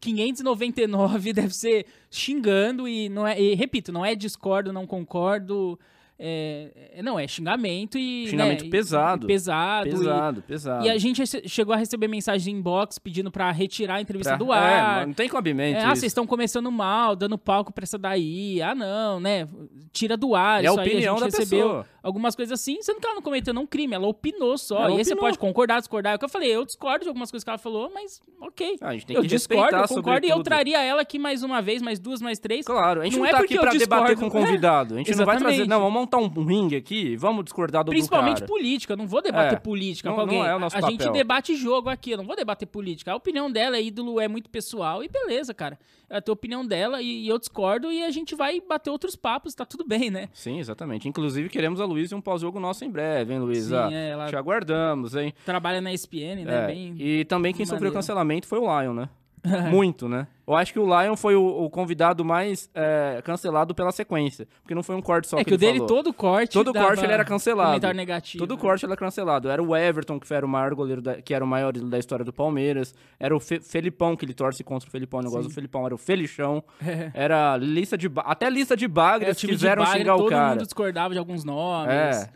599 0.00 1.32
deve 1.32 1.54
ser 1.54 1.86
xingando 2.10 2.88
e 2.88 3.08
não 3.08 3.26
é, 3.26 3.40
e, 3.40 3.54
repito, 3.54 3.92
não 3.92 4.04
é 4.04 4.14
discordo, 4.14 4.72
não 4.72 4.86
concordo, 4.86 5.78
é, 6.22 6.70
é- 6.96 7.02
não 7.02 7.18
é 7.18 7.26
xingamento 7.26 7.96
e 7.98 8.26
Xingamento 8.28 8.64
né, 8.64 8.70
pesado. 8.70 9.24
e 9.24 9.26
pesado, 9.26 9.88
e- 9.88 9.90
Pesado, 9.92 10.42
pesado. 10.42 10.86
E 10.86 10.90
a 10.90 10.98
gente 10.98 11.22
chegou 11.48 11.72
a 11.74 11.78
receber 11.78 12.08
mensagem 12.08 12.54
inbox 12.56 12.98
pedindo 12.98 13.30
pra 13.30 13.50
retirar 13.50 13.94
a 13.96 14.00
entrevista 14.02 14.36
Pra- 14.36 14.44
do 14.46 14.52
É, 14.52 14.58
ar. 14.58 15.06
não 15.06 15.14
tem 15.14 15.28
cabimento 15.30 15.78
É, 15.78 15.82
ah, 15.84 15.88
vocês 15.94 16.04
estão 16.10 16.26
começando 16.26 16.70
mal, 16.70 17.16
dando 17.16 17.38
palco 17.38 17.72
pra 17.72 17.84
essa 17.84 17.96
daí. 17.96 18.60
Ah, 18.60 18.74
não, 18.74 19.18
né? 19.18 19.48
Tira 19.92 20.16
do 20.16 20.34
ar. 20.34 20.62
É 20.62 20.68
a 20.68 20.70
isso 20.70 20.80
aí, 20.80 20.86
opinião 20.88 21.16
a 21.16 21.20
da 21.20 21.24
recebeu 21.26 21.66
pessoa. 21.66 21.86
algumas 22.02 22.36
coisas 22.36 22.52
assim, 22.60 22.82
sendo 22.82 23.00
que 23.00 23.06
ela 23.06 23.14
não 23.14 23.22
cometeu 23.22 23.54
nenhum 23.54 23.66
crime, 23.66 23.94
ela 23.94 24.06
opinou 24.06 24.58
só. 24.58 24.76
Ela 24.84 24.90
e 24.90 24.98
aí 24.98 25.04
você 25.04 25.12
opinou. 25.12 25.24
pode 25.24 25.38
concordar, 25.38 25.78
discordar. 25.78 26.12
É 26.12 26.16
o 26.16 26.18
que 26.18 26.24
eu 26.26 26.28
falei, 26.28 26.54
eu 26.54 26.64
discordo 26.66 27.02
de 27.04 27.08
algumas 27.08 27.30
coisas 27.30 27.42
que 27.44 27.50
ela 27.50 27.58
falou, 27.58 27.90
mas 27.94 28.20
ok. 28.40 28.76
Ah, 28.80 28.88
a 28.88 28.92
gente 28.92 29.06
tem 29.06 29.16
eu 29.16 29.22
que 29.22 29.28
discordo, 29.28 29.74
eu 29.76 29.88
concordo 29.88 30.26
e 30.26 30.30
eu 30.30 30.42
traria 30.42 30.82
ela 30.82 31.00
aqui 31.02 31.18
mais 31.18 31.42
uma 31.42 31.62
vez, 31.62 31.80
mais 31.80 31.98
duas, 31.98 32.20
mais 32.20 32.38
três. 32.38 32.66
Claro, 32.66 33.00
a 33.00 33.04
gente 33.04 33.14
Não 33.14 33.20
não, 33.20 33.26
é 33.26 33.30
tá 33.30 33.38
porque 33.38 33.54
aqui 33.54 33.58
eu 33.64 33.68
pra 33.70 33.78
debater 33.78 34.16
com 34.18 34.26
o 34.26 34.30
convidado. 34.30 34.94
A 34.94 34.98
gente 34.98 35.14
não 35.16 35.24
vai 35.24 35.38
trazer, 35.38 35.66
não, 35.66 35.80
vamos 35.80 36.09
montar 36.18 36.40
um 36.40 36.44
ringue 36.44 36.76
aqui, 36.76 37.16
vamos 37.16 37.44
discordar 37.44 37.84
do 37.84 37.90
Principalmente 37.90 38.40
do 38.42 38.46
política, 38.46 38.92
eu 38.92 38.96
não 38.96 39.06
vou 39.06 39.22
debater 39.22 39.56
É, 39.58 39.60
política 39.60 40.08
não- 40.08 40.14
com 40.16 40.20
alguém. 40.22 40.38
não 40.38 40.46
é 40.46 40.56
o 40.56 40.58
nosso 40.58 40.76
a 40.76 40.80
gente 40.80 40.98
papel. 40.98 41.12
debate 41.12 41.54
jogo 41.56 41.88
aqui, 41.88 42.10
eu 42.12 42.18
não 42.18 42.24
vou 42.24 42.36
debater 42.36 42.66
política. 42.66 43.12
A 43.12 43.16
opinião 43.16 43.50
dela, 43.50 43.76
é 43.76 43.82
ídolo, 43.82 44.20
é 44.20 44.26
muito 44.28 44.50
pessoal 44.50 45.02
e 45.04 45.08
beleza, 45.08 45.54
cara. 45.54 45.78
Tem 46.08 46.20
a 46.26 46.32
opinião 46.32 46.66
dela 46.66 47.00
e, 47.00 47.24
e 47.24 47.28
eu 47.28 47.38
discordo 47.38 47.92
e 47.92 48.02
a 48.02 48.10
gente 48.10 48.34
vai 48.34 48.60
bater 48.60 48.90
outros 48.90 49.14
papos, 49.14 49.54
tá 49.54 49.64
tudo 49.64 49.84
bem, 49.86 50.10
né? 50.10 50.28
Sim, 50.32 50.58
exatamente. 50.58 51.08
Inclusive, 51.08 51.48
queremos 51.48 51.80
a 51.80 51.84
Luísa 51.84 52.14
em 52.14 52.18
um 52.18 52.20
pós-jogo 52.20 52.58
nosso 52.58 52.84
em 52.84 52.90
breve, 52.90 53.32
hein, 53.32 53.38
Luísa? 53.38 53.88
Sim, 53.88 53.94
é, 53.94 54.08
ela- 54.10 54.26
Te 54.28 54.34
aguardamos, 54.36 55.14
hein? 55.14 55.32
Trabalha 55.44 55.80
na 55.80 55.92
ESPN, 55.92 56.44
né? 56.44 56.64
É, 56.64 56.66
Bem... 56.66 56.94
E 56.98 57.24
também 57.26 57.52
quem 57.54 57.64
sofreu 57.64 57.78
maneiro. 57.80 57.94
cancelamento 57.94 58.46
foi 58.48 58.58
o 58.58 58.62
Lion, 58.82 58.92
né? 58.94 59.08
Muito, 59.70 60.08
né? 60.08 60.26
Eu 60.46 60.54
acho 60.56 60.72
que 60.72 60.78
o 60.78 60.84
Lion 60.84 61.16
foi 61.16 61.36
o, 61.36 61.44
o 61.64 61.70
convidado 61.70 62.24
mais 62.24 62.68
é, 62.74 63.22
cancelado 63.24 63.74
pela 63.74 63.92
sequência. 63.92 64.48
Porque 64.62 64.74
não 64.74 64.82
foi 64.82 64.96
um 64.96 65.00
corte 65.00 65.28
só 65.28 65.38
É 65.38 65.44
que, 65.44 65.44
que 65.44 65.50
o 65.52 65.54
ele 65.54 65.58
dele, 65.58 65.72
falou. 65.78 65.86
todo 65.86 66.12
corte. 66.12 66.52
Todo 66.52 66.72
corte 66.74 67.04
ele 67.04 67.12
era 67.12 67.24
cancelado. 67.24 67.68
Comentário 67.68 67.96
negativo. 67.96 68.44
Todo 68.46 68.58
corte 68.58 68.84
ele 68.84 68.92
era 68.92 68.98
cancelado. 68.98 69.48
Era 69.48 69.62
o 69.62 69.76
Everton, 69.76 70.18
que 70.18 70.34
era 70.34 70.44
o 70.44 70.48
maior 70.48 70.74
goleiro, 70.74 71.00
da- 71.00 71.22
que 71.22 71.32
era 71.32 71.44
o 71.44 71.48
maior 71.48 71.72
da 71.72 71.98
história 71.98 72.24
do 72.24 72.32
Palmeiras. 72.32 72.92
Era 73.18 73.34
o 73.34 73.38
Fe- 73.38 73.60
Felipão, 73.60 74.16
que 74.16 74.24
ele 74.24 74.34
torce 74.34 74.64
contra 74.64 74.88
o 74.88 74.90
Felipão. 74.90 75.20
O 75.20 75.22
negócio 75.22 75.44
do 75.48 75.54
Felipão 75.54 75.86
era 75.86 75.94
o 75.94 75.98
Felichão. 75.98 76.62
Era 77.14 77.56
lista 77.56 77.96
de... 77.96 78.10
Até 78.16 78.50
lista 78.50 78.76
de 78.76 78.86
É, 78.86 78.88
bagres 78.88 79.36
de 79.36 79.46
quiseram 79.46 79.84
Bagre, 79.84 79.98
xingar 80.00 80.16
o 80.16 80.18
todo 80.18 80.30
cara. 80.30 80.50
mundo 80.50 80.64
discordava 80.64 81.14
de 81.14 81.18
alguns 81.18 81.44
nomes. 81.44 81.92
É, 81.94 82.28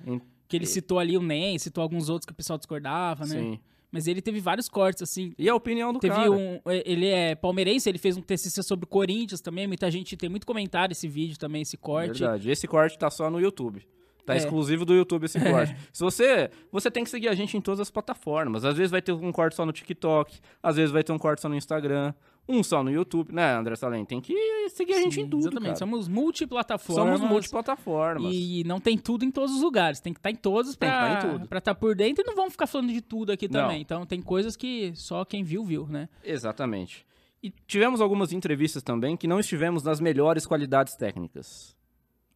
Que 0.47 0.57
ele 0.57 0.67
citou 0.67 0.99
ali 1.01 1.17
o 1.19 1.23
NEM, 1.23 1.59
citou 1.59 1.83
alguns 1.83 2.09
outros 2.09 2.27
que 2.27 2.33
o 2.33 2.35
pessoal 2.37 2.57
discordava, 2.59 3.25
né? 3.27 3.35
sim. 3.35 3.61
Mas 3.94 4.09
ele 4.09 4.20
teve 4.20 4.40
vários 4.40 4.68
cortes, 4.68 5.04
assim. 5.04 5.33
E 5.38 5.48
a 5.48 5.54
opinião 5.54 5.92
do 5.92 6.00
Teve 6.00 6.16
cara. 6.16 6.28
um. 6.33 6.59
Ele 6.85 7.07
é 7.07 7.37
palmeirense, 7.37 7.88
ele 7.88 7.96
fez 7.96 8.16
um 8.16 8.20
TCC 8.20 8.61
sobre 8.64 8.87
o 8.87 8.88
Corinthians 8.88 9.40
também. 9.40 9.68
Muita 9.68 9.88
gente 9.88 10.16
tem 10.16 10.28
muito 10.28 10.44
comentário 10.44 10.90
esse 10.92 11.07
vídeo 11.07 11.38
também, 11.38 11.62
esse 11.62 11.76
corte. 11.76 12.18
Verdade. 12.18 12.50
Esse 12.50 12.66
corte 12.66 12.98
tá 12.98 13.09
só 13.09 13.30
no 13.30 13.40
YouTube. 13.40 13.87
Tá 14.26 14.35
É. 14.35 14.38
exclusivo 14.38 14.85
do 14.85 14.94
YouTube 14.94 15.26
esse 15.26 15.38
corte. 15.38 15.76
Se 15.92 16.02
você, 16.02 16.50
você 16.72 16.90
tem 16.90 17.04
que 17.04 17.11
seguir 17.11 17.28
a 17.28 17.35
gente 17.37 17.57
em 17.57 17.61
todas 17.61 17.78
as 17.78 17.88
plataformas. 17.88 18.64
Às 18.64 18.76
vezes 18.76 18.90
vai 18.90 19.00
ter 19.00 19.12
um 19.12 19.30
corte 19.30 19.54
só 19.54 19.64
no 19.64 19.70
TikTok, 19.72 20.40
às 20.61 20.74
vezes 20.74 20.90
vai 20.90 21.04
ter 21.04 21.12
um 21.12 21.18
corte 21.18 21.40
só 21.40 21.48
no 21.48 21.54
Instagram, 21.54 22.12
um 22.48 22.62
só 22.62 22.83
no 22.83 22.90
YouTube, 22.90 23.33
né, 23.33 23.54
André 23.54 23.74
Salem? 23.76 24.04
Tem 24.04 24.20
que 24.20 24.35
seguir 24.70 24.94
a 24.94 25.00
gente 25.00 25.20
em 25.20 25.28
tudo, 25.28 25.42
Exatamente. 25.42 25.64
cara. 25.66 25.76
Somos 25.76 26.09
multiplataformas. 26.09 27.18
Somos 27.18 27.30
multiplataformas. 27.30 28.33
E 28.35 28.62
não 28.64 28.80
tem 28.80 28.98
tudo 28.98 29.24
em 29.24 29.30
todos 29.30 29.54
os 29.54 29.62
lugares. 29.62 30.00
Tem 30.00 30.12
que 30.12 30.18
estar 30.18 30.30
em 30.30 30.37
todos 30.37 30.76
tá 30.76 31.37
em 31.42 31.46
pra 31.46 31.59
estar 31.59 31.74
por 31.74 31.94
dentro 31.94 32.22
e 32.22 32.26
não 32.26 32.35
vamos 32.35 32.52
ficar 32.52 32.66
falando 32.66 32.92
de 32.92 33.00
tudo 33.00 33.33
aqui 33.33 33.48
Não. 33.48 33.62
também. 33.62 33.80
Então 33.80 34.04
tem 34.04 34.20
coisas 34.20 34.57
que 34.57 34.92
só 34.94 35.24
quem 35.24 35.42
viu, 35.42 35.64
viu, 35.64 35.87
né? 35.87 36.09
Exatamente. 36.22 37.07
E 37.42 37.52
tivemos 37.66 38.00
algumas 38.00 38.33
entrevistas 38.33 38.83
também 38.83 39.16
que 39.16 39.26
não 39.26 39.38
estivemos 39.38 39.83
nas 39.83 40.00
melhores 40.00 40.46
qualidades 40.46 40.96
técnicas. 40.96 41.74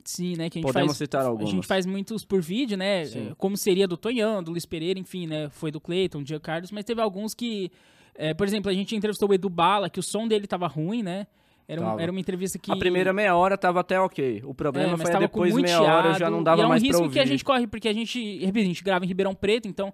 Sim, 0.04 0.36
né? 0.36 0.48
Que 0.48 0.58
a 0.58 0.60
gente 0.60 0.66
Podemos 0.66 0.92
faz, 0.92 0.98
citar 0.98 1.22
A 1.22 1.28
algumas. 1.28 1.50
gente 1.50 1.66
faz 1.66 1.84
muitos 1.84 2.24
por 2.24 2.40
vídeo, 2.40 2.78
né? 2.78 3.04
Sim. 3.04 3.34
Como 3.36 3.58
seria 3.58 3.86
do 3.86 3.96
Tonhão, 3.96 4.42
do 4.42 4.50
Luiz 4.52 4.64
Pereira, 4.64 4.98
enfim, 4.98 5.26
né? 5.26 5.50
Foi 5.50 5.70
do 5.70 5.78
Cleiton, 5.80 6.18
do 6.20 6.24
Diego 6.24 6.42
Carlos, 6.42 6.70
mas 6.70 6.84
teve 6.84 7.00
alguns 7.02 7.34
que. 7.34 7.70
É, 8.18 8.34
por 8.34 8.46
exemplo, 8.46 8.70
a 8.70 8.74
gente 8.74 8.94
entrevistou 8.96 9.30
o 9.30 9.32
Edu 9.32 9.48
Bala, 9.48 9.88
que 9.88 10.00
o 10.00 10.02
som 10.02 10.26
dele 10.28 10.46
tava 10.46 10.66
ruim, 10.66 11.02
né? 11.02 11.26
Era, 11.66 11.80
um- 11.82 12.00
era 12.00 12.10
uma 12.10 12.20
entrevista 12.20 12.58
que. 12.58 12.72
A 12.72 12.76
primeira 12.76 13.12
meia 13.12 13.36
hora 13.36 13.56
tava 13.56 13.80
até 13.80 14.00
ok. 14.00 14.42
O 14.44 14.50
é, 14.50 14.54
problema 14.54 14.92
mas 14.92 15.02
foi 15.02 15.10
tava 15.12 15.24
depois 15.26 15.50
com 15.52 15.58
muito 15.58 15.66
meia 15.66 15.80
hora 15.82 16.14
já 16.18 16.28
não 16.28 16.40
e 16.40 16.44
dava 16.44 16.62
é 16.62 16.64
um 16.66 16.68
mais 16.68 16.82
risco 16.82 17.02
pra 17.02 17.10
que 17.12 17.18
a 17.18 17.22
ouvir. 17.22 17.30
gente 17.30 17.44
corre, 17.44 17.66
porque 17.66 17.88
a 17.88 17.92
gente, 17.92 18.38
repito, 18.44 18.64
a 18.64 18.68
gente 18.68 18.82
grava 18.82 19.04
em 19.04 19.08
Ribeirão 19.08 19.34
Preto, 19.34 19.68
então 19.68 19.92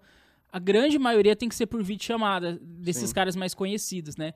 a 0.51 0.59
grande 0.59 0.99
maioria 0.99 1.35
tem 1.37 1.49
que 1.49 1.55
ser 1.55 1.67
por 1.67 1.83
vídeo 1.83 2.05
chamada 2.05 2.59
desses 2.63 3.09
Sim. 3.11 3.15
caras 3.15 3.35
mais 3.37 3.55
conhecidos, 3.55 4.17
né? 4.17 4.33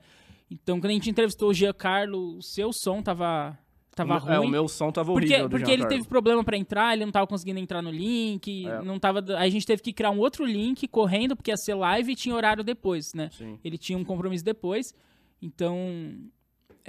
Então, 0.51 0.79
quando 0.81 0.91
a 0.91 0.93
gente 0.93 1.09
entrevistou 1.09 1.49
o 1.49 1.53
Giancarlo, 1.53 2.37
o 2.37 2.41
seu 2.41 2.73
som 2.73 3.01
tava, 3.01 3.57
tava 4.05 4.19
O 4.19 4.25
meu- 4.25 4.35
ruim. 4.37 4.45
É, 4.45 4.47
o 4.47 4.51
meu 4.51 4.67
som 4.67 4.91
tava 4.91 5.11
Porque, 5.11 5.27
horrível 5.33 5.49
porque 5.49 5.65
Jean 5.65 5.73
ele 5.73 5.85
teve 5.87 6.07
problema 6.07 6.43
pra 6.43 6.57
entrar, 6.57 6.93
ele 6.93 7.05
não 7.05 7.11
tava 7.11 7.27
conseguindo 7.27 7.59
entrar 7.59 7.81
no 7.81 7.91
link, 7.91 8.65
É. 8.67 8.81
não 8.81 8.97
tava. 8.99 9.19
Aí 9.37 9.47
a 9.47 9.51
gente 9.51 9.65
teve 9.65 9.81
que 9.81 9.91
criar 9.93 10.11
um 10.11 10.19
outro 10.19 10.45
link 10.45 10.87
correndo, 10.87 11.35
porque 11.35 11.51
ia 11.51 11.57
ser 11.57 11.73
live 11.73 12.11
e 12.11 12.15
tinha 12.15 12.35
horário 12.35 12.63
depois, 12.63 13.13
né? 13.13 13.29
Sim. 13.31 13.59
Ele 13.63 13.77
tinha 13.77 13.97
um 13.97 14.03
compromisso 14.05 14.43
depois. 14.45 14.93
Então. 15.41 16.15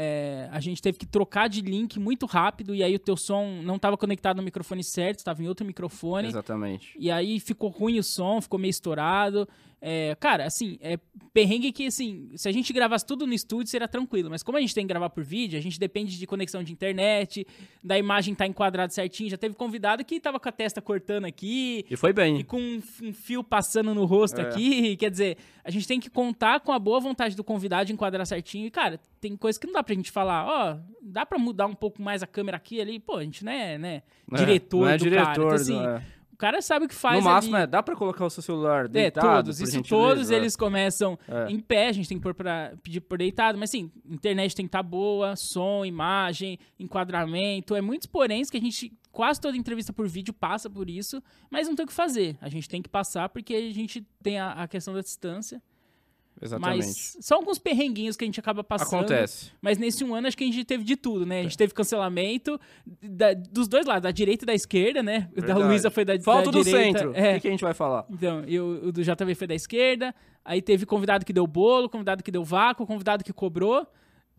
é, 0.02 0.48
a 0.50 0.60
gente 0.60 0.80
teve 0.80 0.96
que 0.96 1.04
trocar 1.04 1.46
de 1.48 1.60
link 1.60 1.98
muito 1.98 2.24
rápido 2.24 2.74
e 2.74 2.82
aí 2.82 2.94
o 2.94 2.98
teu 2.98 3.16
som 3.18 3.60
não 3.62 3.78
tava 3.78 3.98
conectado 3.98 4.38
no 4.38 4.42
microfone 4.42 4.82
certo, 4.82 5.18
estava 5.18 5.42
em 5.42 5.48
outro 5.48 5.66
microfone. 5.66 6.28
Exatamente. 6.28 6.94
E 6.98 7.10
aí 7.10 7.38
ficou 7.38 7.68
ruim 7.68 7.98
o 7.98 8.02
som, 8.02 8.40
ficou 8.40 8.58
meio 8.58 8.70
estourado. 8.70 9.46
É, 9.82 10.14
cara, 10.20 10.44
assim, 10.44 10.76
é 10.82 10.98
perrengue 11.32 11.72
que, 11.72 11.86
assim, 11.86 12.28
se 12.34 12.46
a 12.48 12.52
gente 12.52 12.70
gravasse 12.72 13.06
tudo 13.06 13.26
no 13.26 13.32
estúdio, 13.32 13.68
seria 13.70 13.88
tranquilo. 13.88 14.28
Mas 14.28 14.42
como 14.42 14.58
a 14.58 14.60
gente 14.60 14.74
tem 14.74 14.84
que 14.84 14.88
gravar 14.88 15.08
por 15.08 15.24
vídeo, 15.24 15.58
a 15.58 15.62
gente 15.62 15.80
depende 15.80 16.18
de 16.18 16.26
conexão 16.26 16.62
de 16.62 16.70
internet, 16.72 17.46
da 17.82 17.96
imagem 17.98 18.34
tá 18.34 18.46
enquadrada 18.46 18.92
certinho. 18.92 19.30
Já 19.30 19.38
teve 19.38 19.54
convidado 19.54 20.04
que 20.04 20.20
tava 20.20 20.38
com 20.38 20.48
a 20.48 20.52
testa 20.52 20.82
cortando 20.82 21.24
aqui, 21.24 21.86
E 21.90 21.96
foi 21.96 22.10
e 22.10 22.12
bem. 22.12 22.44
com 22.44 22.60
um, 22.60 22.82
um 23.02 23.12
fio 23.14 23.42
passando 23.42 23.94
no 23.94 24.04
rosto 24.04 24.38
É. 24.40 24.42
aqui. 24.42 24.96
Quer 24.98 25.10
dizer, 25.10 25.38
a 25.64 25.70
gente 25.70 25.88
tem 25.88 25.98
que 25.98 26.10
contar 26.10 26.60
com 26.60 26.72
a 26.72 26.78
boa 26.78 27.00
vontade 27.00 27.34
do 27.34 27.42
convidado 27.42 27.86
de 27.86 27.92
enquadrar 27.94 28.26
certinho. 28.26 28.66
E, 28.66 28.70
cara, 28.70 29.00
tem 29.20 29.34
coisa 29.36 29.58
que 29.58 29.66
não 29.66 29.72
dá 29.74 29.82
pra 29.82 29.94
gente 29.94 30.10
falar, 30.10 30.46
ó, 30.46 30.76
dá 31.00 31.24
pra 31.24 31.38
mudar 31.38 31.66
um 31.66 31.74
pouco 31.74 32.02
mais 32.02 32.22
a 32.22 32.26
câmera 32.26 32.58
aqui 32.58 32.76
e 32.76 32.80
ali. 32.82 32.98
Pô, 32.98 33.16
a 33.16 33.24
gente 33.24 33.44
não 33.44 33.52
é, 33.52 33.78
né, 33.78 34.02
É, 34.30 34.36
diretor 34.36 34.80
não 34.82 34.88
é 34.88 34.98
do 34.98 35.04
diretor, 35.04 35.24
cara. 35.24 35.32
Então, 35.42 35.48
assim, 35.50 35.86
é. 35.86 36.02
Cara 36.40 36.62
sabe 36.62 36.86
o 36.86 36.88
que 36.88 36.94
faz 36.94 37.22
No 37.22 37.30
máximo, 37.30 37.54
ali. 37.54 37.64
é, 37.64 37.66
dá 37.66 37.82
pra 37.82 37.94
colocar 37.94 38.24
o 38.24 38.30
seu 38.30 38.42
celular 38.42 38.86
É, 38.86 38.88
deitado, 38.88 39.44
todos. 39.44 39.58
por 39.58 39.68
Isso 39.68 39.82
todos 39.82 40.30
eles 40.30 40.56
começam 40.56 41.18
É. 41.28 41.50
em 41.50 41.60
pé, 41.60 41.88
a 41.88 41.92
gente 41.92 42.08
tem 42.08 42.16
que 42.16 42.22
pôr 42.22 42.34
pra, 42.34 42.72
pedir 42.82 43.00
por 43.00 43.18
deitado, 43.18 43.58
mas 43.58 43.70
sim, 43.70 43.90
internet 44.08 44.54
tem 44.56 44.64
que 44.64 44.68
estar 44.68 44.82
boa, 44.82 45.34
som, 45.36 45.84
imagem, 45.84 46.58
enquadramento, 46.78 47.74
é 47.74 47.80
muitos 47.80 48.06
poréns 48.06 48.50
que 48.50 48.56
a 48.56 48.60
gente, 48.60 48.92
quase 49.12 49.40
toda 49.40 49.56
entrevista 49.56 49.92
por 49.92 50.08
vídeo 50.08 50.32
passa 50.34 50.68
por 50.68 50.88
isso, 50.90 51.22
mas 51.50 51.66
não 51.68 51.74
tem 51.74 51.84
o 51.84 51.86
que 51.86 51.92
fazer. 51.94 52.36
A 52.40 52.48
gente 52.48 52.68
tem 52.68 52.82
que 52.82 52.88
passar 52.88 53.28
porque 53.28 53.54
a 53.54 53.72
gente 53.72 54.06
tem 54.22 54.38
a, 54.38 54.52
a 54.52 54.68
questão 54.68 54.94
da 54.94 55.00
distância. 55.00 55.62
Exatamente. 56.42 56.78
Mas 56.86 57.16
são 57.20 57.38
alguns 57.38 57.58
perrenguinhos 57.58 58.16
que 58.16 58.24
a 58.24 58.26
gente 58.26 58.40
acaba 58.40 58.64
passando. 58.64 59.00
Acontece. 59.00 59.50
Mas 59.60 59.76
nesse 59.78 60.02
um 60.04 60.14
ano 60.14 60.26
acho 60.26 60.36
que 60.36 60.44
a 60.44 60.46
gente 60.46 60.64
teve 60.64 60.82
de 60.84 60.96
tudo, 60.96 61.26
né? 61.26 61.40
A 61.40 61.42
gente 61.42 61.56
teve 61.58 61.74
cancelamento 61.74 62.58
da- 63.02 63.34
dos 63.34 63.68
dois 63.68 63.84
lados, 63.86 64.02
da 64.02 64.10
direita 64.10 64.44
e 64.44 64.46
da 64.46 64.54
esquerda, 64.54 65.02
né? 65.02 65.28
O 65.32 65.40
da 65.40 65.46
Verdade. 65.48 65.68
Luísa 65.68 65.90
foi 65.90 66.04
da, 66.04 66.18
Falta 66.20 66.46
da 66.50 66.58
do 66.58 66.64
direita. 66.64 66.98
centro. 67.00 67.12
É. 67.14 67.32
O 67.32 67.34
que, 67.34 67.40
que 67.40 67.48
a 67.48 67.50
gente 67.50 67.62
vai 67.64 67.74
falar? 67.74 68.06
Então, 68.10 68.42
e 68.46 68.58
o, 68.58 68.88
o 68.88 68.92
do 68.92 69.02
JV 69.02 69.34
foi 69.34 69.46
da 69.46 69.54
esquerda. 69.54 70.14
Aí 70.44 70.62
teve 70.62 70.86
convidado 70.86 71.24
que 71.24 71.32
deu 71.32 71.46
bolo, 71.46 71.88
convidado 71.88 72.22
que 72.22 72.30
deu 72.30 72.42
vácuo, 72.42 72.86
convidado 72.86 73.22
que 73.22 73.32
cobrou. 73.32 73.86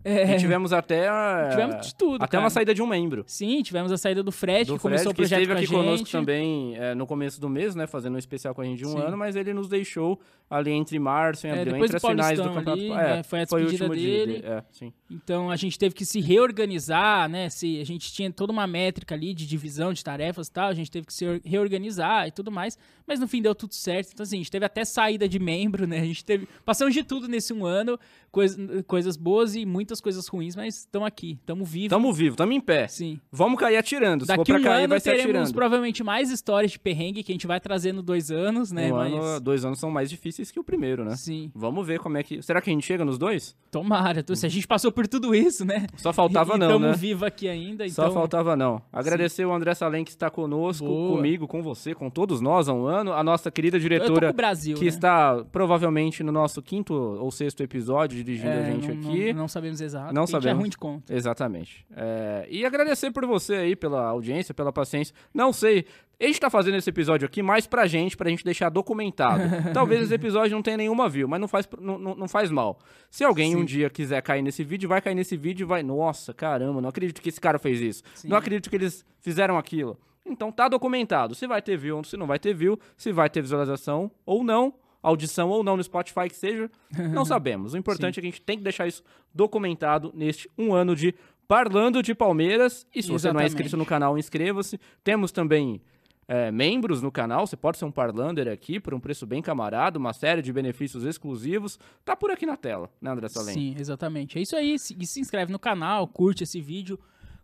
É, 0.04 0.36
E 0.36 0.38
tivemos 0.40 0.74
até. 0.74 1.08
Tivemos 1.52 1.88
de 1.88 1.96
tudo, 1.96 2.16
Até 2.24 2.32
cara. 2.32 2.44
uma 2.44 2.50
saída 2.50 2.74
de 2.74 2.82
um 2.82 2.88
membro. 2.88 3.24
Sim, 3.28 3.62
tivemos 3.62 3.92
a 3.92 3.98
saída 3.98 4.24
do 4.24 4.32
Fred, 4.32 4.66
Do 4.68 4.74
que 4.76 4.80
começou 4.82 5.08
que 5.14 5.22
o 5.22 5.24
projeto 5.24 5.40
esteve 5.42 5.54
aqui 5.60 5.66
gente. 5.68 5.76
conosco 5.78 6.10
também 6.10 6.76
é, 6.76 6.96
no 6.96 7.06
começo 7.06 7.40
do 7.40 7.48
mês, 7.50 7.76
né? 7.76 7.86
Fazendo 7.88 8.16
um 8.16 8.18
especial 8.20 8.56
com 8.56 8.62
a 8.62 8.66
gente 8.66 8.80
de 8.80 8.86
um 8.88 8.92
Sim. 8.92 9.00
ano, 9.02 9.18
mas 9.18 9.36
ele 9.36 9.54
nos 9.54 9.68
deixou 9.70 10.20
ali 10.50 10.72
entre 10.72 10.98
março 11.00 11.48
e 11.48 11.50
É, 11.50 11.62
abril, 11.62 11.76
entre 11.86 11.96
as 11.98 12.02
finais 12.02 12.38
do 12.40 12.44
campeonato. 12.46 12.72
ali, 12.72 12.92
é, 12.92 12.96
né, 13.18 13.24
foi 13.24 13.40
a 13.40 13.44
o 13.44 13.46
despedida 13.46 13.84
último 13.86 13.96
dia 13.96 14.26
dele. 14.28 14.44
É. 14.46 14.64
Então 15.10 15.50
a 15.50 15.56
gente 15.56 15.78
teve 15.80 15.96
que 15.96 16.04
se 16.06 16.20
reorganizar, 16.20 17.30
né? 17.30 17.50
Se 17.50 17.80
a 17.80 17.86
gente 17.86 18.12
tinha 18.12 18.32
toda 18.32 18.52
uma 18.52 18.68
métrica 18.68 19.16
ali 19.16 19.34
de 19.34 19.46
divisão 19.48 19.94
de 19.94 20.04
tarefas 20.04 20.48
e 20.48 20.52
tal, 20.52 20.68
a 20.70 20.74
gente 20.74 20.92
teve 20.92 21.06
que 21.08 21.14
se 21.14 21.26
or- 21.26 21.42
reorganizar 21.44 22.28
e 22.28 22.32
tudo 22.32 22.52
mais, 22.52 22.78
mas 23.08 23.20
no 23.20 23.28
fim 23.28 23.42
deu 23.42 23.56
tudo 23.56 23.74
certo. 23.74 24.10
Então 24.14 24.24
assim, 24.24 24.36
a 24.38 24.40
gente 24.40 24.52
teve 24.52 24.66
até 24.66 24.84
saída 24.84 25.28
de 25.28 25.40
membro, 25.40 25.88
né? 25.88 26.00
A 26.00 26.06
gente 26.06 26.24
teve 26.26 26.48
passamos 26.66 26.94
de 26.94 27.04
tudo 27.04 27.28
nesse 27.28 27.54
um 27.54 27.66
ano, 27.66 27.98
coisa- 28.32 28.84
coisas 28.84 29.16
boas 29.16 29.56
e 29.56 29.66
muitas 29.92 30.02
coisas 30.02 30.28
ruins, 30.28 30.56
mas 30.56 30.80
estamos 30.80 31.08
aqui, 31.08 31.38
estamos 31.42 31.70
vivos. 31.70 31.90
Tamo 31.90 32.14
vivo, 32.14 32.36
tamo 32.36 32.54
em 32.54 32.62
pé. 32.62 32.88
Sim. 32.88 33.20
Vamos 33.32 33.60
cair 33.60 33.76
atirando. 33.76 34.26
Se 34.26 34.34
for 34.34 34.38
Daqui 34.38 34.52
pra 34.54 34.62
um 34.62 34.64
cair, 34.64 34.84
ano 34.84 34.90
vai 34.90 35.00
ser 35.00 35.18
teremos 35.18 35.52
provavelmente 35.52 36.04
mais 36.04 36.32
histórias 36.32 36.72
de 36.72 36.80
perrengue 36.80 37.24
que 37.24 37.32
a 37.32 37.36
gente 37.36 37.48
vai 37.48 37.60
trazendo 37.60 38.02
dois 38.02 38.32
anos, 38.32 38.72
né? 38.72 38.92
Um 38.92 38.96
mas 38.96 39.14
ano, 39.14 39.40
dois 39.42 39.66
anos 39.66 39.80
são 39.80 39.92
mais 39.92 40.10
difíceis 40.10 40.50
que 40.50 40.60
o 40.60 40.64
primeiro, 40.64 41.04
né? 41.04 41.16
sim, 41.16 41.52
Vamos 41.54 41.86
ver 41.86 42.00
como 42.00 42.18
é 42.18 42.24
que. 42.24 42.42
Será 42.42 42.62
que 42.62 42.70
a 42.70 42.74
gente 42.74 42.86
chega 42.86 43.04
nos 43.04 43.18
dois? 43.18 43.56
tomara. 43.72 44.24
Se 44.36 44.46
a 44.46 44.50
gente 44.50 44.68
passou 44.68 44.92
por 44.92 45.08
tudo 45.08 45.34
isso, 45.34 45.66
né? 45.66 45.88
Só 45.98 46.12
faltava 46.12 46.56
e, 46.56 46.58
não, 46.58 46.68
tamo 46.68 46.88
né? 46.88 46.94
vivo 46.94 47.26
aqui 47.26 47.48
ainda, 47.48 47.88
Só 47.90 48.04
então 48.04 48.14
faltava 48.14 48.56
não. 48.56 48.82
Agradecer 48.92 49.46
o 49.46 49.54
André 49.54 49.74
Salem 49.74 50.04
que 50.04 50.12
está 50.12 50.30
conosco, 50.30 50.86
Boa. 50.86 51.16
comigo, 51.16 51.48
com 51.48 51.62
você, 51.62 51.96
com 51.96 52.10
todos 52.10 52.42
nós 52.42 52.68
há 52.68 52.74
um 52.74 52.86
ano. 52.86 53.14
A 53.14 53.24
nossa 53.24 53.50
querida 53.50 53.80
diretora 53.80 54.34
Brasil, 54.34 54.76
que 54.76 54.84
né? 54.84 54.90
está 54.90 55.44
provavelmente 55.52 56.24
no 56.24 56.32
nosso 56.32 56.62
quinto 56.62 56.94
ou 56.94 57.32
sexto 57.32 57.62
episódio 57.64 58.18
dirigindo 58.18 58.50
É, 58.50 58.68
a 58.68 58.72
gente 58.72 58.88
não, 58.88 59.10
aqui. 59.10 59.34
Não, 59.34 59.42
não 59.42 59.48
sabemos 59.48 59.81
exato. 59.84 60.14
Não 60.14 60.24
é 60.24 60.28
sabemos. 60.28 60.60
ruim 60.60 60.70
de 60.70 60.78
conta. 60.78 61.14
Exatamente. 61.14 61.86
É, 61.96 62.48
e 62.50 62.66
agradecer 62.66 63.12
por 63.12 63.26
você 63.26 63.54
aí, 63.56 63.76
pela 63.76 64.06
audiência, 64.08 64.54
pela 64.54 64.72
paciência. 64.72 65.14
Não 65.34 65.52
sei, 65.52 65.86
a 66.20 66.26
gente 66.26 66.40
tá 66.40 66.50
fazendo 66.50 66.76
esse 66.78 66.90
episódio 66.90 67.26
aqui 67.26 67.42
mais 67.42 67.66
pra 67.66 67.88
gente, 67.88 68.16
pra 68.16 68.30
gente 68.30 68.44
deixar 68.44 68.70
documentado. 68.70 69.42
Talvez 69.74 70.04
esse 70.04 70.14
episódio 70.14 70.56
não 70.56 70.62
tenha 70.62 70.78
nenhuma 70.78 71.10
view, 71.10 71.28
mas 71.28 71.40
não 71.42 71.48
faz, 71.48 71.68
não, 71.80 71.98
não- 71.98 72.28
faz 72.28 72.52
mal. 72.52 72.78
Se 73.10 73.24
alguém 73.24 73.56
um 73.56 73.60
Sim. 73.60 73.66
dia 73.66 73.90
quiser 73.90 74.22
cair 74.22 74.42
nesse 74.42 74.64
vídeo, 74.64 74.88
vai 74.88 75.02
cair 75.02 75.16
nesse 75.16 75.36
vídeo 75.36 75.66
e 75.66 75.68
vai, 75.68 75.82
nossa, 75.84 76.34
caramba, 76.34 76.80
não 76.80 76.90
acredito 76.90 77.22
que 77.22 77.30
esse 77.30 77.42
cara 77.42 77.58
fez 77.58 77.82
isso. 77.82 78.04
Sim. 78.14 78.28
Não 78.28 78.38
acredito 78.38 78.70
que 78.70 78.76
eles 78.76 79.04
fizeram 79.20 79.58
aquilo. 79.58 79.98
Então 80.24 80.52
tá 80.52 80.68
documentado. 80.68 81.34
Se 81.34 81.48
vai 81.48 81.62
ter 81.62 81.76
view 81.76 81.98
ou 81.98 82.04
se 82.04 82.16
não 82.16 82.28
vai 82.28 82.38
ter 82.38 82.54
view, 82.54 82.80
se 82.96 83.12
vai 83.12 83.30
ter 83.30 83.42
visualização 83.42 84.12
ou 84.24 84.44
não, 84.44 84.74
audição 85.02 85.50
ou 85.50 85.64
não 85.64 85.78
no 85.78 85.84
Spotify 85.84 86.28
que 86.28 86.36
seja, 86.36 86.70
não 87.14 87.26
sabemos. 87.26 87.74
O 87.74 87.78
importante 87.78 88.20
é 88.20 88.22
que 88.22 88.28
a 88.28 88.32
gente 88.32 88.42
tem 88.42 88.58
que 88.58 88.64
deixar 88.64 88.88
isso 88.88 89.04
documentado 89.34 90.12
neste 90.16 90.50
um 90.58 90.74
ano 90.74 90.96
de 90.96 91.14
Parlando 91.48 92.02
de 92.02 92.16
Palmeiras. 92.16 92.88
E 92.96 93.04
se 93.04 93.10
você 93.10 93.28
não 93.28 93.40
é 93.40 93.44
Exatamente. 93.44 93.50
inscrito 93.50 93.78
no 93.78 93.86
canal, 93.86 94.18
inscreva-se. 94.18 94.80
Temos 95.04 95.32
também 95.32 95.82
é, 96.28 96.50
membros 96.50 97.02
no 97.02 97.12
canal. 97.12 97.46
Você 97.46 97.58
pode 97.58 97.78
ser 97.78 97.84
um 97.84 97.92
Parlander 97.92 98.48
aqui 98.48 98.80
por 98.80 98.94
um 98.94 99.00
preço 99.02 99.26
bem 99.26 99.42
camarada, 99.42 100.00
uma 100.00 100.14
série 100.14 100.42
de 100.42 100.54
benefícios 100.54 101.04
exclusivos. 101.04 101.78
Tá 102.06 102.16
por 102.16 102.32
aqui 102.32 102.46
na 102.46 102.56
tela, 102.56 102.90
né, 103.02 103.12
André 103.12 103.28
Salem? 103.28 103.54
Sim, 103.54 103.76
exatamente. 103.78 104.38
É 104.38 104.42
isso 104.42 104.56
aí. 104.56 104.80
Se, 104.80 104.96
e 104.98 105.06
se 105.06 105.20
inscreve 105.20 105.52
no 105.52 105.60
canal, 105.60 106.08
curte 106.08 106.44
esse 106.44 106.62
vídeo, 106.62 106.98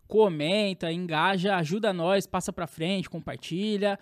comenta, 0.06 0.90
engaja, 0.90 1.56
ajuda 1.56 1.92
nós, 1.92 2.26
passa 2.26 2.50
pra 2.50 2.66
frente, 2.66 3.10
compartilha, 3.10 3.98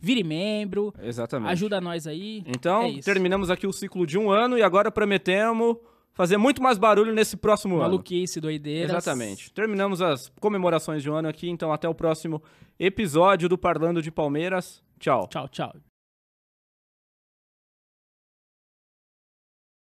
vire 0.00 0.24
membro, 0.24 0.94
Exatamente. 1.02 1.52
ajuda 1.52 1.80
nós 1.80 2.06
aí. 2.06 2.42
Então, 2.46 2.84
é 2.84 3.00
terminamos 3.00 3.50
aqui 3.50 3.66
o 3.66 3.72
ciclo 3.72 4.06
de 4.06 4.18
um 4.18 4.30
ano 4.30 4.56
e 4.56 4.62
agora 4.62 4.90
prometemos 4.90 5.76
fazer 6.12 6.36
muito 6.36 6.62
mais 6.62 6.78
barulho 6.78 7.12
nesse 7.14 7.36
próximo 7.36 7.74
ano. 7.76 7.84
Maluquice, 7.84 8.40
doideiras. 8.40 8.90
Exatamente. 8.90 9.52
Terminamos 9.52 10.00
as 10.02 10.30
comemorações 10.40 11.02
de 11.02 11.10
um 11.10 11.14
ano 11.14 11.28
aqui, 11.28 11.48
então 11.48 11.72
até 11.72 11.88
o 11.88 11.94
próximo 11.94 12.42
episódio 12.78 13.48
do 13.48 13.58
Parlando 13.58 14.02
de 14.02 14.10
Palmeiras. 14.10 14.82
Tchau. 14.98 15.26
Tchau, 15.28 15.48
tchau. 15.48 15.89